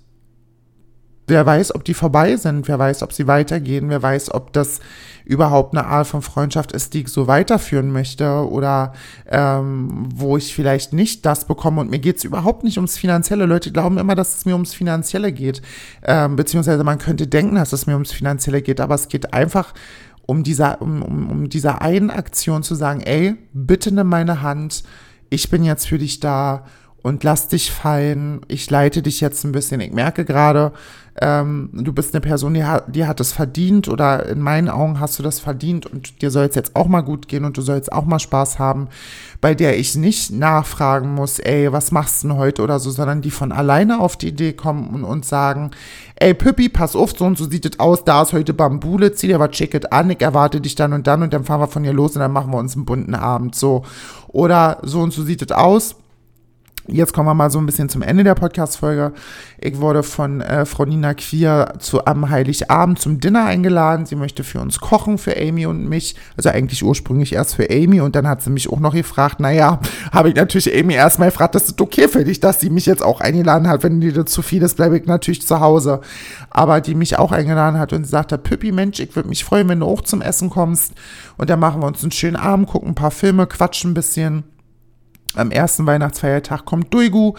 wer 1.29 1.47
weiß, 1.47 1.75
ob 1.75 1.85
die 1.85 1.95
vorbei 1.95 2.37
sind, 2.37 2.69
wer 2.69 2.79
weiß, 2.79 3.03
ob 3.03 3.13
sie 3.13 3.27
weitergehen, 3.27 3.89
wer 3.89 4.03
weiß, 4.03 4.35
ob 4.35 4.53
das 4.53 4.81
überhaupt 5.25 5.77
eine 5.77 5.87
Art 5.87 6.07
von 6.07 6.23
Freundschaft 6.23 6.73
ist, 6.73 6.95
die 6.95 7.03
ich 7.03 7.09
so 7.09 7.27
weiterführen 7.27 7.93
möchte 7.93 8.49
oder 8.49 8.95
ähm, 9.27 10.09
wo 10.15 10.39
ich 10.39 10.55
vielleicht 10.55 10.95
nicht 10.95 11.27
das 11.27 11.47
bekomme 11.47 11.83
und 11.83 11.91
mir 11.91 11.99
geht 11.99 12.17
es 12.17 12.25
überhaupt 12.25 12.65
nicht 12.65 12.79
ums 12.79 12.97
Finanzielle. 12.97 13.45
Leute 13.45 13.71
glauben 13.71 13.99
immer, 13.99 14.15
dass 14.15 14.39
es 14.39 14.47
mir 14.47 14.55
ums 14.55 14.73
Finanzielle 14.73 15.33
geht, 15.33 15.61
ähm, 16.03 16.37
beziehungsweise 16.37 16.83
man 16.83 16.99
könnte 16.99 17.27
denken, 17.27 17.57
dass 17.57 17.75
es 17.75 17.87
mir 17.87 17.93
ums 17.93 18.13
Finanzielle 18.13 18.63
geht, 18.63 18.81
aber 18.81 18.95
es 18.95 19.09
geht 19.09 19.35
einfach 19.35 19.75
um 20.25 20.45
dieser, 20.45 20.81
um, 20.81 21.03
um, 21.03 21.31
um 21.31 21.49
dieser 21.49 21.83
einen 21.83 22.11
Aktion 22.11 22.63
zu 22.63 22.75
sagen, 22.75 23.01
ey, 23.01 23.37
bitte 23.53 23.93
nimm 23.93 24.09
meine 24.09 24.41
Hand, 24.41 24.83
ich 25.31 25.51
bin 25.51 25.63
jetzt 25.63 25.89
für 25.89 25.99
dich 25.99 26.21
da 26.21 26.65
und 27.03 27.25
lass 27.25 27.49
dich 27.49 27.71
fallen. 27.71 28.41
Ich 28.49 28.69
leite 28.71 29.03
dich 29.03 29.21
jetzt 29.21 29.45
ein 29.45 29.53
bisschen. 29.53 29.81
Ich 29.81 29.93
merke 29.93 30.25
gerade, 30.25 30.73
ähm, 31.21 31.71
du 31.73 31.93
bist 31.93 32.15
eine 32.15 32.21
Person, 32.21 32.55
die 32.55 32.65
hat, 32.65 32.95
die 32.95 33.07
hat 33.07 33.21
es 33.21 33.33
verdient 33.33 33.89
oder 33.89 34.27
in 34.27 34.41
meinen 34.41 34.69
Augen 34.69 35.01
hast 35.01 35.19
du 35.19 35.23
das 35.23 35.41
verdient 35.41 35.87
und 35.87 36.23
dir 36.23 36.31
soll 36.31 36.47
es 36.47 36.55
jetzt 36.55 36.77
auch 36.77 36.87
mal 36.87 37.01
gut 37.01 37.29
gehen 37.29 37.45
und 37.45 37.57
du 37.57 37.63
sollst 37.63 37.93
auch 37.93 38.05
mal 38.05 38.19
Spaß 38.19 38.59
haben, 38.59 38.89
bei 39.41 39.55
der 39.55 39.79
ich 39.79 39.97
nicht 39.97 40.31
nachfragen 40.31 41.15
muss, 41.15 41.39
ey, 41.39 41.73
was 41.73 41.91
machst 41.91 42.23
du 42.23 42.29
denn 42.29 42.37
heute 42.37 42.63
oder 42.63 42.79
so, 42.79 42.91
sondern 42.91 43.21
die 43.21 43.31
von 43.31 43.53
alleine 43.53 44.01
auf 44.01 44.17
die 44.17 44.29
Idee 44.29 44.53
kommen 44.53 44.95
und 44.95 45.05
uns 45.05 45.29
sagen, 45.29 45.71
ey 46.17 46.35
Püppi, 46.35 46.69
pass 46.69 46.95
auf, 46.95 47.13
so 47.17 47.25
und 47.25 47.39
so 47.39 47.49
sieht 47.49 47.67
es 47.67 47.81
aus, 47.81 48.05
da 48.05 48.23
ist 48.23 48.33
heute 48.33 48.55
Bambule, 48.55 49.13
zieh 49.13 49.29
dir 49.29 49.41
was 49.41 49.57
Schicket 49.57 49.93
an, 49.93 50.11
ich 50.11 50.21
erwarte 50.21 50.61
dich 50.61 50.75
dann 50.75 50.93
und 50.93 51.07
dann 51.07 51.23
und 51.23 51.33
dann 51.33 51.45
fahren 51.45 51.61
wir 51.61 51.69
von 51.69 51.85
hier 51.85 51.93
los 51.93 52.15
und 52.15 52.21
dann 52.21 52.33
machen 52.33 52.53
wir 52.53 52.59
uns 52.59 52.75
einen 52.75 52.85
bunten 52.85 53.15
Abend, 53.15 53.55
so. 53.55 53.85
Oder 54.29 54.79
so 54.83 55.01
und 55.01 55.13
so 55.13 55.23
sieht 55.23 55.43
es 55.43 55.53
aus 55.53 55.97
Jetzt 56.91 57.13
kommen 57.13 57.29
wir 57.29 57.35
mal 57.35 57.51
so 57.51 57.59
ein 57.59 57.67
bisschen 57.67 57.91
zum 57.91 58.01
Ende 58.01 58.25
der 58.25 58.35
Podcast-Folge. 58.35 59.13
Ich 59.61 59.79
wurde 59.79 60.03
von 60.03 60.41
äh, 60.41 60.65
Frau 60.65 60.87
Nina 60.87 61.13
Queer 61.13 61.75
zu, 61.81 62.07
am 62.07 62.31
Heiligabend 62.31 62.99
zum 62.99 63.21
Dinner 63.21 63.45
eingeladen. 63.45 64.07
Sie 64.07 64.17
möchte 64.17 64.43
für 64.43 64.61
uns 64.61 64.81
kochen, 64.81 65.19
für 65.19 65.37
Amy 65.37 65.67
und 65.67 65.87
mich. 65.87 66.17
Also 66.39 66.49
eigentlich 66.49 66.83
ursprünglich 66.83 67.35
erst 67.35 67.57
für 67.57 67.69
Amy 67.71 68.01
und 68.01 68.17
dann 68.17 68.27
hat 68.27 68.41
sie 68.41 68.49
mich 68.49 68.73
auch 68.73 68.81
noch 68.81 68.95
gefragt. 68.95 69.39
Naja, 69.39 69.81
habe 70.13 70.31
ich 70.31 70.35
natürlich 70.35 70.75
Amy 70.75 70.95
erstmal 70.95 71.29
gefragt, 71.29 71.55
das 71.55 71.65
ist 71.65 71.79
okay 71.79 72.09
für 72.09 72.25
dich, 72.25 72.41
dass 72.41 72.59
sie 72.59 72.71
mich 72.71 72.87
jetzt 72.87 73.03
auch 73.03 73.21
eingeladen 73.21 73.69
hat. 73.69 73.83
Wenn 73.83 74.01
dir 74.01 74.15
das 74.15 74.33
zu 74.33 74.41
viel 74.41 74.63
ist, 74.63 74.77
bleibe 74.77 74.97
ich 74.97 75.05
natürlich 75.05 75.47
zu 75.47 75.61
Hause. 75.61 76.01
Aber 76.49 76.81
die 76.81 76.95
mich 76.95 77.19
auch 77.19 77.33
eingeladen 77.33 77.79
hat 77.79 77.93
und 77.93 78.05
sie 78.05 78.11
sagte, 78.11 78.39
Püppi, 78.39 78.73
Mensch, 78.73 78.99
ich 78.99 79.15
würde 79.15 79.29
mich 79.29 79.45
freuen, 79.45 79.69
wenn 79.69 79.81
du 79.81 79.87
auch 79.87 80.01
zum 80.01 80.23
Essen 80.23 80.49
kommst. 80.49 80.95
Und 81.37 81.51
dann 81.51 81.61
machen 81.61 81.83
wir 81.83 81.87
uns 81.87 82.03
einen 82.03 82.13
schönen 82.13 82.37
Abend, 82.37 82.67
gucken 82.67 82.89
ein 82.89 82.95
paar 82.95 83.11
Filme, 83.11 83.47
quatschen 83.47 83.91
ein 83.91 83.95
bisschen. 83.95 84.45
Am 85.35 85.51
ersten 85.51 85.87
Weihnachtsfeiertag 85.87 86.65
kommt 86.65 86.93
Duigu, 86.93 87.35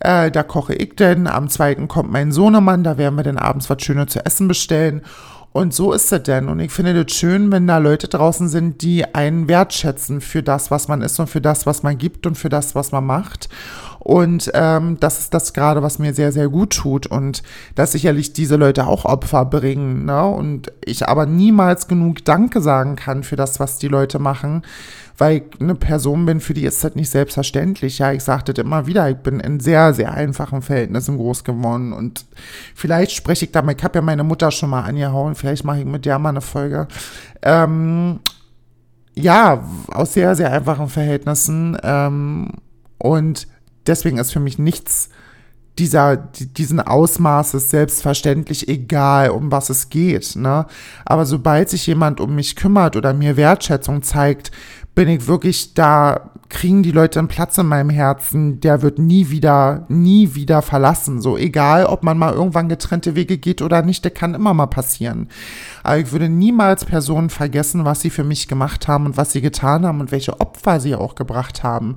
äh, 0.00 0.30
da 0.30 0.42
koche 0.42 0.74
ich 0.74 0.96
denn. 0.96 1.26
Am 1.26 1.48
zweiten 1.48 1.88
kommt 1.88 2.12
mein 2.12 2.32
Sohnemann, 2.32 2.84
da 2.84 2.98
werden 2.98 3.16
wir 3.16 3.24
dann 3.24 3.38
abends 3.38 3.70
was 3.70 3.82
Schönes 3.82 4.12
zu 4.12 4.24
essen 4.24 4.46
bestellen. 4.46 5.02
Und 5.52 5.74
so 5.74 5.92
ist 5.92 6.12
es 6.12 6.22
denn. 6.22 6.48
Und 6.48 6.60
ich 6.60 6.70
finde 6.70 7.04
das 7.04 7.12
schön, 7.12 7.50
wenn 7.50 7.66
da 7.66 7.78
Leute 7.78 8.06
draußen 8.06 8.48
sind, 8.48 8.82
die 8.82 9.14
einen 9.14 9.48
wertschätzen 9.48 10.20
für 10.20 10.44
das, 10.44 10.70
was 10.70 10.86
man 10.86 11.02
ist 11.02 11.18
und 11.18 11.28
für 11.28 11.40
das, 11.40 11.66
was 11.66 11.82
man 11.82 11.98
gibt 11.98 12.26
und 12.26 12.36
für 12.38 12.48
das, 12.48 12.76
was 12.76 12.92
man 12.92 13.04
macht. 13.04 13.48
Und 14.10 14.50
ähm, 14.54 14.96
das 14.98 15.20
ist 15.20 15.34
das 15.34 15.52
gerade, 15.52 15.84
was 15.84 16.00
mir 16.00 16.12
sehr, 16.14 16.32
sehr 16.32 16.48
gut 16.48 16.70
tut. 16.70 17.06
Und 17.06 17.44
dass 17.76 17.92
sicherlich 17.92 18.32
diese 18.32 18.56
Leute 18.56 18.88
auch 18.88 19.04
Opfer 19.04 19.44
bringen. 19.44 20.04
Ne? 20.04 20.26
Und 20.26 20.72
ich 20.84 21.06
aber 21.06 21.26
niemals 21.26 21.86
genug 21.86 22.24
Danke 22.24 22.60
sagen 22.60 22.96
kann 22.96 23.22
für 23.22 23.36
das, 23.36 23.60
was 23.60 23.78
die 23.78 23.86
Leute 23.86 24.18
machen 24.18 24.62
weil 25.16 25.36
ich 25.36 25.60
eine 25.60 25.74
Person 25.74 26.24
bin, 26.24 26.40
für 26.40 26.54
die 26.54 26.64
ist 26.64 26.82
das 26.82 26.94
nicht 26.94 27.10
selbstverständlich. 27.10 27.98
Ja, 27.98 28.10
ich 28.10 28.24
sagte 28.24 28.54
das 28.54 28.64
immer 28.64 28.86
wieder, 28.86 29.10
ich 29.10 29.18
bin 29.18 29.38
in 29.38 29.60
sehr, 29.60 29.92
sehr 29.92 30.14
einfachen 30.14 30.62
Verhältnissen 30.62 31.18
groß 31.18 31.44
geworden 31.44 31.92
und 31.92 32.24
vielleicht 32.74 33.12
spreche 33.12 33.44
ich 33.44 33.52
da 33.52 33.60
mal, 33.60 33.74
ich 33.76 33.84
habe 33.84 33.98
ja 33.98 34.02
meine 34.02 34.24
Mutter 34.24 34.50
schon 34.50 34.70
mal 34.70 34.80
angehauen, 34.80 35.34
vielleicht 35.34 35.62
mache 35.62 35.80
ich 35.80 35.84
mit 35.84 36.06
der 36.06 36.18
mal 36.18 36.30
eine 36.30 36.40
Folge. 36.40 36.88
Ähm, 37.42 38.20
ja, 39.14 39.62
aus 39.88 40.14
sehr, 40.14 40.34
sehr 40.36 40.52
einfachen 40.52 40.88
Verhältnissen 40.88 41.76
ähm, 41.82 42.52
und 42.96 43.46
deswegen 43.86 44.18
ist 44.18 44.32
für 44.32 44.40
mich 44.40 44.58
nichts 44.58 45.10
dieser, 45.78 46.16
diesen 46.16 46.80
Ausmaßes 46.80 47.70
selbstverständlich 47.70 48.68
egal, 48.68 49.30
um 49.30 49.50
was 49.50 49.70
es 49.70 49.88
geht. 49.88 50.36
Ne? 50.36 50.66
Aber 51.04 51.26
sobald 51.26 51.70
sich 51.70 51.86
jemand 51.86 52.20
um 52.20 52.34
mich 52.34 52.54
kümmert 52.54 52.96
oder 52.96 53.14
mir 53.14 53.36
Wertschätzung 53.36 54.02
zeigt, 54.02 54.50
bin 54.94 55.08
ich 55.08 55.26
wirklich, 55.26 55.74
da 55.74 56.32
kriegen 56.50 56.82
die 56.82 56.90
Leute 56.90 57.20
einen 57.20 57.28
Platz 57.28 57.56
in 57.58 57.66
meinem 57.66 57.90
Herzen, 57.90 58.60
der 58.60 58.82
wird 58.82 58.98
nie 58.98 59.30
wieder, 59.30 59.86
nie 59.88 60.34
wieder 60.34 60.62
verlassen. 60.62 61.22
So 61.22 61.38
egal, 61.38 61.86
ob 61.86 62.02
man 62.02 62.18
mal 62.18 62.34
irgendwann 62.34 62.68
getrennte 62.68 63.14
Wege 63.14 63.38
geht 63.38 63.62
oder 63.62 63.82
nicht, 63.82 64.04
der 64.04 64.10
kann 64.10 64.34
immer 64.34 64.52
mal 64.52 64.66
passieren. 64.66 65.28
Aber 65.84 65.98
ich 65.98 66.10
würde 66.10 66.28
niemals 66.28 66.84
Personen 66.84 67.30
vergessen, 67.30 67.84
was 67.84 68.00
sie 68.00 68.10
für 68.10 68.24
mich 68.24 68.48
gemacht 68.48 68.88
haben 68.88 69.06
und 69.06 69.16
was 69.16 69.32
sie 69.32 69.40
getan 69.40 69.86
haben 69.86 70.00
und 70.00 70.10
welche 70.10 70.40
Opfer 70.40 70.80
sie 70.80 70.96
auch 70.96 71.14
gebracht 71.14 71.62
haben. 71.62 71.96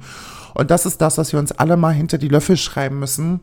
Und 0.54 0.72
das 0.72 0.86
ist 0.86 1.02
das, 1.02 1.18
was 1.18 1.32
wir 1.32 1.39
uns 1.39 1.52
alle 1.52 1.78
mal 1.78 1.94
hinter 1.94 2.18
die 2.18 2.30
Löffel 2.30 2.58
schreiben 2.58 3.00
müssen 3.00 3.42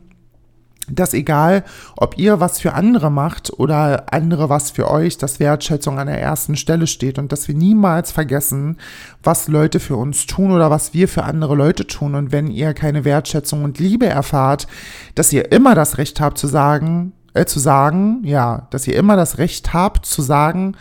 dass 0.87 1.13
egal, 1.13 1.63
ob 1.95 2.17
ihr 2.17 2.39
was 2.39 2.59
für 2.59 2.73
andere 2.73 3.11
macht 3.11 3.51
oder 3.57 4.13
andere 4.13 4.49
was 4.49 4.71
für 4.71 4.89
euch, 4.89 5.17
dass 5.17 5.39
Wertschätzung 5.39 5.99
an 5.99 6.07
der 6.07 6.21
ersten 6.21 6.55
Stelle 6.55 6.87
steht 6.87 7.19
und 7.19 7.31
dass 7.31 7.47
wir 7.47 7.55
niemals 7.55 8.11
vergessen, 8.11 8.77
was 9.23 9.47
Leute 9.47 9.79
für 9.79 9.95
uns 9.95 10.25
tun 10.25 10.51
oder 10.51 10.69
was 10.69 10.93
wir 10.93 11.07
für 11.07 11.23
andere 11.23 11.55
Leute 11.55 11.87
tun. 11.87 12.15
Und 12.15 12.31
wenn 12.31 12.47
ihr 12.47 12.73
keine 12.73 13.05
Wertschätzung 13.05 13.63
und 13.63 13.79
Liebe 13.79 14.07
erfahrt, 14.07 14.67
dass 15.15 15.31
ihr 15.31 15.51
immer 15.51 15.75
das 15.75 15.97
Recht 15.97 16.19
habt 16.19 16.37
zu 16.37 16.47
sagen, 16.47 17.13
äh, 17.33 17.45
zu 17.45 17.59
sagen, 17.59 18.21
ja, 18.23 18.67
dass 18.71 18.87
ihr 18.87 18.95
immer 18.95 19.15
das 19.15 19.37
Recht 19.37 19.73
habt 19.73 20.05
zu 20.05 20.21
sagen, 20.21 20.75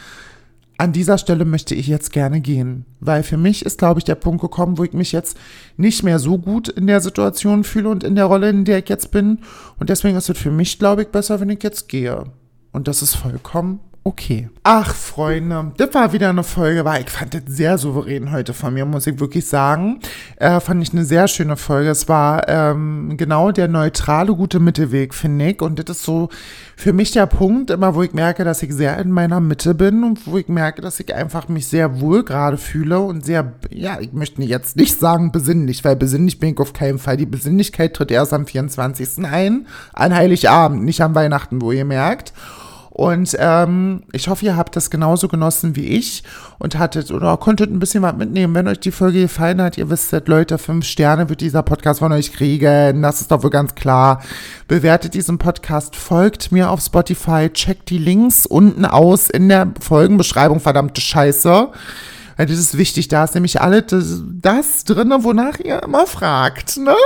an 0.81 0.95
dieser 0.95 1.18
Stelle 1.18 1.45
möchte 1.45 1.74
ich 1.74 1.89
jetzt 1.89 2.11
gerne 2.11 2.41
gehen. 2.41 2.87
Weil 3.01 3.22
für 3.22 3.37
mich 3.37 3.66
ist, 3.66 3.78
glaube 3.78 4.01
ich, 4.01 4.05
der 4.05 4.14
Punkt 4.14 4.41
gekommen, 4.41 4.78
wo 4.78 4.85
ich 4.85 4.95
mich 4.95 5.12
jetzt 5.12 5.37
nicht 5.76 6.03
mehr 6.03 6.18
so 6.18 6.39
gut 6.39 6.68
in 6.68 6.87
der 6.87 7.03
Situation 7.03 7.64
fühle 7.64 7.91
und 7.91 8.03
in 8.03 8.14
der 8.14 8.24
Rolle, 8.24 8.49
in 8.49 8.64
der 8.64 8.78
ich 8.78 8.89
jetzt 8.89 9.11
bin. 9.11 9.41
Und 9.78 9.91
deswegen 9.91 10.16
ist 10.16 10.31
es 10.31 10.39
für 10.39 10.51
mich, 10.51 10.78
glaube 10.78 11.03
ich, 11.03 11.09
besser, 11.09 11.39
wenn 11.39 11.51
ich 11.51 11.62
jetzt 11.62 11.91
gehe. 11.91 12.24
Und 12.72 12.89
das 12.89 13.03
ist 13.03 13.14
vollkommen 13.14 13.81
okay. 14.11 14.48
Ach, 14.64 14.92
Freunde, 14.92 15.72
das 15.76 15.94
war 15.94 16.12
wieder 16.12 16.30
eine 16.30 16.42
Folge, 16.42 16.84
weil 16.84 17.02
ich 17.02 17.11
fand 17.11 17.32
das 17.32 17.42
sehr 17.46 17.78
souverän 17.78 18.32
heute 18.32 18.52
von 18.52 18.74
mir, 18.74 18.84
muss 18.84 19.06
ich 19.06 19.20
wirklich 19.20 19.46
sagen. 19.46 20.00
Äh, 20.36 20.58
fand 20.58 20.82
ich 20.82 20.92
eine 20.92 21.04
sehr 21.04 21.28
schöne 21.28 21.56
Folge. 21.56 21.90
Es 21.90 22.08
war 22.08 22.48
ähm, 22.48 23.14
genau 23.16 23.52
der 23.52 23.68
neutrale, 23.68 24.34
gute 24.34 24.58
Mittelweg, 24.58 25.14
finde 25.14 25.50
ich. 25.50 25.62
Und 25.62 25.78
das 25.78 25.96
ist 25.96 26.02
so 26.02 26.28
für 26.76 26.92
mich 26.92 27.12
der 27.12 27.26
Punkt, 27.26 27.70
immer 27.70 27.94
wo 27.94 28.02
ich 28.02 28.12
merke, 28.12 28.42
dass 28.42 28.62
ich 28.62 28.74
sehr 28.74 28.98
in 28.98 29.12
meiner 29.12 29.38
Mitte 29.38 29.74
bin 29.74 30.02
und 30.02 30.26
wo 30.26 30.36
ich 30.38 30.48
merke, 30.48 30.82
dass 30.82 30.98
ich 30.98 31.14
einfach 31.14 31.48
mich 31.48 31.68
sehr 31.68 32.00
wohl 32.00 32.24
gerade 32.24 32.58
fühle 32.58 32.98
und 32.98 33.24
sehr, 33.24 33.52
ja, 33.70 34.00
ich 34.00 34.12
möchte 34.12 34.42
jetzt 34.42 34.76
nicht 34.76 34.98
sagen 34.98 35.30
besinnlich, 35.30 35.84
weil 35.84 35.94
besinnlich 35.94 36.40
bin 36.40 36.50
ich 36.50 36.58
auf 36.58 36.72
keinen 36.72 36.98
Fall. 36.98 37.16
Die 37.16 37.26
Besinnlichkeit 37.26 37.94
tritt 37.94 38.11
erst 38.11 38.32
am 38.32 38.46
24. 38.46 39.24
ein, 39.24 39.68
an 39.92 40.14
Heiligabend, 40.14 40.84
nicht 40.84 41.00
am 41.00 41.14
Weihnachten, 41.14 41.62
wo 41.62 41.70
ihr 41.70 41.84
merkt. 41.84 42.32
Und 42.91 43.36
ähm, 43.38 44.03
ich 44.12 44.28
hoffe, 44.28 44.45
ihr 44.45 44.57
habt 44.57 44.74
das 44.74 44.91
genauso 44.91 45.28
genossen 45.28 45.76
wie 45.76 45.86
ich 45.86 46.24
und 46.59 46.76
hattet 46.76 47.12
oder 47.12 47.36
konntet 47.36 47.70
ein 47.70 47.78
bisschen 47.78 48.03
was 48.03 48.16
mitnehmen. 48.16 48.55
Wenn 48.55 48.66
euch 48.66 48.80
die 48.80 48.91
Folge 48.91 49.22
gefallen 49.22 49.62
hat, 49.62 49.78
ihr 49.78 49.88
wisst, 49.88 50.12
Leute, 50.26 50.59
fünf 50.59 50.84
Sterne 50.84 51.28
wird 51.28 51.41
dieser 51.41 51.62
Podcast 51.62 52.01
von 52.01 52.11
euch 52.12 52.32
kriegen. 52.32 53.01
Das 53.01 53.20
ist 53.20 53.30
doch 53.30 53.45
wohl 53.45 53.51
ganz 53.51 53.76
klar. 53.76 54.22
Bewertet 54.66 55.14
diesen 55.14 55.38
Podcast, 55.38 55.95
folgt 55.95 56.51
mir 56.51 56.70
auf 56.70 56.80
Spotify, 56.80 57.49
checkt 57.51 57.91
die 57.91 57.99
Links 57.99 58.45
unten 58.45 58.84
aus 58.84 59.30
in 59.30 59.49
der 59.49 59.68
Folgenbeschreibung, 59.80 60.59
verdammte 60.59 61.01
Scheiße. 61.01 61.68
Das 62.47 62.59
ist 62.59 62.78
wichtig, 62.78 63.09
da 63.09 63.24
ist 63.24 63.34
nämlich 63.34 63.61
alles 63.61 63.84
das, 63.88 64.22
das 64.41 64.84
drin, 64.84 65.12
wonach 65.18 65.59
ihr 65.59 65.82
immer 65.82 66.07
fragt, 66.07 66.78
ne? 66.78 66.97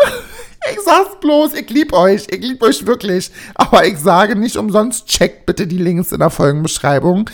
Ich 0.71 0.79
sag's 0.85 1.21
bloß, 1.21 1.55
ich 1.55 1.69
lieb 1.71 1.93
euch, 1.93 2.27
ich 2.31 2.41
lieb 2.41 2.63
euch 2.63 2.87
wirklich. 2.87 3.31
Aber 3.55 3.87
ich 3.87 3.99
sage 3.99 4.37
nicht 4.37 4.57
umsonst, 4.57 5.07
checkt 5.07 5.45
bitte 5.45 5.67
die 5.67 5.79
Links 5.79 6.13
in 6.13 6.21
der 6.21 6.31
Folgenbeschreibung, 6.31 7.29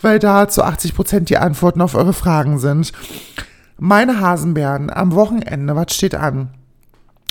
weil 0.00 0.18
da 0.18 0.48
zu 0.48 0.62
80 0.62 0.94
Prozent 0.94 1.30
die 1.30 1.38
Antworten 1.38 1.80
auf 1.80 1.94
eure 1.94 2.12
Fragen 2.12 2.58
sind. 2.58 2.92
Meine 3.78 4.20
Hasenbären 4.20 4.90
am 4.90 5.14
Wochenende, 5.14 5.74
was 5.76 5.94
steht 5.94 6.14
an? 6.14 6.50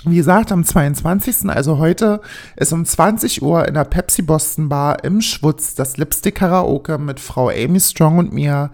Wie 0.04 0.16
gesagt, 0.16 0.52
am 0.52 0.64
22., 0.64 1.48
also 1.50 1.78
heute, 1.78 2.22
ist 2.56 2.74
um 2.74 2.84
20 2.84 3.44
Uhr 3.44 3.68
in 3.68 3.76
der 3.76 3.84
Pepsi 3.84 4.24
Boston 4.24 4.68
Bar 4.68 5.04
im 5.04 5.22
Schwutz 5.22 5.76
das 5.76 5.98
Lipstick 5.98 6.36
Karaoke 6.36 6.98
mit 6.98 7.20
Frau 7.20 7.50
Amy 7.50 7.80
Strong 7.80 8.18
und 8.18 8.34
mir. 8.34 8.72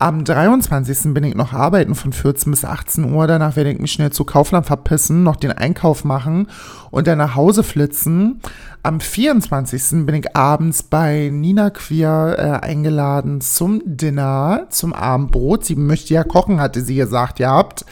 Am 0.00 0.24
23. 0.24 1.14
bin 1.14 1.22
ich 1.22 1.34
noch 1.34 1.52
arbeiten 1.52 1.94
von 1.94 2.12
14 2.12 2.50
bis 2.50 2.64
18 2.64 3.12
Uhr. 3.12 3.26
Danach 3.26 3.54
werde 3.56 3.70
ich 3.70 3.78
mich 3.78 3.92
schnell 3.92 4.10
zu 4.10 4.24
Kaufland 4.24 4.66
verpissen, 4.66 5.22
noch 5.22 5.36
den 5.36 5.52
Einkauf 5.52 6.04
machen 6.04 6.48
und 6.90 7.06
dann 7.06 7.18
nach 7.18 7.36
Hause 7.36 7.62
flitzen. 7.62 8.40
Am 8.82 9.00
24. 9.00 10.04
bin 10.04 10.16
ich 10.16 10.36
abends 10.36 10.82
bei 10.82 11.30
Nina 11.32 11.70
Queer 11.70 12.36
äh, 12.38 12.66
eingeladen 12.66 13.40
zum 13.40 13.82
Dinner, 13.84 14.66
zum 14.68 14.92
Abendbrot. 14.92 15.64
Sie 15.64 15.76
möchte 15.76 16.12
ja 16.12 16.24
kochen, 16.24 16.60
hatte 16.60 16.80
sie 16.80 16.96
gesagt, 16.96 17.38
ihr 17.38 17.50
habt 17.50 17.86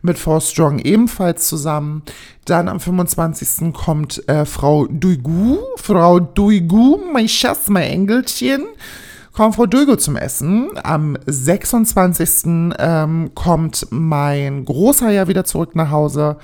mit 0.00 0.16
Frau 0.16 0.38
Strong 0.38 0.78
ebenfalls 0.78 1.48
zusammen. 1.48 2.02
Dann 2.44 2.68
am 2.68 2.80
25. 2.80 3.74
kommt 3.74 4.26
äh, 4.28 4.44
Frau 4.44 4.86
Duigu, 4.86 5.58
Frau 5.76 6.20
Duigu, 6.20 6.98
mein 7.12 7.28
Schatz, 7.28 7.68
mein 7.68 7.90
Engelchen, 7.90 8.64
kommt 9.38 9.54
Frau 9.54 9.66
Duigu 9.66 9.94
zum 9.94 10.16
Essen. 10.16 10.70
Am 10.82 11.16
26. 11.24 12.72
Ähm, 12.76 13.30
kommt 13.36 13.86
mein 13.90 14.64
Großer 14.64 15.10
ja 15.10 15.28
wieder 15.28 15.44
zurück 15.44 15.76
nach 15.76 15.92
Hause. 15.92 16.38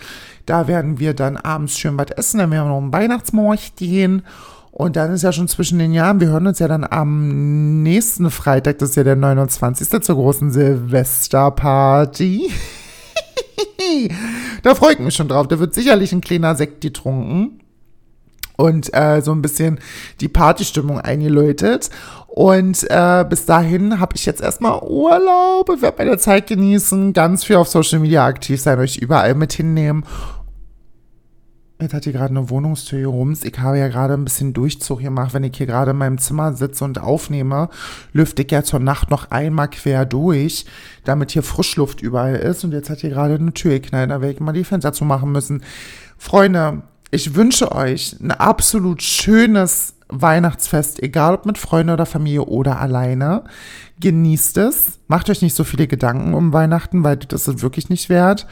Da 0.47 0.69
werden 0.69 1.01
wir 1.01 1.13
dann 1.13 1.37
abends 1.37 1.77
schön 1.77 1.99
was 1.99 2.13
essen, 2.13 2.39
dann 2.39 2.53
werden 2.53 2.67
wir 2.67 2.69
noch 2.69 2.79
einen 2.79 2.93
Weihnachtsmarkt 2.93 3.79
gehen. 3.79 4.23
Und 4.71 4.95
dann 4.95 5.13
ist 5.13 5.23
ja 5.23 5.33
schon 5.33 5.49
zwischen 5.49 5.81
den 5.81 5.93
Jahren, 5.93 6.21
wir 6.21 6.29
hören 6.29 6.47
uns 6.47 6.61
ja 6.61 6.69
dann 6.69 6.87
am 6.89 7.83
nächsten 7.83 8.31
Freitag, 8.31 8.79
das 8.79 8.91
ist 8.91 8.97
ja 8.97 9.03
der 9.03 9.17
29. 9.17 10.01
zur 10.01 10.15
großen 10.15 10.53
Silvesterparty. 10.53 12.49
da 14.63 14.75
freue 14.77 14.93
ich 14.93 15.01
mich 15.01 15.17
schon 15.17 15.27
drauf. 15.27 15.49
Da 15.49 15.59
wird 15.59 15.75
sicherlich 15.75 16.13
ein 16.13 16.21
kleiner 16.21 16.55
Sekt 16.55 16.81
getrunken 16.81 17.59
und 18.57 18.95
äh, 18.95 19.21
so 19.21 19.33
ein 19.33 19.43
bisschen 19.43 19.81
die 20.21 20.29
Partystimmung 20.29 21.01
eingeläutet. 21.01 21.91
Und 22.37 22.85
äh, 22.91 23.25
bis 23.29 23.47
dahin 23.47 24.01
habe 24.01 24.17
ich 24.17 24.27
jetzt 24.27 24.41
erstmal 24.41 24.83
Urlaub, 24.83 25.69
werde 25.81 25.97
meine 25.99 26.19
Zeit 26.19 26.49
genießen, 26.49 27.13
ganz 27.13 27.45
viel 27.45 27.55
auf 27.55 27.69
Social 27.69 28.01
Media 28.01 28.27
aktiv 28.27 28.61
sein, 28.61 28.81
euch 28.81 28.97
überall 28.97 29.37
mit 29.37 29.53
hinnehmen 29.53 30.05
Jetzt 31.81 31.93
hat 31.93 32.05
hier 32.05 32.13
gerade 32.13 32.31
eine 32.31 32.51
Wohnungstür 32.51 32.99
hier 32.99 33.09
rum. 33.09 33.37
Ich 33.43 33.59
habe 33.59 33.79
ja 33.79 33.89
gerade 33.89 34.15
ein 34.15 34.25
bisschen 34.25 34.53
Durchzug 34.53 35.01
gemacht. 35.01 35.35
Wenn 35.35 35.45
ich 35.45 35.57
hier 35.57 35.67
gerade 35.67 35.91
in 35.91 35.99
meinem 35.99 36.19
Zimmer 36.19 36.53
sitze 36.53 36.85
und 36.85 37.01
aufnehme, 37.01 37.69
lüfte 38.13 38.43
ich 38.43 38.51
ja 38.51 38.63
zur 38.63 38.79
Nacht 38.79 39.11
noch 39.11 39.31
einmal 39.33 39.69
quer 39.69 40.07
durch, 40.07 40.67
damit 41.05 41.33
hier 41.33 41.43
Frischluft 41.43 42.01
überall 42.01 42.37
ist. 42.37 42.65
Und 42.65 42.73
jetzt 42.73 42.91
hat 42.91 43.01
hier 43.01 43.11
gerade 43.11 43.35
eine 43.35 43.53
Tür 43.53 43.73
geknallt. 43.73 44.11
Da 44.11 44.21
werde 44.21 44.35
ich 44.35 44.41
mal 44.41 44.53
die 44.53 44.65
Fenster 44.65 44.93
zu 44.93 45.05
machen 45.05 45.33
müssen. 45.33 45.63
Freunde, 46.17 46.83
ich 47.11 47.35
wünsche 47.35 47.73
euch 47.73 48.17
ein 48.21 48.31
absolut 48.31 49.03
schönes 49.03 49.94
Weihnachtsfest, 50.09 51.03
egal 51.03 51.35
ob 51.35 51.47
mit 51.47 51.59
Freunden 51.59 51.93
oder 51.93 52.07
Familie 52.07 52.45
oder 52.45 52.81
alleine. 52.81 53.45
Genießt 54.01 54.59
es. 54.59 55.01
Macht 55.09 55.31
euch 55.31 55.43
nicht 55.43 55.55
so 55.55 55.65
viele 55.65 55.87
Gedanken 55.87 56.35
um 56.35 56.53
Weihnachten, 56.53 57.05
weil 57.05 57.17
das 57.17 57.49
ist 57.49 57.63
wirklich 57.63 57.89
nicht 57.89 58.09
wert 58.09 58.47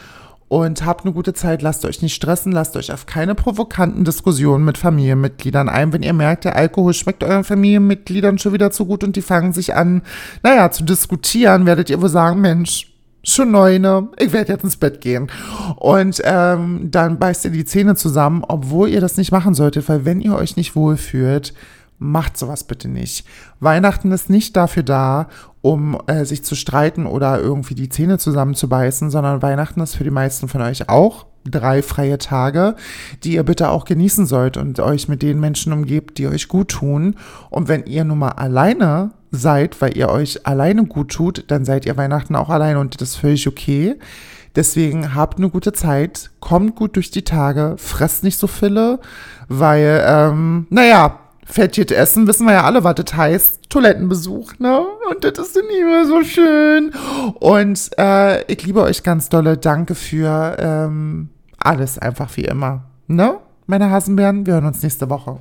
und 0.52 0.84
habt 0.84 1.06
eine 1.06 1.14
gute 1.14 1.32
Zeit. 1.32 1.62
Lasst 1.62 1.86
euch 1.86 2.02
nicht 2.02 2.14
stressen, 2.14 2.52
lasst 2.52 2.76
euch 2.76 2.92
auf 2.92 3.06
keine 3.06 3.34
provokanten 3.34 4.04
Diskussionen 4.04 4.66
mit 4.66 4.76
Familienmitgliedern 4.76 5.70
ein. 5.70 5.94
Wenn 5.94 6.02
ihr 6.02 6.12
merkt, 6.12 6.44
der 6.44 6.56
Alkohol 6.56 6.92
schmeckt 6.92 7.24
euren 7.24 7.42
Familienmitgliedern 7.42 8.36
schon 8.36 8.52
wieder 8.52 8.70
zu 8.70 8.84
gut 8.84 9.02
und 9.02 9.16
die 9.16 9.22
fangen 9.22 9.54
sich 9.54 9.74
an, 9.74 10.02
naja, 10.42 10.70
zu 10.70 10.84
diskutieren, 10.84 11.64
werdet 11.64 11.88
ihr 11.88 12.02
wohl 12.02 12.10
sagen, 12.10 12.42
Mensch, 12.42 12.91
schon 13.24 13.50
neune, 13.50 14.08
ich 14.18 14.32
werde 14.32 14.52
jetzt 14.52 14.64
ins 14.64 14.76
Bett 14.76 15.00
gehen. 15.00 15.30
Und 15.76 16.20
ähm, 16.24 16.88
dann 16.90 17.18
beißt 17.18 17.44
ihr 17.44 17.50
die 17.50 17.64
Zähne 17.64 17.94
zusammen, 17.94 18.44
obwohl 18.46 18.88
ihr 18.88 19.00
das 19.00 19.16
nicht 19.16 19.32
machen 19.32 19.54
solltet, 19.54 19.88
weil 19.88 20.04
wenn 20.04 20.20
ihr 20.20 20.34
euch 20.34 20.56
nicht 20.56 20.74
wohlfühlt, 20.76 21.54
macht 21.98 22.36
sowas 22.36 22.64
bitte 22.64 22.88
nicht. 22.88 23.26
Weihnachten 23.60 24.10
ist 24.10 24.28
nicht 24.28 24.56
dafür 24.56 24.82
da, 24.82 25.28
um 25.60 25.96
äh, 26.08 26.24
sich 26.24 26.44
zu 26.44 26.56
streiten 26.56 27.06
oder 27.06 27.38
irgendwie 27.38 27.76
die 27.76 27.88
Zähne 27.88 28.18
zusammenzubeißen, 28.18 29.10
sondern 29.10 29.40
Weihnachten 29.40 29.80
ist 29.80 29.94
für 29.94 30.04
die 30.04 30.10
meisten 30.10 30.48
von 30.48 30.62
euch 30.62 30.88
auch 30.88 31.26
drei 31.44 31.82
freie 31.82 32.18
Tage, 32.18 32.76
die 33.22 33.34
ihr 33.34 33.44
bitte 33.44 33.70
auch 33.70 33.84
genießen 33.84 34.26
sollt 34.26 34.56
und 34.56 34.80
euch 34.80 35.08
mit 35.08 35.22
den 35.22 35.40
Menschen 35.40 35.72
umgebt, 35.72 36.18
die 36.18 36.26
euch 36.26 36.48
gut 36.48 36.68
tun. 36.68 37.16
Und 37.50 37.68
wenn 37.68 37.84
ihr 37.86 38.04
nun 38.04 38.18
mal 38.18 38.30
alleine 38.30 39.12
seid, 39.32 39.80
weil 39.80 39.96
ihr 39.96 40.08
euch 40.08 40.46
alleine 40.46 40.84
gut 40.84 41.10
tut, 41.10 41.44
dann 41.48 41.64
seid 41.64 41.86
ihr 41.86 41.96
Weihnachten 41.96 42.36
auch 42.36 42.50
alleine 42.50 42.78
und 42.78 43.00
das 43.00 43.10
ist 43.10 43.16
völlig 43.16 43.48
okay. 43.48 43.96
Deswegen 44.54 45.14
habt 45.14 45.38
eine 45.38 45.48
gute 45.48 45.72
Zeit, 45.72 46.30
kommt 46.40 46.76
gut 46.76 46.96
durch 46.96 47.10
die 47.10 47.24
Tage, 47.24 47.74
fresst 47.78 48.22
nicht 48.22 48.38
so 48.38 48.46
viele, 48.46 49.00
weil, 49.48 50.04
ähm, 50.06 50.66
naja, 50.68 51.18
Fettjet 51.44 51.90
essen, 51.90 52.26
wissen 52.26 52.46
wir 52.46 52.52
ja 52.52 52.64
alle, 52.64 52.84
was 52.84 52.94
das 52.94 53.14
heißt. 53.14 53.68
Toilettenbesuch, 53.68 54.58
ne? 54.58 54.80
Und 55.10 55.24
das 55.24 55.38
ist 55.38 55.56
nie 55.56 55.84
mehr 55.84 56.06
so 56.06 56.22
schön. 56.22 56.92
Und 57.40 57.90
äh, 57.98 58.42
ich 58.44 58.64
liebe 58.64 58.82
euch 58.82 59.02
ganz 59.02 59.28
dolle. 59.28 59.56
Danke 59.56 59.94
für 59.94 60.56
ähm, 60.58 61.30
alles, 61.58 61.98
einfach 61.98 62.28
wie 62.36 62.44
immer. 62.44 62.84
Ne? 63.06 63.36
Meine 63.66 63.90
Hasenbären, 63.90 64.46
wir 64.46 64.54
hören 64.54 64.66
uns 64.66 64.82
nächste 64.82 65.10
Woche. 65.10 65.38